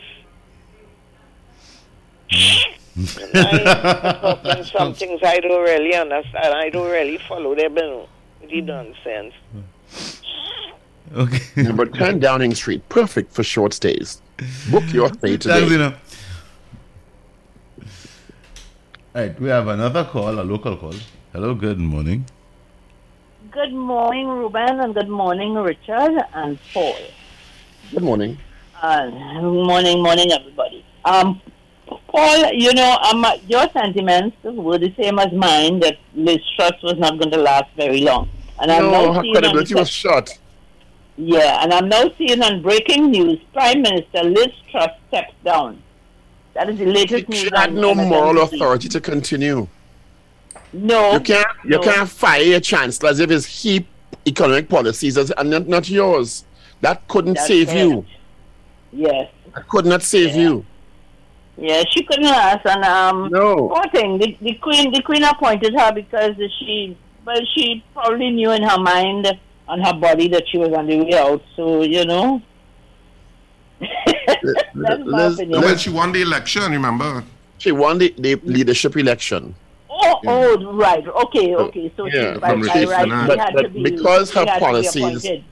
I 2.97 4.39
talking 4.45 4.65
some 4.65 4.95
things 4.95 5.21
I 5.23 5.41
don't 5.41 5.63
really 5.63 5.95
understand. 5.95 6.55
I 6.55 6.71
don't 6.71 6.91
really 6.91 7.19
follow 7.19 7.55
them. 7.55 7.77
You 7.77 7.83
know, 7.83 8.09
the 8.49 8.61
nonsense. 8.61 9.35
Okay. 11.15 11.63
Number 11.63 11.87
10 11.87 12.21
Downing 12.21 12.55
Street, 12.55 12.89
perfect 12.89 13.33
for 13.33 13.43
short 13.43 13.73
stays. 13.73 14.21
Book 14.71 14.85
your 14.93 15.09
stay 15.15 15.37
Thanks, 15.37 15.45
today. 15.47 15.69
Zena. 15.69 15.95
Right, 19.15 19.39
we 19.41 19.49
have 19.49 19.69
another 19.69 20.05
call, 20.05 20.41
a 20.41 20.43
local 20.43 20.77
call. 20.77 20.95
Hello, 21.33 21.55
good 21.55 21.79
morning. 21.79 22.25
Good 23.51 23.73
morning, 23.73 24.27
Ruben, 24.29 24.81
and 24.81 24.95
good 24.95 25.09
morning, 25.09 25.55
Richard 25.55 26.19
and 26.35 26.59
Paul. 26.73 26.97
Good 27.93 28.03
morning. 28.03 28.39
Uh, 28.83 29.09
morning, 29.43 30.03
morning, 30.03 30.33
everybody. 30.33 30.85
Um, 31.05 31.41
Paul, 31.87 32.53
you 32.53 32.73
know, 32.75 32.97
um, 33.11 33.27
your 33.49 33.69
sentiments 33.73 34.37
were 34.45 34.79
the 34.79 34.93
same 35.01 35.19
as 35.19 35.33
mine 35.33 35.81
that 35.81 35.99
Liz 36.15 36.39
Truss 36.57 36.73
was 36.83 36.97
not 36.99 37.19
going 37.19 37.31
to 37.33 37.39
last 37.39 37.71
very 37.77 38.01
long. 38.01 38.29
And 38.61 38.71
I'm 38.71 38.83
No, 38.85 38.91
now 38.91 39.13
her 39.15 39.23
credibility 39.33 39.75
was 39.75 39.91
shot. 39.91 40.31
Yeah, 41.17 41.63
and 41.63 41.73
I'm 41.73 41.89
now 41.89 42.11
seeing 42.17 42.43
on 42.43 42.63
breaking 42.63 43.11
news, 43.11 43.39
Prime 43.53 43.83
Minister 43.83 44.23
Liz 44.25 44.49
Truss 44.71 44.91
steps 45.09 45.35
down. 45.45 45.83
That 46.55 46.71
is 46.71 46.79
the 46.79 46.87
latest 46.87 47.29
news. 47.29 47.41
She 47.41 47.51
had 47.55 47.75
no 47.75 47.95
moral 47.95 48.43
authority 48.43 48.89
to 48.89 49.01
continue. 49.01 49.67
No, 50.73 51.13
You 51.15 51.21
can't 51.21 51.47
you 51.65 51.71
no. 51.71 51.79
can't 51.81 52.09
fire 52.09 52.43
your 52.43 52.61
chancellor 52.61 53.11
as 53.11 53.21
if 53.21 53.31
it's 53.31 53.47
he 53.63 53.87
economic 54.27 54.69
policies 54.69 55.19
as- 55.19 55.31
and 55.33 55.51
not, 55.51 55.69
not 55.69 55.89
yours. 55.89 56.45
That 56.81 57.07
couldn't 57.09 57.35
That's 57.35 57.47
save 57.47 57.73
you. 57.73 58.05
Yes. 58.93 59.31
That 59.55 59.69
could 59.69 59.87
not 59.87 60.03
save 60.03 60.35
you. 60.35 60.65
Yeah, 61.57 61.83
she 61.91 62.03
couldn't 62.05 62.25
last, 62.25 62.67
and 62.67 62.85
um, 62.85 63.29
No. 63.33 63.69
poor 63.69 63.89
thing. 63.91 64.19
The, 64.19 64.37
the 64.41 64.55
queen, 64.55 64.93
the 64.93 65.03
queen 65.03 65.23
appointed 65.23 65.73
her 65.79 65.93
because 65.93 66.35
she, 66.59 66.97
well, 67.25 67.41
she 67.55 67.85
probably 67.95 68.31
knew 68.31 68.51
in 68.51 68.63
her 68.63 68.79
mind 68.79 69.27
and 69.69 69.87
her 69.87 69.95
body 69.95 70.29
that 70.29 70.49
she 70.49 70.59
was 70.59 70.73
on 70.73 70.87
the 70.87 70.99
way 71.01 71.15
out. 71.15 71.43
So 71.55 71.83
you 71.83 72.05
know, 72.05 72.43
that's 73.81 75.05
my 75.05 75.25
opinion. 75.27 75.61
Well, 75.61 75.77
she 75.77 75.91
won 75.91 76.13
the 76.13 76.23
election, 76.23 76.71
remember? 76.73 77.25
She 77.59 77.73
won 77.73 77.99
the, 77.99 78.15
the 78.19 78.35
leadership 78.45 78.97
election. 78.97 79.55
Oh, 79.89 80.21
oh, 80.27 80.73
right. 80.75 81.07
Okay, 81.07 81.55
okay. 81.55 81.93
So 81.97 82.07
Yeah, 82.07 82.35
she, 82.35 82.41
by, 82.41 82.55
by 82.57 82.61
right, 82.61 82.73
she 82.81 82.85
But- 82.87 83.39
had 83.39 83.55
but 83.55 83.63
to 83.63 83.69
be 83.69 83.83
because 83.85 84.31
she 84.33 84.39
her 84.41 84.45
had 84.45 84.55
to 84.55 84.61
be 84.61 84.65
policies- 84.65 84.97
appointed. 85.25 85.45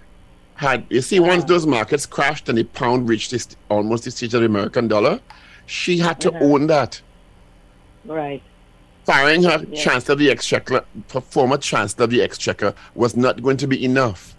Had 0.54 0.84
you 0.90 1.00
see 1.00 1.18
once 1.18 1.44
those 1.44 1.66
markets 1.66 2.06
crashed 2.06 2.48
and 2.48 2.56
the 2.58 2.62
pound 2.64 3.08
reached 3.08 3.30
this, 3.32 3.48
almost 3.68 4.04
the 4.04 4.10
stage 4.12 4.34
of 4.34 4.40
the 4.40 4.46
American 4.46 4.86
dollar, 4.86 5.18
she 5.66 5.98
had 5.98 6.20
to 6.20 6.30
Uh-huh. 6.30 6.44
own 6.44 6.66
that. 6.68 7.00
Right. 8.04 8.42
Firing 9.04 9.42
her 9.44 9.64
Yeah. 9.68 9.82
chancellor 9.82 10.12
of 10.14 10.18
the 10.18 10.30
exchequer, 10.30 10.84
for 11.08 11.20
former 11.20 11.56
chancellor 11.56 12.04
of 12.04 12.10
the 12.10 12.22
exchequer, 12.22 12.74
was 12.94 13.16
not 13.16 13.42
going 13.42 13.56
to 13.58 13.66
be 13.66 13.84
enough. 13.84 14.34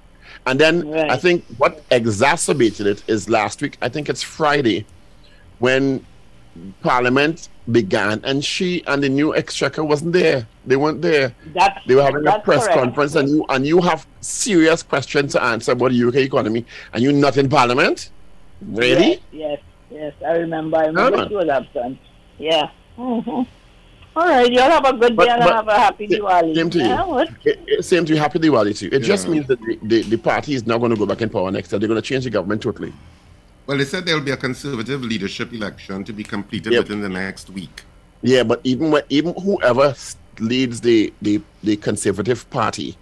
And 0.45 0.59
then 0.59 0.89
Right. 0.89 1.11
I 1.11 1.17
think 1.17 1.45
what 1.57 1.81
exacerbated 1.91 2.87
it 2.87 3.03
is 3.07 3.29
last 3.29 3.61
week. 3.61 3.77
I 3.81 3.89
think 3.89 4.09
it's 4.09 4.23
Friday, 4.23 4.85
when 5.59 6.05
Parliament 6.81 7.49
began, 7.71 8.21
and 8.23 8.43
she 8.43 8.83
and 8.85 9.01
the 9.01 9.09
new 9.09 9.33
exchequer 9.35 9.83
wasn't 9.83 10.13
there. 10.13 10.45
They 10.65 10.75
weren't 10.75 11.01
there. 11.01 11.33
That's 11.53 11.79
They 11.87 11.95
were 11.95 12.03
having 12.03 12.27
a 12.27 12.39
press 12.39 12.65
correct. 12.65 12.79
conference, 12.79 13.15
and 13.15 13.27
you 13.29 13.45
and 13.49 13.65
you 13.65 13.81
have 13.81 14.05
serious 14.21 14.83
questions 14.83 15.31
to 15.33 15.43
answer 15.43 15.71
about 15.71 15.91
the 15.91 15.97
UK 15.97 16.17
economy, 16.17 16.65
and 16.93 17.01
you're 17.03 17.11
not 17.13 17.37
in 17.37 17.49
Parliament. 17.49 18.09
Really? 18.61 19.11
Yes, 19.11 19.19
yes, 19.31 19.59
yes. 19.93 20.13
I 20.25 20.31
remember. 20.37 20.77
I 20.77 20.85
remember 20.87 21.17
man. 21.17 21.27
she 21.29 21.35
was 21.35 21.49
absent. 21.49 21.97
Yeah. 22.39 22.69
hmm 22.95 23.29
All 24.15 24.27
right. 24.27 24.51
You 24.51 24.59
all 24.59 24.69
have 24.69 24.85
a 24.85 24.93
good 24.93 25.15
But- 25.15 25.25
day 25.25 25.31
and 25.31 25.43
but- 25.43 25.53
have 25.55 25.67
a 25.67 25.77
happy 25.77 26.07
Yeah, 26.09 26.17
Diwali. 26.19 26.55
same 26.55 26.69
to 26.71 26.77
you. 26.79 26.85
Yeah, 26.85 27.05
what? 27.05 27.29
It, 27.45 27.59
it, 27.67 27.85
same 27.85 28.05
to 28.05 28.13
you. 28.13 28.19
Happy 28.19 28.39
Diwali 28.39 28.77
to 28.79 28.85
you. 28.85 28.91
It 28.91 28.99
just 29.03 29.27
means 29.27 29.47
that 29.47 29.59
the, 29.61 29.79
the, 29.83 30.01
the 30.03 30.17
party 30.17 30.53
is 30.55 30.65
not 30.65 30.79
going 30.79 30.91
to 30.91 30.97
go 30.97 31.05
back 31.05 31.21
in 31.21 31.29
power 31.29 31.51
next 31.51 31.71
year. 31.71 31.79
They're 31.79 31.87
going 31.87 32.01
to 32.01 32.07
change 32.07 32.23
the 32.25 32.29
government 32.29 32.61
totally. 32.61 32.93
Well, 33.65 33.77
they 33.77 33.85
said 33.85 34.05
there 34.05 34.15
will 34.15 34.23
be 34.23 34.31
a 34.31 34.37
conservative 34.37 35.01
leadership 35.03 35.53
election 35.53 36.03
to 36.03 36.13
be 36.13 36.23
completed 36.23 36.73
Yep. 36.73 36.83
within 36.83 37.01
the 37.01 37.09
next 37.09 37.49
week. 37.49 37.83
Yeah, 38.21 38.43
but 38.43 38.59
even 38.63 38.91
when, 38.91 39.03
even 39.09 39.33
whoever 39.35 39.95
leads 40.39 40.81
the, 40.81 41.13
the, 41.21 41.41
the 41.63 41.75
Conservative 41.77 42.49
Party, 42.49 42.97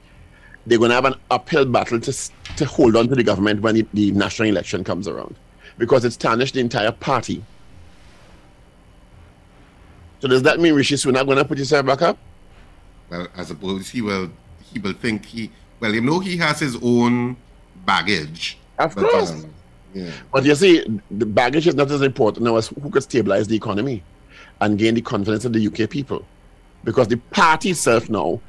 they're 0.66 0.78
going 0.78 0.90
to 0.90 0.96
have 0.96 1.06
an 1.06 1.16
uphill 1.32 1.66
battle 1.66 2.00
to 2.00 2.14
to 2.58 2.66
hold 2.66 2.96
on 2.96 3.08
to 3.08 3.16
the 3.16 3.24
government 3.24 3.62
when 3.62 3.76
the, 3.76 3.86
the 3.94 4.12
national 4.12 4.50
election 4.50 4.84
comes 4.84 5.08
around, 5.08 5.36
because 5.82 6.06
it's 6.06 6.16
tarnished 6.16 6.54
the 6.54 6.60
entire 6.60 6.92
party. 6.92 7.44
So 10.20 10.28
does 10.28 10.44
that 10.44 10.60
mean 10.60 10.76
Rishi 10.76 10.94
Sunak 10.94 11.26
going 11.26 11.40
to 11.40 11.44
put 11.44 11.58
himself 11.58 11.88
back 11.88 12.04
up? 12.04 12.20
Well, 13.10 13.28
I 13.36 13.44
suppose 13.44 13.90
he 13.90 14.04
will 14.04 14.30
he 14.72 14.78
will 14.78 14.94
think 14.94 15.26
he 15.26 15.52
well, 15.80 15.92
you 15.92 16.02
know 16.02 16.20
he 16.20 16.38
has 16.38 16.60
his 16.60 16.78
own 16.84 17.36
baggage. 17.84 18.60
Of 18.78 18.94
but, 18.94 19.10
course. 19.10 19.32
um, 19.32 19.52
yeah. 19.96 20.12
But 20.32 20.46
you 20.46 20.54
see, 20.54 20.86
the 21.10 21.26
baggage 21.26 21.66
is 21.66 21.74
not 21.74 21.90
as 21.90 22.04
important 22.04 22.46
now 22.46 22.58
as 22.58 22.68
who 22.68 22.92
could 22.92 23.02
stabilize 23.02 23.48
the 23.48 23.56
economy 23.56 24.04
and 24.62 24.78
gain 24.78 24.94
the 24.94 25.02
confidence 25.02 25.46
of 25.46 25.54
the 25.54 25.66
UK 25.66 25.90
people. 25.90 26.24
Because 26.84 27.08
the 27.08 27.18
party 27.18 27.72
itself 27.72 28.08
now 28.08 28.40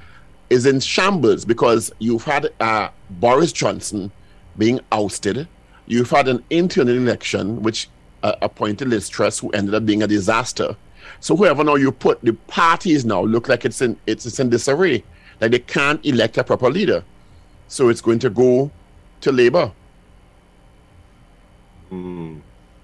is 0.51 0.67
in 0.67 0.81
shambles 0.81 1.47
because 1.47 1.91
you've 1.99 2.25
had 2.25 2.53
uh, 2.61 2.91
Boris 3.09 3.53
Johnson 3.53 4.13
being 4.59 4.81
ousted. 4.93 5.49
You've 5.93 6.11
had 6.11 6.27
an 6.27 6.43
internal 6.49 6.97
election 6.97 7.63
which 7.63 7.89
uh, 8.23 8.35
appointed 8.41 8.89
Liz 8.89 9.11
Truss, 9.11 9.39
who 9.41 9.51
ended 9.51 9.75
up 9.75 9.85
being 9.85 10.03
a 10.03 10.07
disaster. 10.07 10.75
So 11.21 11.37
whoever 11.37 11.63
now 11.63 11.75
you 11.75 11.93
put, 11.93 12.23
the 12.23 12.33
parties 12.33 13.05
now 13.05 13.23
look 13.23 13.49
like 13.49 13.67
it's 13.67 13.83
in 13.83 13.99
it's, 14.07 14.25
it's 14.25 14.41
in 14.41 14.49
disarray. 14.49 15.05
Like 15.41 15.51
they 15.51 15.59
can't 15.59 16.05
elect 16.07 16.39
a 16.39 16.45
proper 16.45 16.71
leader. 16.71 17.05
So 17.69 17.91
it's 17.91 18.01
going 18.01 18.21
to 18.21 18.31
go 18.31 18.71
to 19.21 19.33
Labour. 19.33 19.71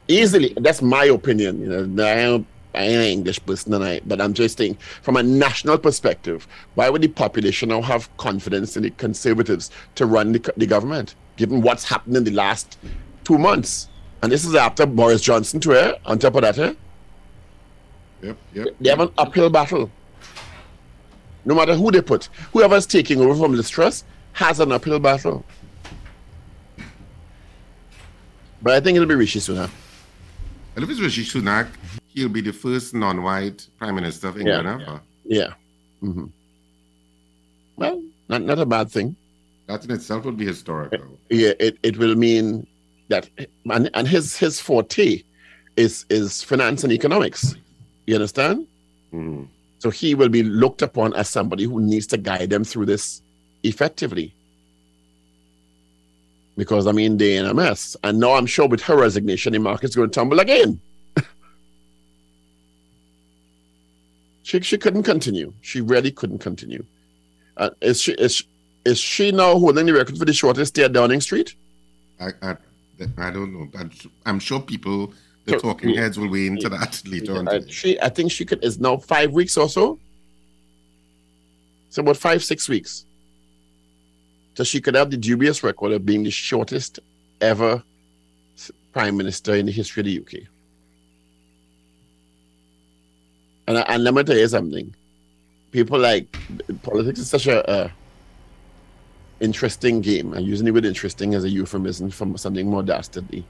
Easily. 0.09 0.53
That's 0.59 0.83
my 0.83 1.05
opinion. 1.05 1.63
You 1.63 1.87
know, 1.87 2.05
I 2.05 2.11
am 2.11 2.47
I 2.75 2.83
ain't 2.83 2.97
an 2.97 3.05
English 3.05 3.45
person, 3.47 3.73
and 3.73 3.85
I, 3.85 4.01
but 4.05 4.21
I'm 4.21 4.35
just 4.35 4.59
saying, 4.59 4.77
from 5.01 5.17
a 5.17 5.23
national 5.23 5.79
perspective, 5.79 6.47
why 6.75 6.91
would 6.91 7.01
the 7.01 7.09
population 7.09 7.71
now 7.71 7.81
have 7.81 8.15
confidence 8.19 8.77
in 8.77 8.83
the 8.83 8.91
Conservatives 8.91 9.71
to 9.95 10.05
run 10.05 10.33
the, 10.33 10.53
the 10.57 10.67
government, 10.67 11.15
given 11.39 11.63
what's 11.63 11.85
happened 11.85 12.17
in 12.17 12.25
the 12.25 12.33
last 12.33 12.77
two 13.25 13.39
months? 13.39 13.89
And 14.23 14.31
this 14.31 14.45
is 14.45 14.55
after 14.55 14.85
Boris 14.85 15.23
Johnson, 15.23 15.61
too, 15.61 15.75
eh? 15.75 15.93
on 16.05 16.19
top 16.19 16.35
of 16.35 16.43
that. 16.43 16.59
Eh? 16.59 16.75
Yep, 18.23 18.37
yep. 18.53 18.67
They 18.81 18.91
have 18.91 19.01
an 19.01 19.11
uphill 19.17 19.49
battle. 19.49 19.91
No 21.45 21.55
matter 21.55 21.75
who 21.75 21.91
they 21.91 22.03
put, 22.03 22.29
whoever's 22.53 22.85
taking 22.85 23.21
over 23.21 23.35
from 23.35 23.55
Liz 23.55 23.71
Truss 23.71 24.05
has 24.33 24.61
an 24.61 24.73
uphill 24.73 24.99
battle. 24.99 25.45
But 28.61 28.75
I 28.75 28.81
think 28.81 28.97
it'll 28.97 29.09
be 29.09 29.15
Rishi 29.15 29.39
Sunak. 29.39 29.71
Well, 30.75 30.83
if 30.85 30.91
it's 30.91 31.01
Rishi 31.01 31.25
Sunak, 31.25 31.69
he'll 32.09 32.29
be 32.29 32.41
the 32.41 32.53
first 32.53 32.93
non-white 32.93 33.67
prime 33.79 33.95
minister 33.95 34.29
of 34.29 34.37
England 34.37 34.67
Yeah. 34.67 34.87
ever. 34.89 35.01
Yeah. 35.25 35.53
hmm 36.01 36.27
Well, 37.77 38.03
not 38.29 38.43
not 38.43 38.59
a 38.59 38.67
bad 38.67 38.91
thing. 38.91 39.15
That 39.69 39.85
in 39.85 39.91
itself 39.91 40.25
would 40.25 40.39
be 40.39 40.47
historical. 40.47 41.19
Yeah, 41.29 41.53
it, 41.61 41.79
it 41.83 41.99
will 41.99 42.15
mean 42.15 42.67
that 43.09 43.29
and, 43.71 43.91
and 43.93 44.09
his 44.09 44.37
his 44.37 44.59
forte 44.61 45.23
is 45.77 46.07
is 46.09 46.43
finance 46.43 46.85
and 46.85 46.93
economics. 46.93 47.55
You 48.07 48.15
understand? 48.15 48.67
Mhm. 49.13 49.47
So 49.79 49.91
he 49.91 50.15
will 50.15 50.31
be 50.31 50.43
looked 50.43 50.81
upon 50.83 51.13
as 51.15 51.29
somebody 51.29 51.65
who 51.65 51.81
needs 51.81 52.07
to 52.09 52.17
guide 52.17 52.49
them 52.51 52.65
through 52.65 52.87
this 52.87 53.21
effectively. 53.63 54.35
Because 56.57 56.87
I 56.87 56.93
mean 56.93 57.19
they're 57.19 57.39
in 57.41 57.47
a 57.47 57.53
mess. 57.53 57.95
And 58.03 58.19
now 58.19 58.33
I'm 58.33 58.47
sure 58.47 58.67
with 58.67 58.81
her 58.83 58.97
resignation, 58.97 59.53
the 59.53 59.59
market's 59.59 59.95
going 59.95 60.09
to 60.09 60.15
tumble 60.15 60.41
again. 60.41 60.81
she 64.43 64.61
she 64.63 64.79
couldn't 64.79 65.03
continue. 65.03 65.53
She 65.61 65.83
really 65.83 66.11
couldn't 66.11 66.39
continue. 66.39 66.85
Uh, 67.59 67.71
is 67.83 68.01
she 68.01 68.13
is 68.13 68.43
is 68.89 68.99
she 68.99 69.31
now 69.33 69.59
holding 69.59 69.87
the 69.87 69.93
record 69.93 70.17
for 70.19 70.25
the 70.25 70.33
shortest 70.33 70.71
stay 70.75 70.85
at 70.85 70.93
Downing 70.93 71.21
Street? 71.21 71.55
I, 72.21 72.29
I, 72.43 72.57
I 73.19 73.31
don't 73.31 73.53
know. 73.53 73.69
I'm, 73.79 73.91
I'm 74.27 74.39
sure 74.41 74.61
people, 74.61 75.13
the 75.45 75.53
So, 75.53 75.59
talking 75.59 75.91
yeah. 75.91 76.01
heads, 76.03 76.19
will 76.19 76.31
weigh 76.31 76.47
into 76.47 76.69
that 76.71 77.03
later 77.07 77.37
on. 77.37 77.47
Today. 77.47 77.71
she, 77.71 78.01
I 78.01 78.09
think 78.09 78.33
she 78.33 78.45
could 78.45 78.65
is 78.65 78.79
now 78.81 78.97
five 78.97 79.31
weeks 79.33 79.57
or 79.57 79.69
so. 79.69 79.99
So 81.91 82.03
about 82.03 82.17
five 82.17 82.43
six 82.43 82.69
weeks. 82.69 83.05
So 84.55 84.65
she 84.65 84.81
could 84.81 84.95
have 84.95 85.11
the 85.11 85.17
dubious 85.17 85.63
record 85.63 85.93
of 85.93 86.05
being 86.05 86.23
the 86.25 86.31
shortest 86.31 86.99
ever 87.41 87.83
prime 88.93 89.17
minister 89.17 89.55
in 89.55 89.67
the 89.67 89.73
history 89.73 90.01
of 90.01 90.07
the 90.07 90.19
UK. 90.21 90.49
And, 93.69 93.79
I- 93.79 93.83
and 93.83 94.03
let 94.05 94.15
me 94.15 94.23
tell 94.25 94.37
you 94.37 94.49
something. 94.49 94.95
People 95.71 95.99
like 95.99 96.27
politics 96.83 97.21
is 97.21 97.29
such 97.31 97.47
a, 97.47 97.59
a 97.71 97.93
interesting 99.41 100.01
game. 100.01 100.35
I'm 100.35 100.45
using 100.45 100.67
the 100.67 100.73
word 100.73 100.85
interesting 100.85 101.35
as 101.35 101.45
a 101.45 101.49
euphemism 101.49 102.11
for 102.11 102.37
something 102.37 102.69
more 102.69 102.83
dastardly. 102.83 103.45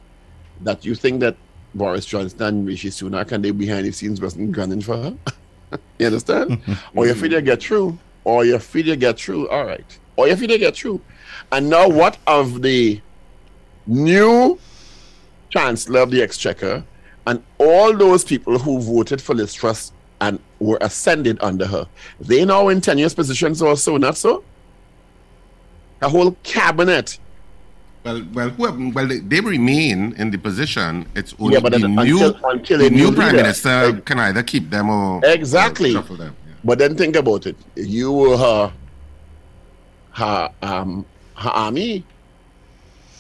That 0.63 0.85
you 0.85 0.95
think 0.95 1.21
that 1.21 1.37
Boris 1.75 2.07
Johnson 2.07 2.43
and 2.43 2.67
Rishi 2.67 2.91
Sunak 2.91 3.33
and 3.33 3.45
they 3.45 3.51
behind 3.51 3.87
the 3.87 3.93
scenes 3.93 4.21
wasn't 4.21 4.53
gunning 4.53 4.81
for 4.81 4.97
her. 4.97 5.17
you 5.99 6.07
understand? 6.07 6.61
or 6.95 7.07
you 7.07 7.15
feel 7.15 7.31
they 7.31 7.43
get 7.43 7.63
through, 7.63 7.99
or 8.25 8.45
you 8.45 8.59
feel 8.59 8.85
they 8.85 8.97
get 8.97 9.19
through. 9.19 9.49
All 9.49 9.65
right. 9.65 9.99
Or 10.17 10.29
you 10.29 10.37
feel 10.37 10.49
they 10.49 10.59
get 10.59 10.77
through. 10.77 11.01
And 11.53 11.71
now, 11.71 11.89
what 11.89 12.19
of 12.27 12.63
the 12.63 13.01
new 13.87 14.59
Chancellor 15.51 16.01
of 16.01 16.11
the 16.11 16.23
Exchequer 16.23 16.85
and 17.27 17.43
all 17.59 17.97
those 17.97 18.25
people 18.25 18.59
who 18.59 18.81
voted 18.81 19.23
for 19.23 19.35
Liz 19.35 19.55
Truss 19.55 19.93
and 20.21 20.39
were 20.59 20.79
ascended 20.81 21.39
under 21.41 21.67
her? 21.67 21.87
They 22.21 22.45
now 22.45 22.69
in 22.69 22.81
tenuous 22.81 23.15
positions 23.15 23.63
or 23.63 23.77
so, 23.77 23.97
not 23.97 24.17
so? 24.17 24.43
A 26.01 26.09
whole 26.09 26.33
cabinet. 26.43 27.19
Well, 28.05 28.25
well, 28.33 28.49
whoever, 28.51 28.89
well, 28.95 29.07
they, 29.09 29.19
they 29.19 29.41
remain 29.41 30.15
in 30.17 30.31
the 30.31 30.39
position. 30.39 31.07
It's 31.15 31.35
only 31.39 31.55
Yeah, 31.55 31.61
but 31.61 31.73
the 31.73 31.79
then 31.81 31.95
new, 31.97 32.25
until- 32.25 32.51
until 32.51 32.79
the 32.79 32.91
new 32.91 33.11
new 33.11 33.13
prime 33.13 33.35
minister 33.37 33.93
like- 33.93 34.05
can 34.05 34.19
either 34.21 34.43
keep 34.43 34.71
them 34.71 34.89
or 34.89 35.21
Exactly. 35.25 35.91
or 35.91 35.95
shuffle 35.95 36.17
them. 36.17 36.35
yeah. 36.47 36.55
But 36.65 36.79
then 36.79 36.95
think 36.97 37.17
about 37.17 37.47
it. 37.47 37.57
You 37.75 38.13
were 38.13 38.37
her, 38.39 38.73
her, 40.13 40.51
um, 40.63 41.05
her 41.37 41.51
army, 41.51 42.05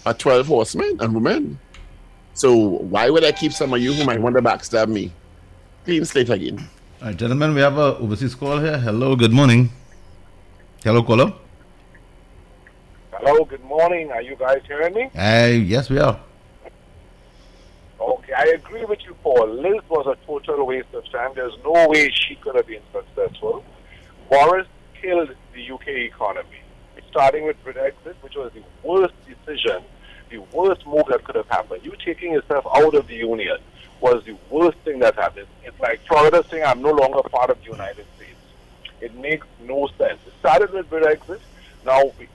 her 0.07 0.13
12 0.15 0.47
horsemen 0.47 0.97
and 1.01 1.13
women. 1.15 1.59
So 2.35 2.55
why 2.57 3.11
would 3.11 3.25
I 3.25 3.33
keep 3.33 3.53
some 3.53 3.75
of 3.75 3.81
you 3.81 3.93
who 3.93 4.05
might 4.05 4.21
want 4.21 4.37
to 4.37 4.43
backstab 4.43 4.89
me? 4.89 5.13
Clean 5.85 6.05
slate 6.05 6.31
again. 6.31 6.69
All 7.03 7.09
right, 7.09 7.17
gentlemen, 7.17 7.53
we 7.55 7.61
have 7.61 7.77
a 7.79 7.97
overseas 7.99 8.35
call 8.37 8.59
here. 8.61 8.79
Hello, 8.79 9.17
good 9.17 9.33
morning. 9.33 9.71
Hello, 10.85 11.03
caller. 11.03 11.33
Hello, 13.21 13.45
good 13.45 13.65
morning. 13.65 14.13
Are 14.13 14.23
you 14.23 14.37
guys 14.37 14.61
hearing 14.67 14.95
me? 14.95 15.11
Uh, 15.17 15.47
yes, 15.47 15.91
we 15.91 15.99
are. 15.99 16.21
Okay, 18.01 18.33
I 18.33 18.45
agree 18.55 18.85
with 18.85 19.01
you, 19.05 19.15
Paul. 19.25 19.49
Liz 19.49 19.83
was 19.89 20.07
a 20.07 20.25
total 20.27 20.65
waste 20.67 20.95
of 20.95 21.05
time. 21.11 21.33
There's 21.35 21.55
no 21.65 21.89
way 21.89 22.11
she 22.13 22.37
could 22.37 22.55
have 22.55 22.67
been 22.69 22.83
successful. 22.93 23.65
Boris 24.31 24.69
killed 25.01 25.31
the 25.53 25.71
UK 25.73 25.89
economy, 26.13 26.61
starting 27.11 27.45
with 27.45 27.57
Brexit, 27.65 28.15
which 28.21 28.37
was 28.37 28.53
the 28.53 28.63
worst 28.85 29.15
decision, 29.27 29.83
the 30.31 30.39
worst 30.53 30.87
move 30.87 31.05
that 31.09 31.25
could 31.25 31.35
have 31.35 31.49
happened. 31.49 31.85
You 31.85 31.95
taking 32.05 32.33
yourself 32.33 32.67
out 32.73 32.95
of 32.95 33.09
the 33.09 33.17
Union 33.17 33.59
was 34.01 34.23
the 34.27 34.37
worst 34.49 34.79
thing 34.85 35.01
that 35.01 35.17
happened. 35.17 35.49
It's 35.65 35.79
like 35.81 36.01
Florida 36.07 36.45
saying, 36.49 36.63
I'm 36.65 36.83
no 36.83 36.93
longer 36.93 37.23
part 37.29 37.51
of 37.51 37.59
the 37.59 37.65
United 37.73 38.07
States. 38.17 38.39
It 39.01 39.13
makes 39.17 39.47
no 39.65 39.89
sense. 39.99 40.21
It 40.25 40.35
started 40.39 40.73
with 40.73 40.89
Brexit. 40.89 41.41
Now, 41.85 42.13
we- 42.19 42.29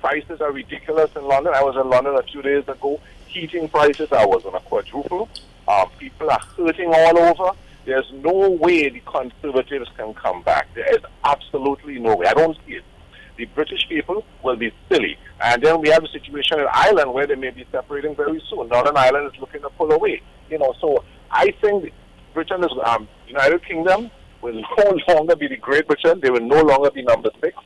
prices 0.00 0.40
are 0.40 0.52
ridiculous 0.52 1.10
in 1.16 1.24
London. 1.24 1.52
I 1.54 1.62
was 1.62 1.76
in 1.76 1.88
London 1.88 2.16
a 2.16 2.22
few 2.22 2.42
days 2.42 2.64
ago. 2.68 3.00
Heating 3.26 3.68
prices 3.68 4.12
I 4.12 4.24
was 4.24 4.44
on 4.44 4.54
a 4.54 4.60
quadruple. 4.60 5.28
Um, 5.68 5.90
people 5.98 6.30
are 6.30 6.40
hurting 6.56 6.92
all 6.94 7.18
over. 7.18 7.56
There's 7.84 8.10
no 8.12 8.50
way 8.50 8.88
the 8.88 9.00
Conservatives 9.00 9.90
can 9.96 10.14
come 10.14 10.42
back. 10.42 10.68
There 10.74 10.92
is 10.92 11.02
absolutely 11.24 11.98
no 11.98 12.16
way. 12.16 12.26
I 12.26 12.34
don't 12.34 12.56
see 12.66 12.74
it. 12.74 12.84
The 13.36 13.44
British 13.46 13.86
people 13.88 14.24
will 14.42 14.56
be 14.56 14.72
silly. 14.88 15.18
And 15.40 15.62
then 15.62 15.80
we 15.80 15.90
have 15.90 16.02
a 16.02 16.08
situation 16.08 16.58
in 16.58 16.66
Ireland 16.72 17.12
where 17.12 17.26
they 17.26 17.34
may 17.34 17.50
be 17.50 17.66
separating 17.70 18.16
very 18.16 18.42
soon. 18.48 18.68
Northern 18.68 18.96
Ireland 18.96 19.30
is 19.32 19.40
looking 19.40 19.60
to 19.62 19.70
pull 19.70 19.92
away. 19.92 20.22
You 20.50 20.58
know, 20.58 20.74
so 20.80 21.04
I 21.30 21.50
think 21.60 21.92
Britain 22.32 22.64
is 22.64 22.70
um, 22.84 23.08
United 23.28 23.64
Kingdom 23.64 24.10
will 24.40 24.62
no 24.78 25.14
longer 25.14 25.36
be 25.36 25.48
the 25.48 25.56
Great 25.56 25.86
Britain. 25.86 26.20
They 26.20 26.30
will 26.30 26.40
no 26.40 26.62
longer 26.62 26.90
be 26.90 27.02
number 27.02 27.30
six 27.40 27.56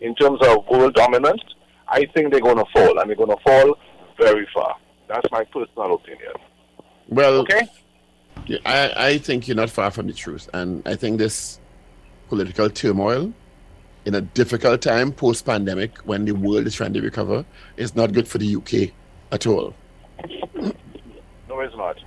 in 0.00 0.14
terms 0.14 0.40
of 0.42 0.66
world 0.68 0.94
dominance. 0.94 1.42
I 1.88 2.06
think 2.14 2.30
they're 2.30 2.40
going 2.40 2.56
to 2.56 2.64
fall, 2.72 2.98
and 2.98 3.08
they're 3.08 3.16
going 3.16 3.36
to 3.36 3.42
fall 3.44 3.78
very 4.18 4.48
far. 4.54 4.76
That's 5.08 5.30
my 5.30 5.44
personal 5.44 5.94
opinion. 5.94 6.32
Well, 7.08 7.40
Okay. 7.40 7.68
Yeah, 8.46 8.58
I, 8.66 9.06
I 9.08 9.18
think 9.18 9.48
you're 9.48 9.56
not 9.56 9.70
far 9.70 9.90
from 9.90 10.06
the 10.06 10.12
truth. 10.12 10.48
And 10.52 10.86
I 10.86 10.96
think 10.96 11.18
this 11.18 11.60
political 12.28 12.68
turmoil 12.68 13.32
in 14.04 14.14
a 14.14 14.20
difficult 14.20 14.82
time 14.82 15.12
post 15.12 15.46
pandemic 15.46 15.98
when 15.98 16.24
the 16.24 16.32
world 16.32 16.66
is 16.66 16.74
trying 16.74 16.92
to 16.94 17.00
recover 17.00 17.44
is 17.76 17.94
not 17.94 18.12
good 18.12 18.28
for 18.28 18.38
the 18.38 18.56
UK 18.56 18.92
at 19.32 19.46
all. 19.46 19.74
No, 21.48 21.60
it's 21.60 21.76
not. 21.76 21.98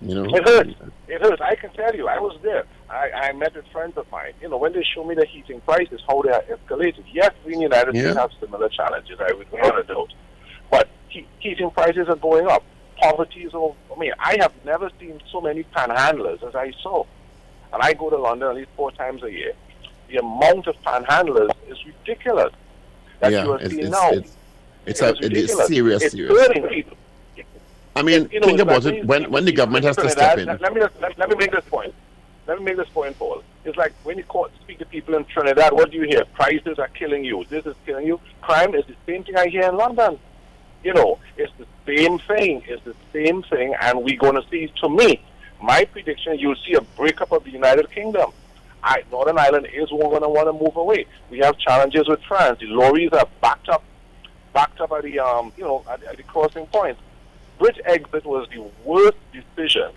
You 0.00 0.14
know? 0.14 0.24
It 0.24 0.48
hurts. 0.48 0.70
It 1.08 1.20
hurts. 1.20 1.42
I 1.42 1.54
can 1.56 1.72
tell 1.72 1.94
you, 1.94 2.08
I 2.08 2.18
was 2.18 2.38
there. 2.42 2.64
I, 2.94 3.10
I 3.28 3.32
met 3.32 3.54
with 3.54 3.66
friends 3.72 3.96
of 3.96 4.10
mine. 4.10 4.32
You 4.40 4.48
know, 4.48 4.56
when 4.56 4.72
they 4.72 4.84
show 4.94 5.04
me 5.04 5.14
the 5.14 5.26
heating 5.26 5.60
prices, 5.62 6.00
how 6.06 6.22
they 6.22 6.30
are 6.30 6.42
escalated. 6.42 7.04
Yes, 7.12 7.32
we 7.44 7.54
in 7.54 7.58
the 7.58 7.64
United 7.64 7.90
States 7.94 8.14
Yeah. 8.14 8.20
have 8.20 8.30
similar 8.40 8.68
challenges. 8.68 9.18
I 9.20 9.32
would 9.32 9.50
without 9.50 9.78
a 9.78 9.82
doubt. 9.82 10.12
But 10.70 10.88
he, 11.08 11.26
heating 11.40 11.70
prices 11.70 12.08
are 12.08 12.16
going 12.16 12.46
up. 12.46 12.62
Poverty 12.96 13.42
is 13.42 13.54
over. 13.54 13.74
I 13.94 13.98
mean, 13.98 14.12
I 14.18 14.36
have 14.40 14.52
never 14.64 14.90
seen 15.00 15.20
so 15.32 15.40
many 15.40 15.64
panhandlers 15.64 16.42
as 16.46 16.54
I 16.54 16.72
saw. 16.82 17.04
And 17.72 17.82
I 17.82 17.92
go 17.94 18.08
to 18.10 18.16
London 18.16 18.48
at 18.48 18.54
least 18.54 18.70
four 18.76 18.92
times 18.92 19.22
a 19.24 19.30
year. 19.32 19.52
The 20.08 20.18
amount 20.18 20.68
of 20.68 20.76
panhandlers 20.82 21.50
is 21.68 21.78
ridiculous 21.84 22.52
that 23.20 23.32
yeah, 23.32 23.44
you 23.44 23.52
are 23.52 23.60
it's, 23.60 23.70
seeing 23.70 23.82
it's, 23.86 23.90
now. 23.90 24.10
it's, 24.10 24.36
it's, 24.86 25.02
It 25.02 25.20
a, 25.20 25.26
it 25.26 25.32
is 25.32 25.66
serious, 25.66 26.02
it's 26.02 26.14
serious. 26.14 26.32
hurting 26.32 26.68
people. 26.68 26.96
I 27.96 28.02
mean, 28.02 28.28
You 28.30 28.40
know, 28.40 28.46
think 28.48 28.60
about 28.60 28.84
it 28.86 29.04
when, 29.04 29.30
when 29.30 29.44
the 29.44 29.52
government 29.52 29.84
has 29.84 29.96
to 29.96 30.10
step 30.10 30.38
in. 30.38 30.46
Let, 30.46 30.60
let 30.60 30.74
me 30.74 30.80
let, 31.00 31.18
let 31.18 31.28
me 31.28 31.36
make 31.36 31.52
this 31.52 31.64
point. 31.66 31.94
Let 32.46 32.58
me 32.58 32.64
make 32.64 32.76
this 32.76 32.88
point, 32.90 33.18
Paul. 33.18 33.42
It's 33.64 33.76
like 33.76 33.94
when 34.02 34.18
you 34.18 34.24
call, 34.24 34.48
speak 34.60 34.78
to 34.78 34.84
people 34.84 35.14
in 35.14 35.24
Trinidad, 35.24 35.72
what 35.72 35.90
do 35.90 35.96
you 35.96 36.04
hear? 36.04 36.24
Prices 36.34 36.78
are 36.78 36.88
killing 36.88 37.24
you. 37.24 37.44
This 37.48 37.64
is 37.64 37.74
killing 37.86 38.06
you. 38.06 38.20
Crime 38.42 38.74
is 38.74 38.84
the 38.86 38.96
same 39.06 39.24
thing 39.24 39.36
I 39.36 39.48
hear 39.48 39.62
in 39.62 39.76
London. 39.76 40.18
You 40.82 40.92
know, 40.92 41.18
it's 41.38 41.52
the 41.58 41.66
same 41.86 42.18
thing. 42.18 42.62
It's 42.66 42.84
the 42.84 42.94
same 43.12 43.42
thing, 43.44 43.74
and 43.80 44.04
we're 44.04 44.18
going 44.18 44.34
to 44.34 44.46
see. 44.50 44.70
To 44.82 44.88
me, 44.90 45.24
my 45.62 45.86
prediction, 45.86 46.38
you'll 46.38 46.56
see 46.56 46.74
a 46.74 46.82
breakup 46.82 47.32
of 47.32 47.44
the 47.44 47.50
United 47.50 47.90
Kingdom. 47.90 48.32
I, 48.82 49.02
Northern 49.10 49.38
Ireland 49.38 49.68
is 49.72 49.88
going 49.88 50.20
to 50.20 50.28
want 50.28 50.46
to 50.46 50.52
move 50.52 50.76
away. 50.76 51.06
We 51.30 51.38
have 51.38 51.56
challenges 51.58 52.06
with 52.06 52.20
France. 52.24 52.60
The 52.60 52.66
lorries 52.66 53.12
are 53.12 53.26
backed 53.40 53.70
up, 53.70 53.82
backed 54.52 54.78
up 54.82 54.92
at 54.92 55.04
the 55.04 55.20
um, 55.20 55.54
you 55.56 55.64
know, 55.64 55.82
at, 55.88 56.02
at 56.02 56.18
the 56.18 56.22
crossing 56.24 56.66
points. 56.66 57.00
Brexit 57.58 58.24
was 58.26 58.46
the 58.50 58.68
worst 58.84 59.16
decision 59.32 59.90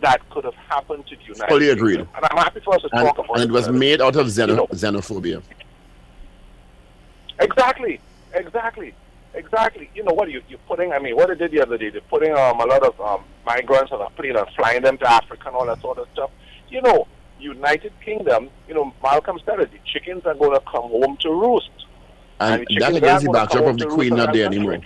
that 0.00 0.28
could 0.30 0.44
have 0.44 0.54
happened 0.54 1.06
to 1.06 1.16
the 1.16 1.22
United 1.22 1.48
Fully 1.48 1.66
Kingdom. 1.66 1.78
agreed. 1.78 2.00
And 2.00 2.24
I'm 2.30 2.36
happy 2.36 2.60
for 2.60 2.74
us 2.74 2.82
to 2.82 2.88
And, 2.92 3.06
talk 3.06 3.18
about 3.18 3.36
it. 3.38 3.42
and 3.42 3.50
it 3.50 3.52
was 3.52 3.68
made 3.68 4.00
out 4.02 4.16
of 4.16 4.26
xeno, 4.26 4.48
you 4.48 4.56
know. 4.56 4.66
xenophobia. 4.68 5.42
Exactly, 7.38 8.00
exactly, 8.34 8.94
exactly. 9.34 9.90
You 9.94 10.04
know 10.04 10.12
what 10.12 10.30
you 10.30 10.42
you're 10.48 10.58
putting? 10.66 10.92
I 10.92 10.98
mean, 10.98 11.16
what 11.16 11.28
they 11.28 11.34
did 11.34 11.50
the 11.52 11.60
other 11.62 11.76
day, 11.78 11.90
they're 11.90 12.00
putting 12.02 12.32
um, 12.32 12.60
a 12.60 12.64
lot 12.64 12.82
of 12.82 12.98
um, 13.00 13.24
migrants 13.44 13.92
on 13.92 14.00
a 14.00 14.10
plane 14.10 14.36
and 14.36 14.46
flying 14.56 14.82
them 14.82 14.96
to 14.98 15.10
Africa 15.10 15.48
and 15.48 15.56
all 15.56 15.66
that 15.66 15.80
sort 15.80 15.98
of 15.98 16.08
stuff. 16.12 16.30
You 16.68 16.82
know, 16.82 17.06
United 17.38 17.92
Kingdom. 18.04 18.48
You 18.68 18.74
know, 18.74 18.94
Malcolm 19.02 19.38
said 19.44 19.60
it. 19.60 19.70
The 19.70 19.78
chickens 19.84 20.24
are 20.26 20.34
going 20.34 20.52
to 20.58 20.60
come 20.60 20.82
home 20.90 21.16
to 21.20 21.30
roost. 21.30 21.70
And 22.40 22.66
the 22.68 22.78
that 22.80 22.94
against 22.96 23.24
the 23.26 23.30
backdrop 23.32 23.64
of 23.64 23.78
the 23.78 23.86
Queen 23.86 24.14
not 24.14 24.32
there 24.32 24.46
anymore. 24.46 24.78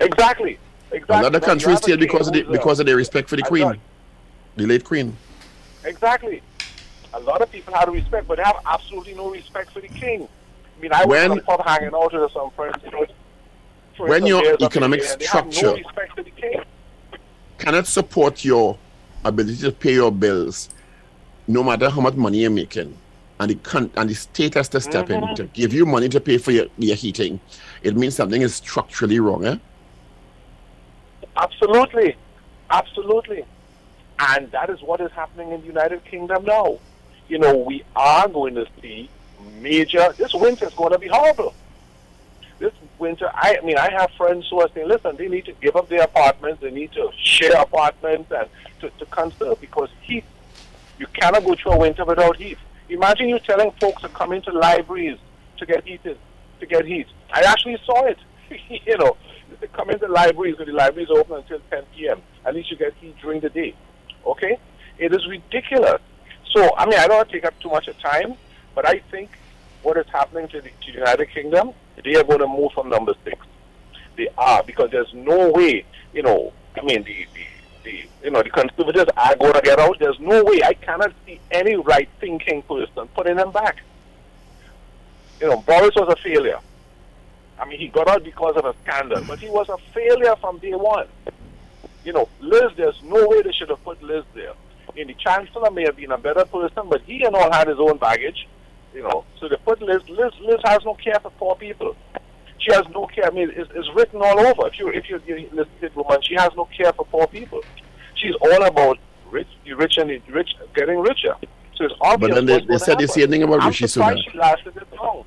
Exactly, 0.00 0.58
exactly. 0.92 1.16
A 1.18 1.22
lot 1.22 1.34
of 1.34 1.42
Now, 1.42 1.48
countries 1.48 1.78
still 1.78 1.96
because 1.96 2.28
of 2.28 2.34
the, 2.34 2.46
uh, 2.46 2.52
because 2.52 2.80
of 2.80 2.86
their 2.86 2.96
respect 2.96 3.28
for 3.28 3.36
the 3.36 3.42
Queen, 3.42 3.78
the 4.56 4.66
late 4.66 4.84
Queen. 4.84 5.16
Exactly. 5.84 6.42
A 7.14 7.20
lot 7.20 7.42
of 7.42 7.50
people 7.50 7.74
have 7.74 7.88
respect, 7.88 8.28
but 8.28 8.36
they 8.36 8.44
have 8.44 8.56
absolutely 8.66 9.14
no 9.14 9.30
respect 9.30 9.72
for 9.72 9.80
the 9.80 9.88
king. 9.88 10.28
I 10.78 10.80
mean, 10.82 10.92
I 10.92 11.04
was 11.04 11.08
When- 11.08 11.38
a 11.38 11.42
pub 11.42 11.64
hanging 11.66 11.94
out 11.94 12.12
with 12.12 12.32
some 12.32 12.50
friends. 12.52 12.76
You 12.84 12.90
know, 12.92 13.06
When 13.98 14.24
your 14.26 14.40
beers 14.42 14.54
up 14.54 14.60
in 14.60 14.66
economic 14.66 15.00
there, 15.02 15.16
no 15.18 15.26
structure- 15.26 15.74
respect 15.74 16.14
for 16.14 16.22
the 16.22 16.30
king. 16.30 16.62
Cannot 17.58 17.86
support 17.86 18.44
your 18.44 18.78
ability 19.24 19.58
to 19.62 19.72
pay 19.72 19.94
your 19.94 20.10
bills, 20.10 20.70
no 21.46 21.62
matter 21.62 21.90
how 21.90 22.00
much 22.00 22.14
money 22.14 22.38
you're 22.38 22.50
making, 22.50 22.96
and 23.38 23.50
the 23.50 23.56
con- 23.56 23.90
and 23.96 24.08
the 24.08 24.14
state 24.14 24.54
has 24.54 24.68
to 24.70 24.80
step 24.80 25.10
in 25.10 25.34
to 25.34 25.44
give 25.44 25.74
you 25.74 25.84
money 25.84 26.08
to 26.08 26.20
pay 26.20 26.38
for 26.38 26.52
your, 26.52 26.66
your 26.78 26.96
heating. 26.96 27.38
It 27.82 27.96
means 27.96 28.14
something 28.14 28.40
is 28.40 28.54
structurally 28.54 29.20
wrong, 29.20 29.44
eh? 29.44 29.56
Absolutely, 31.40 32.16
absolutely, 32.68 33.44
and 34.18 34.50
that 34.52 34.68
is 34.68 34.82
what 34.82 35.00
is 35.00 35.10
happening 35.12 35.52
in 35.52 35.62
the 35.62 35.66
United 35.66 36.04
Kingdom 36.04 36.44
now. 36.44 36.78
You 37.28 37.38
know, 37.38 37.56
we 37.56 37.82
are 37.96 38.28
going 38.28 38.56
to 38.56 38.66
see 38.82 39.08
major. 39.58 40.12
This 40.18 40.34
winter 40.34 40.66
is 40.66 40.74
going 40.74 40.92
to 40.92 40.98
be 40.98 41.08
horrible. 41.08 41.54
This 42.58 42.74
winter, 42.98 43.30
I, 43.32 43.56
I 43.56 43.64
mean, 43.64 43.78
I 43.78 43.90
have 43.90 44.10
friends 44.18 44.48
who 44.50 44.60
are 44.60 44.68
saying, 44.74 44.86
listen, 44.86 45.16
they 45.16 45.28
need 45.28 45.46
to 45.46 45.52
give 45.52 45.76
up 45.76 45.88
their 45.88 46.02
apartments, 46.02 46.60
they 46.60 46.70
need 46.70 46.92
to 46.92 47.10
share 47.16 47.56
apartments, 47.56 48.30
and 48.30 48.46
to, 48.80 48.90
to 48.98 49.06
conserve 49.06 49.58
because 49.62 49.88
heat. 50.02 50.24
You 50.98 51.06
cannot 51.06 51.42
go 51.46 51.54
through 51.54 51.72
a 51.72 51.78
winter 51.78 52.04
without 52.04 52.36
heat. 52.36 52.58
Imagine 52.90 53.30
you 53.30 53.38
telling 53.38 53.70
folks 53.80 54.02
to 54.02 54.10
come 54.10 54.34
into 54.34 54.52
libraries 54.52 55.16
to 55.56 55.64
get 55.64 55.84
heated, 55.84 56.18
to 56.58 56.66
get 56.66 56.84
heat. 56.84 57.06
I 57.32 57.40
actually 57.44 57.78
saw 57.86 58.04
it. 58.04 58.18
you 58.68 58.98
know, 58.98 59.16
they 59.60 59.66
come 59.68 59.90
into 59.90 60.06
the 60.06 60.12
libraries 60.12 60.58
when 60.58 60.68
the 60.68 60.74
library 60.74 61.04
is 61.04 61.10
open 61.10 61.36
until 61.36 61.60
10 61.70 61.84
p.m. 61.94 62.22
At 62.44 62.54
least 62.54 62.70
you 62.70 62.76
get 62.76 62.94
heat 62.94 63.16
during 63.20 63.40
the 63.40 63.50
day. 63.50 63.74
Okay? 64.26 64.58
It 64.98 65.14
is 65.14 65.26
ridiculous. 65.28 66.00
So, 66.50 66.76
I 66.76 66.86
mean, 66.86 66.98
I 66.98 67.06
don't 67.06 67.18
want 67.18 67.28
to 67.28 67.34
take 67.34 67.44
up 67.44 67.58
too 67.60 67.70
much 67.70 67.88
of 67.88 67.98
time, 67.98 68.34
but 68.74 68.86
I 68.86 68.98
think 69.10 69.30
what 69.82 69.96
is 69.96 70.06
happening 70.12 70.48
to 70.48 70.60
the, 70.60 70.68
to 70.68 70.92
the 70.92 70.98
United 70.98 71.26
Kingdom, 71.30 71.72
they 72.04 72.16
are 72.16 72.24
going 72.24 72.40
to 72.40 72.46
move 72.46 72.72
from 72.72 72.88
number 72.88 73.14
six. 73.24 73.38
They 74.16 74.28
are, 74.36 74.62
because 74.62 74.90
there's 74.90 75.12
no 75.14 75.50
way, 75.50 75.84
you 76.12 76.22
know, 76.22 76.52
I 76.76 76.82
mean, 76.82 77.02
the, 77.04 77.26
the, 77.34 77.44
the 77.84 78.04
you 78.24 78.30
know, 78.30 78.42
the 78.42 78.50
conservatives 78.50 79.10
are 79.16 79.36
going 79.36 79.54
to 79.54 79.62
get 79.62 79.78
out. 79.78 79.98
There's 79.98 80.20
no 80.20 80.44
way. 80.44 80.62
I 80.62 80.74
cannot 80.74 81.12
see 81.24 81.40
any 81.50 81.76
right-thinking 81.76 82.62
person 82.62 83.08
putting 83.14 83.36
them 83.36 83.52
back. 83.52 83.78
You 85.40 85.48
know, 85.48 85.56
Boris 85.58 85.94
was 85.96 86.08
a 86.08 86.16
failure. 86.22 86.58
I 87.60 87.66
mean, 87.68 87.78
he 87.78 87.88
got 87.88 88.08
out 88.08 88.24
because 88.24 88.56
of 88.56 88.64
a 88.64 88.74
scandal, 88.82 89.22
but 89.26 89.38
he 89.38 89.48
was 89.48 89.68
a 89.68 89.76
failure 89.92 90.34
from 90.40 90.58
day 90.58 90.72
one. 90.72 91.06
You 92.04 92.14
know, 92.14 92.28
Liz, 92.40 92.72
there's 92.76 93.00
no 93.02 93.28
way 93.28 93.42
they 93.42 93.52
should 93.52 93.68
have 93.68 93.84
put 93.84 94.02
Liz 94.02 94.24
there. 94.34 94.54
And 94.96 95.08
the 95.08 95.14
chancellor 95.14 95.70
may 95.70 95.84
have 95.84 95.96
been 95.96 96.10
a 96.10 96.18
better 96.18 96.44
person, 96.46 96.88
but 96.88 97.02
he 97.02 97.22
and 97.22 97.36
all 97.36 97.52
had 97.52 97.68
his 97.68 97.78
own 97.78 97.98
baggage. 97.98 98.48
You 98.94 99.02
know, 99.02 99.24
so 99.38 99.48
they 99.48 99.56
put 99.56 99.80
Liz. 99.82 100.02
Liz, 100.08 100.32
Liz 100.40 100.60
has 100.64 100.80
no 100.84 100.94
care 100.94 101.20
for 101.20 101.30
poor 101.32 101.54
people. 101.54 101.94
She 102.58 102.72
has 102.72 102.84
no 102.94 103.06
care. 103.06 103.26
I 103.26 103.30
mean, 103.30 103.50
it's, 103.54 103.70
it's 103.74 103.88
written 103.94 104.20
all 104.22 104.40
over. 104.40 104.66
If 104.66 104.78
you 104.78 104.88
if 104.88 105.08
you 105.08 105.20
you 105.26 105.48
listen 105.52 105.72
to 105.74 105.80
this 105.80 105.94
woman, 105.94 106.18
she 106.22 106.34
has 106.34 106.50
no 106.56 106.66
care 106.76 106.92
for 106.92 107.04
poor 107.06 107.26
people. 107.26 107.62
She's 108.16 108.34
all 108.40 108.64
about 108.64 108.98
rich, 109.30 109.46
the 109.64 109.74
rich 109.74 109.96
and 109.98 110.10
the 110.10 110.20
rich 110.30 110.50
getting 110.74 110.98
richer. 110.98 111.36
So 111.76 111.84
it's 111.84 111.94
obvious. 112.00 112.30
But 112.30 112.34
then 112.34 112.46
they, 112.46 112.66
they 112.66 112.78
said 112.78 112.98
the 112.98 113.02
happen. 113.02 113.08
same 113.08 113.30
thing 113.30 113.42
about 113.42 113.62
I'm 113.62 113.68
Rishi 113.68 113.84
Sunak. 113.84 114.18
she 114.30 114.36
lasted 114.36 114.74
this 114.74 114.84
long. 114.98 115.24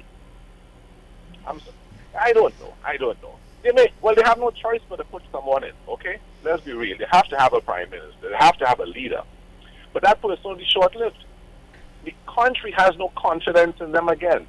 I'm, 1.48 1.60
I 2.20 2.34
don't 2.34 2.58
know. 2.60 2.74
I 2.84 2.98
don't 2.98 3.22
know. 3.22 3.36
They 3.64 3.72
may, 3.72 3.92
well, 4.02 4.14
they 4.14 4.24
have 4.24 4.40
no 4.40 4.52
choice 4.52 4.82
but 4.90 4.98
to 4.98 5.04
put 5.06 5.24
someone 5.32 5.64
in. 5.64 5.72
Okay, 5.88 6.18
let's 6.44 6.64
be 6.64 6.74
real. 6.74 6.98
They 6.98 7.06
have 7.12 7.28
to 7.30 7.38
have 7.38 7.54
a 7.54 7.62
prime 7.62 7.90
minister. 7.90 8.30
They 8.30 8.36
have 8.38 8.58
to 8.58 8.66
have 8.68 8.80
a 8.80 8.86
leader. 8.86 9.24
But 9.94 10.04
that 10.04 10.22
person 10.22 10.44
will 10.44 10.56
be 10.56 10.66
short-lived. 10.66 11.24
The 12.04 12.14
country 12.28 12.74
has 12.76 12.98
no 12.98 13.12
confidence 13.16 13.80
in 13.80 13.92
them 13.92 14.10
again. 14.10 14.48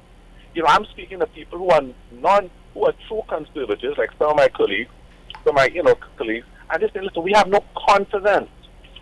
You 0.53 0.63
know, 0.63 0.69
I'm 0.69 0.85
speaking 0.85 1.19
to 1.19 1.27
people 1.27 1.59
who 1.59 1.69
are 1.69 1.81
non, 2.11 2.49
who 2.73 2.85
are 2.85 2.93
true 3.07 3.23
conservatives, 3.27 3.97
like 3.97 4.11
some 4.17 4.31
of 4.31 4.35
my 4.35 4.49
colleagues, 4.49 4.89
some 5.43 5.51
of 5.51 5.55
my, 5.55 5.67
you 5.67 5.83
know, 5.83 5.95
colleagues, 6.17 6.45
and 6.71 6.81
they 6.81 6.89
say, 6.89 7.01
listen, 7.01 7.23
we 7.23 7.31
have 7.33 7.47
no 7.47 7.63
confidence. 7.87 8.49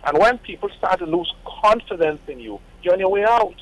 And 0.04 0.18
when 0.18 0.38
people 0.38 0.68
start 0.76 0.98
to 1.00 1.06
lose 1.06 1.32
confidence 1.44 2.20
in 2.28 2.38
you, 2.38 2.60
you're 2.82 2.92
on 2.92 3.00
your 3.00 3.10
way 3.10 3.24
out. 3.24 3.54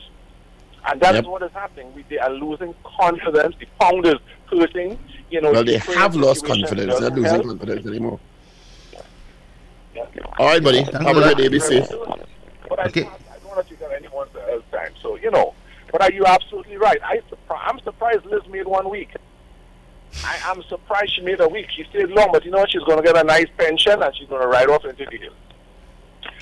And 0.86 1.00
that 1.00 1.14
is 1.14 1.22
Yep. 1.22 1.30
what 1.30 1.42
is 1.42 1.52
happening. 1.52 1.92
We, 1.94 2.04
they 2.08 2.18
are 2.18 2.30
losing 2.30 2.74
confidence. 2.84 3.54
The 3.60 3.66
pound 3.80 4.06
is 4.06 4.16
hurting. 4.50 4.98
You 5.30 5.40
know, 5.40 5.52
Well, 5.52 5.64
they 5.64 5.78
have 5.78 6.14
lost 6.16 6.44
confidence. 6.44 6.98
They're 6.98 7.08
not 7.10 7.16
losing 7.18 7.32
help. 7.32 7.46
confidence 7.46 7.86
anymore. 7.86 8.20
Yeah. 9.94 10.06
All 10.38 10.46
right, 10.46 10.62
buddy. 10.62 10.84
Thank 10.84 10.94
Have 11.06 11.16
you 11.16 11.22
a 11.22 11.28
for 11.28 11.34
good 11.34 11.38
day. 11.38 11.48
Be 11.48 11.60
safe. 11.60 11.88
But 12.68 12.80
I, 12.80 12.84
Okay. 12.86 13.02
I 13.02 13.38
don't 13.38 13.46
want 13.56 13.66
to 13.66 13.74
take 13.74 13.82
up 13.82 13.92
anyone 13.96 14.28
else's 14.48 14.64
time. 14.70 14.92
So, 15.02 15.16
you 15.16 15.30
know, 15.30 15.54
but 15.90 16.02
are 16.02 16.12
you 16.12 16.24
absolutely 16.26 16.76
right? 16.76 16.98
I, 17.04 17.20
I'm 17.50 17.78
surprised 17.80 18.24
Liz 18.26 18.42
made 18.50 18.66
one 18.66 18.88
week. 18.90 19.10
I, 20.24 20.38
I'm 20.46 20.62
surprised 20.64 21.14
she 21.14 21.22
made 21.22 21.40
a 21.40 21.48
week. 21.48 21.66
She 21.74 21.84
stayed 21.84 22.08
long, 22.10 22.30
but 22.32 22.44
you 22.44 22.50
know 22.50 22.58
what? 22.58 22.70
She's 22.70 22.82
going 22.82 22.98
to 22.98 23.04
get 23.04 23.16
a 23.16 23.24
nice 23.24 23.46
pension 23.56 24.02
and 24.02 24.16
she's 24.16 24.28
going 24.28 24.42
to 24.42 24.48
ride 24.48 24.68
off 24.68 24.84
into 24.84 25.04
the 25.04 25.16
hills. 25.16 25.34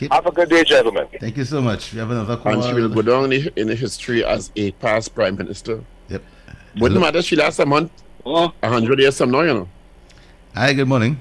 Okay. 0.03 0.09
Have 0.15 0.25
a 0.27 0.31
good 0.33 0.49
day, 0.49 0.65
gentlemen. 0.65 1.07
Thank 1.21 1.37
you 1.37 1.45
so 1.45 1.61
much. 1.61 1.93
We 1.93 1.99
have 1.99 2.11
another 2.11 2.37
call. 2.39 2.55
And 2.55 2.65
she 2.65 2.73
will 2.73 2.89
go 2.89 3.03
down 3.03 3.33
in 3.33 3.51
in 3.57 3.69
history 3.69 4.25
as 4.25 4.51
a 4.57 4.71
past 4.73 5.15
prime 5.15 5.37
minister. 5.37 5.85
Yep. 6.09 6.23
Wouldn't 6.77 6.99
Hello. 6.99 7.01
matter 7.01 7.21
she 7.21 7.37
last 7.37 7.59
a 7.59 7.67
month, 7.67 7.93
Oh, 8.25 8.51
a 8.63 8.69
hundred 8.69 8.99
years 8.99 9.19
from 9.19 9.31
now, 9.31 9.43
you 9.43 9.55
know. 9.55 9.69
Hi, 10.55 10.73
good 10.73 10.89
morning. 10.89 11.21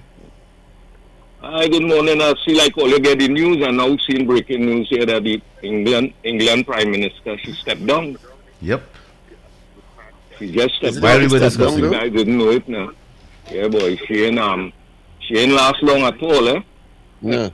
hi, 1.42 1.68
good 1.68 1.84
morning. 1.84 2.22
I 2.22 2.34
see 2.46 2.56
like 2.56 2.78
all 2.78 2.88
you 2.88 3.00
get 3.02 3.20
the 3.20 3.28
news 3.28 3.66
and 3.66 3.76
now 3.78 3.98
seeing 4.08 4.26
breaking 4.26 4.66
news 4.66 4.88
here 4.90 5.06
that 5.06 5.24
the 5.24 5.42
England 5.62 6.14
England 6.24 6.66
Prime 6.66 6.90
Minister 6.92 7.38
she 7.44 7.52
stepped 7.54 7.86
down. 7.86 8.16
Yep. 8.62 8.82
She 10.38 10.52
just 10.54 10.76
Is 10.76 10.78
stepped 10.78 10.98
it 10.98 11.04
Why 11.04 11.14
down. 11.18 11.22
we 11.24 11.28
were 11.28 11.40
down, 11.40 11.50
discussing. 11.50 11.82
though? 11.82 12.04
You 12.04 12.10
didn't 12.12 12.38
know 12.38 12.50
it 12.52 12.68
now. 12.70 12.92
Yeah, 13.52 13.68
boy, 13.68 13.98
she 14.08 14.24
ain't 14.26 14.40
um 14.40 14.72
she 15.20 15.36
ain't 15.38 15.52
last 15.52 15.84
long 15.84 16.04
at 16.04 16.22
all, 16.24 16.48
eh? 16.48 16.62
Yeah. 17.22 17.50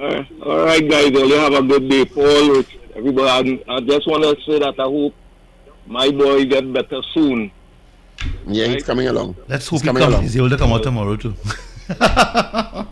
Uh, 0.00 0.24
all 0.46 0.64
right, 0.64 0.88
guys. 0.88 1.14
All 1.14 1.28
you 1.28 1.34
have 1.34 1.52
a 1.52 1.62
good 1.62 1.88
day, 1.90 2.04
Paul. 2.06 2.64
Everybody, 2.96 3.62
I, 3.68 3.74
I 3.76 3.80
just 3.80 4.06
want 4.08 4.24
to 4.24 4.34
say 4.46 4.58
that 4.58 4.74
I 4.80 4.84
hope 4.84 5.14
my 5.86 6.10
boy 6.10 6.46
get 6.46 6.72
better 6.72 7.02
soon. 7.12 7.50
Yeah, 8.46 8.68
he's 8.68 8.84
coming 8.84 9.08
along. 9.08 9.36
Let's 9.46 9.68
He's 9.68 9.82
hope 9.82 9.94
he 9.94 10.00
comes. 10.00 10.12
along. 10.14 10.22
He's 10.22 10.36
able 10.36 10.48
to 10.50 10.56
come 10.56 10.72
out 10.72 10.82
tomorrow 10.82 11.16
too. 11.16 11.34
Okay. 11.90 11.96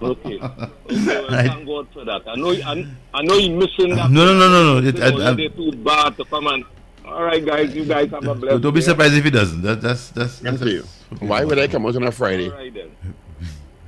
okay 0.03 0.39
well, 0.41 1.31
Right. 1.31 1.47
Thank 1.47 1.67
God 1.67 1.87
for 1.93 2.05
that. 2.05 2.23
I 2.27 2.35
know. 2.35 2.51
I, 2.51 2.87
I 3.15 3.23
know 3.23 3.35
you're 3.37 3.57
missing 3.59 3.95
that. 3.95 4.11
No, 4.11 4.25
no, 4.27 4.35
no, 4.35 4.49
no, 4.49 4.81
no. 4.81 4.89
It, 4.89 5.01
I, 5.01 5.31
I, 5.31 5.35
too 5.49 5.73
bad 5.73 6.17
to 6.17 6.25
come 6.25 6.47
and. 6.49 6.65
All 7.07 7.23
right, 7.23 7.45
guys. 7.45 7.75
You 7.75 7.85
guys 7.85 8.11
have 8.11 8.27
a 8.27 8.35
blessed. 8.35 8.61
don't 8.61 8.75
be 8.75 8.81
day. 8.81 8.87
surprised 8.87 9.15
if 9.15 9.25
he 9.25 9.31
doesn't. 9.31 9.63
That, 9.63 9.81
that's 9.81 10.09
that's 10.11 10.41
Good 10.41 10.53
that's 10.53 10.63
for 10.63 10.69
you. 10.69 10.85
Why 11.21 11.45
would 11.45 11.59
I 11.59 11.69
come 11.69 11.87
out 11.87 11.97
on 11.97 12.03
a 12.05 12.13
Friday? 12.13 12.51
All 12.51 12.57
right 12.57 12.75
then. 12.75 12.91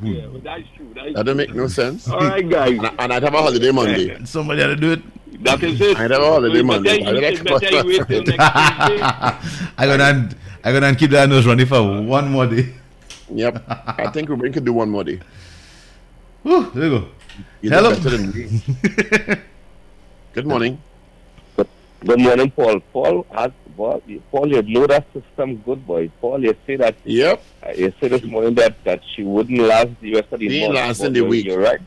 Hmm. 0.01 0.07
Yeah, 0.07 0.27
but 0.33 0.43
that's 0.43 0.63
true. 0.77 0.91
That's 0.95 1.15
That 1.15 1.25
don't 1.27 1.37
make 1.37 1.55
no 1.55 1.67
sense. 1.69 2.09
All 2.09 2.19
right, 2.21 2.49
guys. 2.49 2.71
And, 2.79 2.87
I- 2.87 2.95
and 2.99 3.13
I'd 3.13 3.23
have 3.23 3.35
a 3.35 3.39
holiday 3.43 3.71
Monday. 3.71 4.25
Somebody 4.25 4.61
had 4.63 4.69
to 4.69 4.77
do 4.77 4.93
it. 4.93 5.03
That 5.45 5.63
is 5.63 5.81
it. 5.81 5.97
I'd 5.99 6.11
have 6.11 6.23
a 6.23 6.27
holiday 6.27 6.63
Monday. 6.63 7.01
better 7.01 7.05
Why 7.05 7.13
would 7.13 7.25
I 7.25 7.29
you- 7.31 7.37
come 7.39 7.47
out 7.55 7.61
better 7.61 7.75
you 7.75 7.81
on 7.81 7.87
wait 7.87 7.97
till 7.97 8.07
Friday? 8.07 8.37
next 8.37 8.89
Tuesday. 8.89 9.73
I 9.79 9.87
gonna 9.87 10.05
and 10.05 10.37
I 10.65 10.73
gonna 10.73 10.95
keep 10.95 11.11
that 11.13 11.29
nose 11.29 11.47
running 11.47 11.67
for 11.67 11.83
one 12.03 12.31
more 12.31 12.47
day. 12.47 12.75
Yep. 13.33 13.63
I 13.69 14.11
think 14.11 14.29
Ruben 14.29 14.53
could 14.53 14.65
do 14.65 14.73
one 14.73 14.91
more 14.91 15.05
day. 15.05 15.21
Whew, 16.43 16.71
there 16.75 16.85
you 16.85 16.99
go. 16.99 17.09
You 17.63 17.71
Hello. 17.71 17.91
better 17.95 18.11
than 18.17 18.31
me. 18.33 18.61
Good 20.33 20.47
morning. 20.47 20.81
Good 22.03 22.19
morning, 22.19 22.51
Paul. 22.51 22.81
Paul, 22.93 23.27
has, 23.35 23.51
Paul, 23.81 24.03
Paul, 24.31 24.47
you 24.53 24.61
know 24.62 24.87
that 24.89 25.07
system 25.14 25.57
good, 25.64 25.87
boy. 25.87 26.11
Paul, 26.20 26.43
you 26.45 26.55
say 26.66 26.76
that. 26.76 26.97
Yep. 27.05 27.43
Uh, 27.66 27.70
you 27.74 27.91
said 27.99 28.11
this 28.11 28.22
morning 28.24 28.55
that, 28.57 28.85
that 28.85 29.01
she 29.14 29.22
wouldn't 29.22 29.59
last 29.59 29.89
the 30.03 30.16
rest 30.16 30.31
of 30.33 30.39
the 30.41 30.51
She 30.51 30.61
month. 30.61 30.74
last 30.74 31.01
in 31.01 31.14
the 31.14 31.20
you're- 31.20 31.31
week. 31.31 31.47
You're 31.47 31.61
right. 31.62 31.81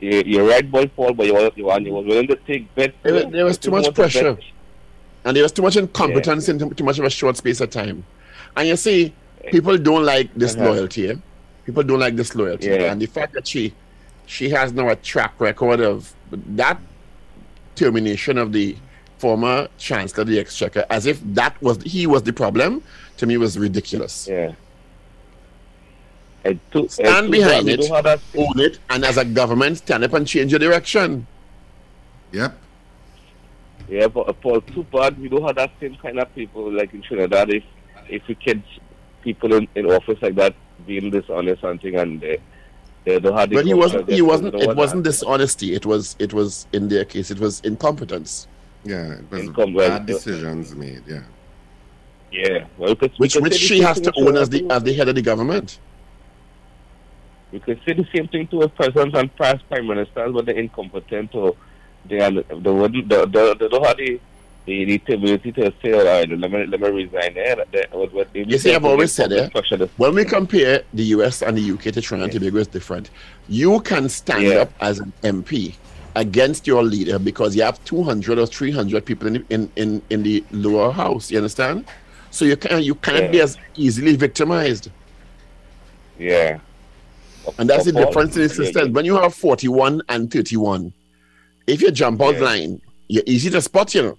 You, 0.00 0.22
you're 0.24 0.48
right, 0.48 0.68
boy, 0.70 0.86
Paul, 0.86 1.12
but 1.12 1.26
you 1.26 1.34
was, 1.34 1.52
you, 1.54 1.64
was 1.66 2.06
willing 2.06 2.28
to 2.28 2.36
take 2.36 2.74
bets. 2.74 2.94
There 3.02 3.12
was, 3.12 3.24
there 3.26 3.44
was 3.44 3.58
too 3.58 3.70
much 3.70 3.82
want 3.82 3.94
to 3.94 4.00
pressure. 4.02 4.38
And 5.26 5.36
there 5.36 5.42
was 5.42 5.52
too 5.52 5.60
much 5.60 5.76
incompetence 5.76 6.48
in 6.48 6.58
too 6.74 6.82
much 6.84 6.98
of 6.98 7.04
a 7.04 7.10
short 7.10 7.36
space 7.36 7.60
of 7.60 7.68
time. 7.68 8.02
And 8.56 8.66
you 8.66 8.76
see, 8.76 9.12
people 9.50 9.76
don't 9.76 10.04
like 10.06 10.34
disloyalty. 10.34 11.10
eh? 11.10 11.16
People 11.66 11.82
don't 11.82 12.00
like 12.00 12.16
disloyalty. 12.16 12.68
Yeah. 12.68 12.90
And 12.90 13.02
the 13.02 13.06
fact 13.06 13.34
that 13.34 13.46
she 13.46 13.74
she 14.24 14.48
has 14.48 14.72
now 14.72 14.88
a 14.88 14.96
track 14.96 15.34
record 15.38 15.80
of 15.80 16.14
that 16.30 16.80
termination 17.74 18.38
of 18.38 18.52
the 18.52 18.76
former 19.24 19.68
chancellor 19.76 20.22
of 20.22 20.28
the 20.28 20.38
exchequer 20.38 20.84
as 20.90 21.04
if 21.06 21.20
that 21.34 21.60
was 21.62 21.82
he 21.82 22.06
was 22.06 22.22
the 22.22 22.32
problem, 22.32 22.82
to 23.18 23.26
me 23.26 23.36
was 23.36 23.58
ridiculous. 23.58 24.26
Yeah. 24.28 24.52
And 26.44 26.58
to, 26.72 26.88
Stand 26.88 27.08
and 27.24 27.30
behind 27.30 27.68
it, 27.68 27.80
we 27.80 27.88
don't 27.88 27.96
have 27.96 28.04
that- 28.04 28.20
own 28.38 28.58
it, 28.60 28.78
and 28.88 29.04
as 29.04 29.18
a 29.18 29.24
government, 29.26 29.78
stand 29.78 30.04
up 30.04 30.14
and 30.14 30.26
change 30.26 30.52
your 30.52 30.58
direction. 30.58 31.26
Yep. 32.32 32.56
Yeah, 33.90 34.06
but 34.08 34.28
uh, 34.28 34.32
Paul, 34.32 34.60
too 34.62 34.84
bad 34.84 35.18
we 35.20 35.28
don't 35.28 35.42
have 35.42 35.56
that 35.56 35.72
same 35.80 35.96
kind 35.96 36.18
of 36.18 36.34
people 36.34 36.72
like 36.72 36.94
in 36.94 37.02
Trinidad. 37.02 37.50
If 37.50 37.64
if 38.08 38.26
we 38.26 38.34
catch 38.36 38.64
people 39.22 39.52
in, 39.54 39.68
in 39.74 39.84
office 39.90 40.18
like 40.22 40.34
that 40.36 40.54
being 40.86 41.10
dishonest 41.10 41.62
and 41.62 41.80
thing, 41.82 41.96
and 41.96 42.20
they, 42.20 42.38
they 43.04 43.18
don't 43.20 43.36
have 43.36 43.50
the 43.50 43.56
But 43.56 43.66
he 43.66 43.74
wasn't. 43.74 44.08
He 44.08 44.22
wasn't. 44.22 44.54
It 44.54 44.74
wasn't 44.76 45.04
that- 45.04 45.10
dishonesty. 45.10 45.74
It 45.74 45.84
was. 45.84 46.16
It 46.18 46.32
was 46.32 46.66
in 46.72 46.88
their 46.88 47.04
case. 47.04 47.30
It 47.30 47.38
was 47.40 47.60
incompetence. 47.60 48.46
Yeah, 48.84 49.12
it 49.12 49.30
was 49.30 49.40
Income, 49.42 49.74
bad 49.74 49.74
well, 49.74 50.04
decisions 50.04 50.74
made. 50.74 51.02
Yeah. 51.06 51.22
Yeah, 52.32 52.66
well, 52.78 52.90
we 52.90 52.96
could, 52.96 53.10
we 53.12 53.16
Which 53.24 53.34
could 53.34 53.42
which 53.42 53.54
she 53.56 53.80
has 53.80 54.00
to 54.00 54.12
own 54.16 54.36
as 54.36 54.48
the 54.48 54.64
as 54.70 54.82
the 54.84 54.92
head 54.94 55.08
of 55.08 55.16
the 55.16 55.22
government. 55.22 55.78
We 57.52 57.58
can 57.58 57.80
say 57.84 57.94
the 57.94 58.06
same 58.14 58.28
thing 58.28 58.46
to 58.48 58.62
a 58.62 58.68
president 58.68 59.16
and 59.16 59.34
past 59.36 59.68
prime 59.68 59.86
ministers, 59.88 60.32
but 60.32 60.46
they're 60.46 60.54
incompetent 60.54 61.34
or 61.34 61.56
they 62.06 62.20
are 62.20 62.30
they 62.30 62.70
wouldn't 62.70 63.08
they, 63.08 63.24
they, 63.26 63.54
they 63.54 63.68
don't 63.68 63.84
have 63.84 63.96
the 63.96 64.20
the, 64.66 64.84
the 64.98 65.14
ability 65.14 65.52
to 65.52 65.72
say, 65.82 65.92
all 65.92 66.04
right, 66.04 66.28
let 66.28 66.50
me 66.50 66.66
let 66.66 66.80
me 66.80 66.88
resign 66.88 67.34
there. 67.34 67.56
That, 67.56 67.88
what, 67.92 68.12
what, 68.12 68.28
You 68.34 68.58
see, 68.58 68.74
I've 68.74 68.84
always 68.84 69.12
said 69.12 69.32
it. 69.32 69.50
Pressure, 69.50 69.88
When 69.96 70.14
we 70.14 70.24
compare 70.24 70.82
the 70.94 71.04
US 71.16 71.42
and 71.42 71.56
the 71.58 71.72
UK 71.72 71.92
to 71.94 72.00
Trinidad 72.00 72.30
and 72.30 72.40
Tobago, 72.40 72.58
it's 72.58 72.68
different. 72.68 73.10
You 73.48 73.80
can 73.80 74.08
stand 74.08 74.44
Yeah. 74.44 74.54
up 74.60 74.72
as 74.80 75.00
an 75.00 75.12
MP 75.22 75.74
against 76.16 76.66
your 76.66 76.82
leader 76.82 77.18
because 77.18 77.54
you 77.54 77.62
have 77.62 77.82
200 77.84 78.38
or 78.38 78.46
300 78.46 79.04
people 79.04 79.28
in 79.28 79.32
the, 79.34 79.44
in, 79.50 79.72
in, 79.76 80.02
in 80.10 80.22
the 80.22 80.44
lower 80.50 80.92
house. 80.92 81.30
You 81.30 81.38
understand? 81.38 81.86
So 82.30 82.44
you 82.44 82.56
can 82.56 82.82
you 82.82 82.94
can't 82.94 83.24
Yeah. 83.24 83.30
be 83.30 83.40
as 83.40 83.58
easily 83.76 84.16
victimized. 84.16 84.90
Yeah. 86.18 86.58
And 87.58 87.68
that's 87.68 87.84
the 87.84 87.92
difference 87.92 88.36
in 88.36 88.42
the 88.42 88.48
system. 88.48 88.92
When 88.92 89.04
you 89.04 89.16
have 89.16 89.34
41 89.34 90.02
and 90.08 90.30
31, 90.30 90.92
if 91.66 91.80
you 91.80 91.90
jump 91.90 92.20
out 92.20 92.34
Yeah. 92.34 92.40
line, 92.42 92.82
you're 93.08 93.24
easy 93.26 93.50
to 93.50 93.60
spot, 93.60 93.94
you 93.94 94.02
know. 94.02 94.18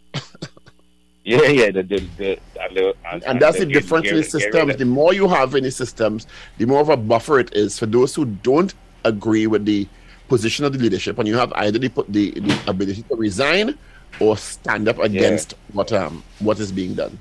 Yeah, 1.24 1.44
yeah, 1.44 1.70
the, 1.72 1.84
the, 1.84 2.00
the, 2.18 2.40
and, 2.60 2.96
and, 3.12 3.24
And 3.28 3.40
that's 3.42 3.60
the 3.60 3.66
the 3.66 3.74
difference 3.74 4.10
in 4.10 4.16
the 4.18 4.24
systems. 4.24 4.76
The 4.76 4.86
more 4.86 5.14
you 5.14 5.28
have 5.28 5.54
in 5.54 5.64
the 5.64 5.70
systems, 5.72 6.26
the 6.58 6.66
more 6.66 6.82
of 6.82 6.90
a 6.90 6.98
buffer 6.98 7.40
it 7.40 7.56
is 7.56 7.78
for 7.78 7.86
those 7.86 8.16
who 8.16 8.26
don't 8.26 8.74
agree 9.06 9.46
with 9.46 9.66
the 9.66 9.88
position 10.32 10.64
of 10.66 10.72
the 10.74 10.80
leadership, 10.80 11.20
and 11.20 11.28
you 11.28 11.38
have 11.44 11.52
either 11.64 11.78
the 11.86 11.92
the, 12.08 12.24
the 12.48 12.56
ability 12.74 13.04
to 13.10 13.16
resign 13.28 13.78
or 14.20 14.38
stand 14.38 14.88
up 14.92 15.00
against 15.10 15.50
what 15.78 15.92
um 15.92 16.24
what 16.40 16.58
is 16.64 16.72
being 16.72 16.94
done. 17.02 17.20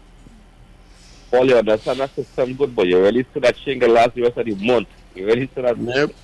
Paul, 1.31 1.47
you 1.51 1.57
understand 1.57 1.99
that 2.01 2.15
system 2.15 2.55
good, 2.55 2.75
but 2.75 2.87
you 2.87 3.03
really 3.03 3.25
see 3.33 3.41
that 3.41 3.57
she 3.59 3.71
ain't 3.73 3.81
gonna 3.83 3.93
last 3.93 4.15
the 4.15 4.23
rest 4.23 4.37
of 4.39 4.47
the 4.47 4.55
month. 4.73 4.89
You 5.15 5.27
really 5.27 5.47
see 5.55 5.63
that? 5.67 5.77
Nope. 5.79 6.15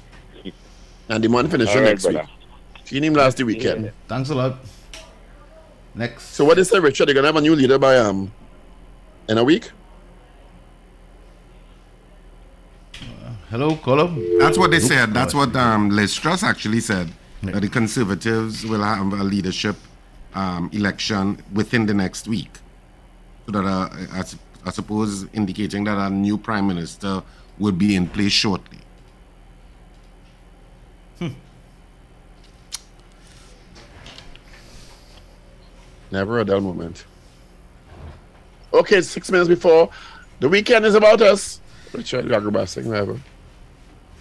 And 1.09 1.23
the 1.23 1.29
month 1.29 1.51
finishes 1.53 1.75
All 1.75 1.83
right, 1.83 1.91
next 1.91 2.05
brother. 2.05 2.27
week. 2.27 2.85
She 2.87 3.01
him 3.01 3.15
last 3.15 3.37
the 3.37 3.45
weekend. 3.45 3.93
Thanks 4.07 4.31
a 4.31 4.35
lot. 4.35 4.59
Next. 5.95 6.23
So 6.39 6.45
what 6.45 6.59
is 6.59 6.73
it, 6.73 6.83
Richard? 6.83 7.07
They're 7.07 7.15
gonna 7.15 7.29
have 7.33 7.37
a 7.37 7.41
new 7.41 7.55
leader 7.55 7.79
by 7.79 7.97
um 7.99 8.33
in 9.29 9.39
a 9.39 9.45
week. 9.45 9.71
Hello, 13.51 13.77
caller. 13.77 14.09
That's 14.39 14.59
what 14.59 14.71
they 14.71 14.81
said. 14.81 15.15
That's 15.15 15.33
what 15.35 15.55
um, 15.57 15.91
Liz 15.91 16.15
Truss 16.15 16.43
actually 16.43 16.81
said. 16.81 17.11
That 17.43 17.61
the 17.61 17.69
Conservatives 17.69 18.67
will 18.67 18.83
have 18.83 19.13
a 19.13 19.23
leadership 19.23 19.77
um, 20.35 20.69
election 20.73 21.41
within 21.53 21.87
the 21.87 21.95
next 21.95 22.27
week. 22.27 22.51
So 23.47 23.53
that 23.53 23.65
uh, 23.65 23.89
I, 24.13 24.19
s- 24.21 24.37
I 24.65 24.71
suppose 24.71 25.27
indicating 25.33 25.85
that 25.85 25.97
a 25.97 26.11
new 26.11 26.39
prime 26.39 26.67
minister 26.67 27.23
will 27.59 27.73
be 27.73 27.95
in 27.95 28.09
place 28.09 28.33
shortly. 28.33 28.79
Never 36.11 36.39
a 36.39 36.45
dull 36.45 36.61
moment. 36.61 37.05
Okay, 38.73 39.01
six 39.01 39.31
minutes 39.31 39.49
before 39.49 39.91
the 40.41 40.49
weekend 40.49 40.85
is 40.85 40.95
about 40.95 41.21
us. 41.23 41.61
Richard 41.93 42.27
Yagrabasing, 42.27 42.85
whatever. 42.87 43.21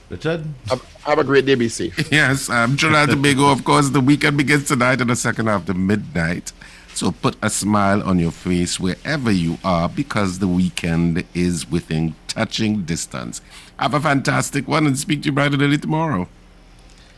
Richard? 0.10 0.46
Have, 0.70 0.84
have 1.04 1.20
a 1.20 1.24
great 1.24 1.46
day, 1.46 1.56
be 1.56 1.70
safe. 1.70 1.96
Yes, 2.12 2.50
um, 2.50 2.78
Trinidad 2.78 3.10
and 3.10 3.24
Tobago, 3.24 3.52
of 3.52 3.64
course, 3.64 3.90
the 3.90 4.02
weekend 4.02 4.38
begins 4.38 4.68
tonight 4.68 5.02
in 5.02 5.08
the 5.08 5.16
second 5.16 5.48
half 5.48 5.68
of 5.68 5.76
midnight. 5.78 6.52
So 6.94 7.12
put 7.12 7.36
a 7.42 7.50
smile 7.50 8.02
on 8.04 8.20
your 8.20 8.32
face 8.32 8.80
wherever 8.80 9.30
you 9.30 9.58
are 9.66 9.90
because 9.90 10.40
the 10.40 10.48
weekend 10.48 11.26
is 11.34 11.70
within 11.70 12.16
touching 12.28 12.84
distance. 12.84 13.42
Have 13.78 13.94
a 13.94 14.00
fantastic 14.00 14.68
one 14.68 14.86
and 14.88 14.98
speak 14.98 15.24
to 15.24 15.26
you 15.26 15.32
bright 15.34 15.54
and 15.54 15.62
early 15.62 15.78
tomorrow. 15.78 16.30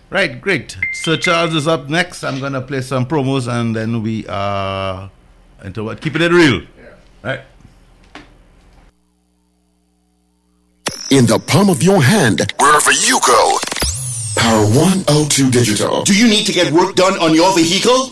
Right, 0.10 0.40
great. 0.42 0.78
Sir 0.94 1.18
Charles 1.18 1.54
is 1.54 1.68
up 1.68 1.90
next. 1.90 2.24
I'm 2.24 2.40
gonna 2.40 2.62
play 2.62 2.82
some 2.82 3.06
promos 3.06 3.48
and 3.52 3.76
then 3.76 4.02
we 4.02 4.26
are 4.28 5.12
into 5.64 5.84
what? 5.84 6.02
Keeping 6.02 6.22
it 6.24 6.32
real. 6.32 6.62
Right. 7.22 7.42
In 11.10 11.26
the 11.26 11.40
palm 11.40 11.70
of 11.70 11.82
your 11.82 12.04
hand, 12.04 12.52
wherever 12.60 12.92
you 12.92 13.18
go. 13.26 13.58
Power 14.36 14.66
102 14.76 15.50
Digital. 15.50 16.04
Do 16.04 16.14
you 16.14 16.28
need 16.28 16.46
to 16.48 16.52
get 16.52 16.74
work 16.74 16.96
done 16.96 17.18
on 17.20 17.34
your 17.34 17.56
vehicle? 17.56 18.12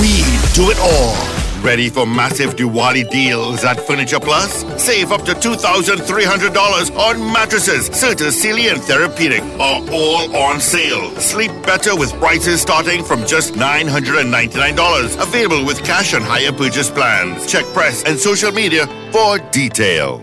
We 0.00 0.24
do 0.54 0.70
it 0.70 0.78
all. 0.80 1.14
Ready 1.62 1.90
for 1.90 2.06
massive 2.06 2.56
Diwali 2.56 3.08
deals 3.10 3.64
at 3.64 3.78
Furniture 3.86 4.18
Plus? 4.18 4.64
Save 4.82 5.12
up 5.12 5.24
to 5.26 5.32
$2,300 5.32 6.96
on 6.96 7.32
mattresses. 7.32 7.90
Serta, 7.90 8.30
Sealy, 8.32 8.68
and 8.68 8.80
Therapeutic 8.82 9.42
are 9.60 9.82
all 9.92 10.34
on 10.34 10.58
sale. 10.58 11.10
Sleep 11.16 11.50
better 11.64 11.94
with 11.94 12.14
prices 12.14 12.62
starting 12.62 13.04
from 13.04 13.26
just 13.26 13.52
$999. 13.54 15.22
Available 15.22 15.66
with 15.66 15.84
cash 15.84 16.14
and 16.14 16.24
hire 16.24 16.52
purchase 16.52 16.88
plans. 16.90 17.46
Check 17.46 17.66
press 17.74 18.02
and 18.04 18.18
social 18.18 18.52
media 18.52 18.86
for 19.12 19.38
details. 19.50 20.22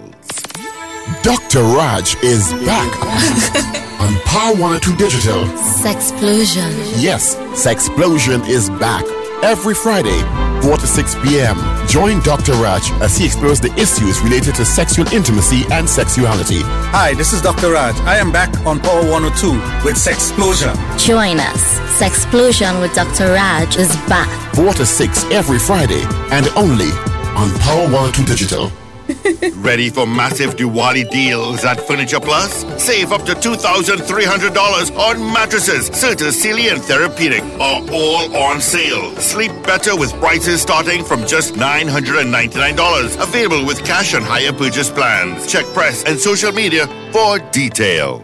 Dr. 1.21 1.61
Raj 1.61 2.15
is 2.23 2.51
back 2.65 2.91
on 4.01 4.13
Power 4.25 4.55
102 4.55 4.95
Digital. 4.97 5.43
Sexplosion. 5.83 6.71
Yes, 7.01 7.35
Sexplosion 7.53 8.47
is 8.49 8.71
back 8.71 9.05
every 9.43 9.73
Friday, 9.73 10.19
4 10.61 10.77
to 10.77 10.87
6 10.87 11.15
p.m. 11.23 11.57
Join 11.87 12.19
Dr. 12.21 12.53
Raj 12.53 12.91
as 13.01 13.15
he 13.17 13.25
explores 13.25 13.59
the 13.59 13.71
issues 13.73 14.19
related 14.21 14.55
to 14.55 14.65
sexual 14.65 15.07
intimacy 15.13 15.63
and 15.71 15.87
sexuality. 15.89 16.61
Hi, 16.91 17.13
this 17.13 17.33
is 17.33 17.41
Dr. 17.41 17.71
Raj. 17.71 17.95
I 18.01 18.17
am 18.17 18.31
back 18.31 18.49
on 18.65 18.79
Power 18.79 19.09
102 19.09 19.85
with 19.85 19.97
Sex 19.97 20.31
Sexplosion. 20.31 20.75
Join 20.99 21.39
us. 21.39 21.61
Sex 21.97 22.25
Sexplosion 22.25 22.81
with 22.81 22.93
Dr. 22.93 23.33
Raj 23.33 23.77
is 23.77 23.95
back. 24.07 24.29
4 24.55 24.73
to 24.73 24.85
6 24.85 25.23
every 25.31 25.59
Friday 25.59 26.01
and 26.31 26.47
only 26.55 26.89
on 27.37 27.51
Power 27.59 27.83
102 27.83 28.25
Digital. 28.25 28.71
Ready 29.55 29.89
for 29.89 30.05
massive 30.05 30.55
Diwali 30.57 31.09
deals 31.09 31.63
at 31.63 31.79
Furniture 31.79 32.19
Plus? 32.19 32.65
Save 32.81 33.13
up 33.13 33.23
to 33.23 33.33
$2,300 33.33 34.97
on 34.97 35.33
mattresses, 35.33 35.87
Sealy, 35.87 36.67
and 36.69 36.81
Therapeutic 36.81 37.41
are 37.59 37.81
all 37.91 38.35
on 38.35 38.59
sale. 38.59 39.15
Sleep 39.15 39.51
better 39.63 39.95
with 39.95 40.11
prices 40.15 40.61
starting 40.61 41.05
from 41.05 41.25
just 41.25 41.53
$999. 41.53 43.21
Available 43.21 43.65
with 43.65 43.83
cash 43.85 44.13
and 44.13 44.25
hire 44.25 44.51
purchase 44.51 44.89
plans. 44.89 45.47
Check 45.49 45.65
press 45.67 46.03
and 46.03 46.19
social 46.19 46.51
media 46.51 46.87
for 47.13 47.39
details. 47.51 48.21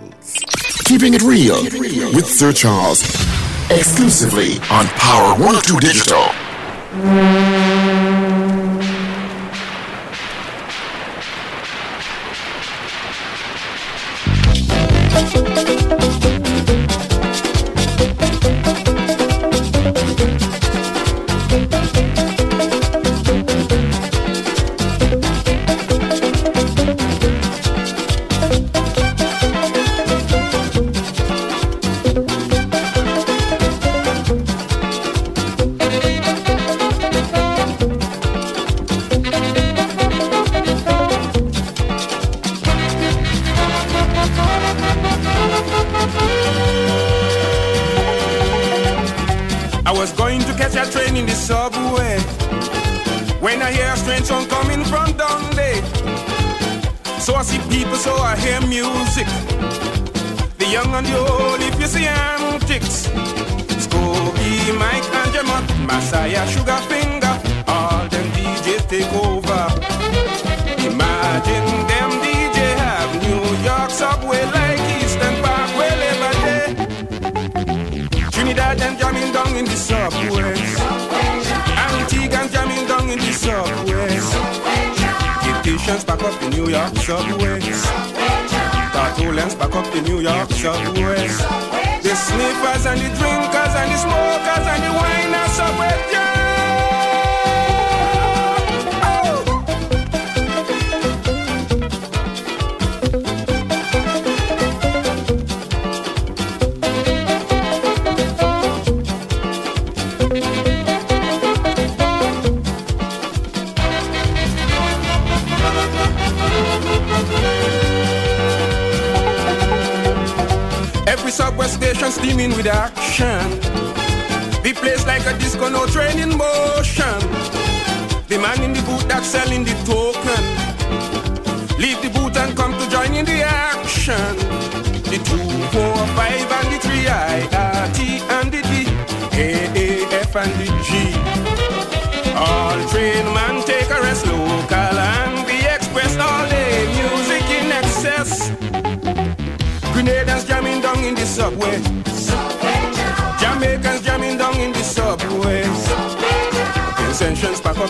Keeping 0.84 1.13
it 1.13 1.21
real 1.21 1.63
with 2.13 2.25
Sir 2.25 2.51
Charles. 2.51 3.03
Exclusively 3.71 4.55
on 4.69 4.86
Power 4.99 5.39
102 5.39 5.79
Digital. 5.79 6.23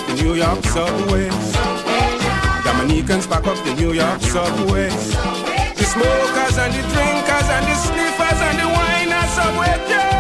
Up 0.04 0.18
the 0.18 0.24
New 0.24 0.36
York 0.36 0.64
subways. 0.66 1.54
Dominicans 2.64 3.28
pack 3.28 3.46
up 3.48 3.58
the 3.66 3.74
New 3.76 3.94
York 3.94 4.22
subways. 4.22 5.12
The 5.76 5.84
smokers 5.84 6.58
and 6.58 6.74
the 6.74 6.82
drinkers 6.82 7.50
and 7.50 7.66
the 7.66 7.76
sniffers 7.76 8.42
and 8.42 8.60
the 8.60 8.68
winers 8.68 9.30
subway 9.34 9.90
jam. 9.90 10.13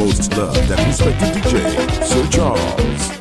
Most 0.00 0.34
loved 0.34 0.70
and 0.70 0.86
respected 0.86 1.28
DJ, 1.34 1.60
Sir 2.02 2.26
Charles. 2.30 3.20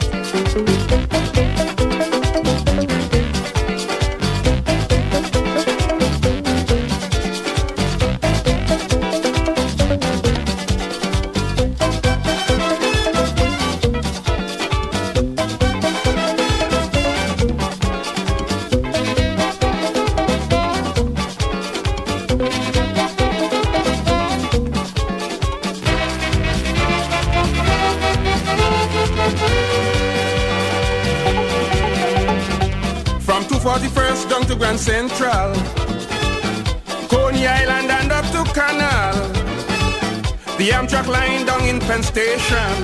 Penn 41.89 42.03
Station. 42.03 42.75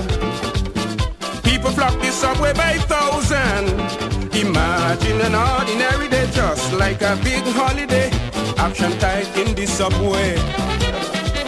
People 1.44 1.70
flock 1.70 1.94
the 2.00 2.10
subway 2.10 2.52
by 2.54 2.72
thousand. 2.90 3.70
Imagine 4.34 5.20
an 5.20 5.34
ordinary 5.36 6.08
day 6.08 6.28
just 6.32 6.72
like 6.72 7.00
a 7.02 7.14
big 7.22 7.44
holiday. 7.54 8.10
Action 8.58 8.90
tight 8.98 9.30
in 9.38 9.54
the 9.54 9.64
subway. 9.64 10.34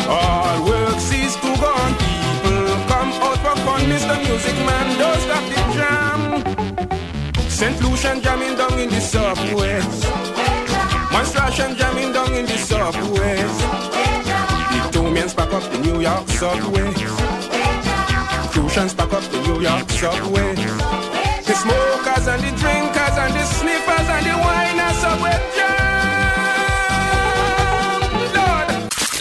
All 0.06 0.68
work 0.68 1.00
cease 1.00 1.34
to 1.34 1.50
go 1.58 1.66
on. 1.82 1.92
People 1.98 2.78
come 2.92 3.10
out 3.26 3.38
for 3.42 3.56
fun. 3.66 3.80
Mr. 3.90 4.16
Music 4.22 4.56
Man, 4.68 4.86
don't 5.00 5.20
stop 5.26 5.44
the 5.50 5.60
jam. 5.74 6.20
St. 7.50 7.82
Lucian 7.82 8.22
jamming 8.22 8.54
down 8.56 8.78
in 8.78 8.88
the 8.88 9.00
subways. 9.00 9.98
Monstration 11.10 11.74
jamming 11.76 12.12
down 12.12 12.32
in 12.34 12.46
the 12.46 12.56
subways. 12.56 13.54
The 14.74 14.90
two 14.92 15.10
men 15.10 15.28
pack 15.30 15.52
up 15.52 15.64
the 15.72 15.78
New 15.78 16.00
York 16.00 16.28
subway. 16.28 17.37
Pack 18.66 19.12
up 19.12 19.22
the 19.30 19.40
New 19.42 19.60
York 19.60 19.88
subway. 19.90 20.54
The 20.54 21.54
smokers 21.54 22.26
and 22.26 22.42
the 22.42 22.50
drinkers 22.58 23.16
and 23.16 23.32
the 23.32 23.44
sniffers 23.44 24.08
and 24.08 24.26
the 24.26 24.92
subway. 24.94 25.38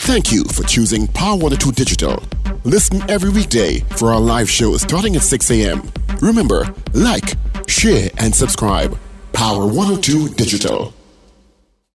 Thank 0.07 0.31
you 0.31 0.43
for 0.45 0.63
choosing 0.63 1.07
Power 1.07 1.37
102 1.37 1.71
Digital. 1.71 2.23
Listen 2.63 3.07
every 3.09 3.29
weekday 3.29 3.79
for 3.97 4.11
our 4.11 4.19
live 4.19 4.49
show 4.49 4.75
starting 4.77 5.15
at 5.15 5.21
6 5.21 5.51
a.m. 5.51 5.83
Remember, 6.21 6.73
like, 6.93 7.35
share, 7.67 8.09
and 8.17 8.33
subscribe. 8.33 8.97
Power 9.33 9.67
102 9.67 10.29
Digital. 10.29 10.96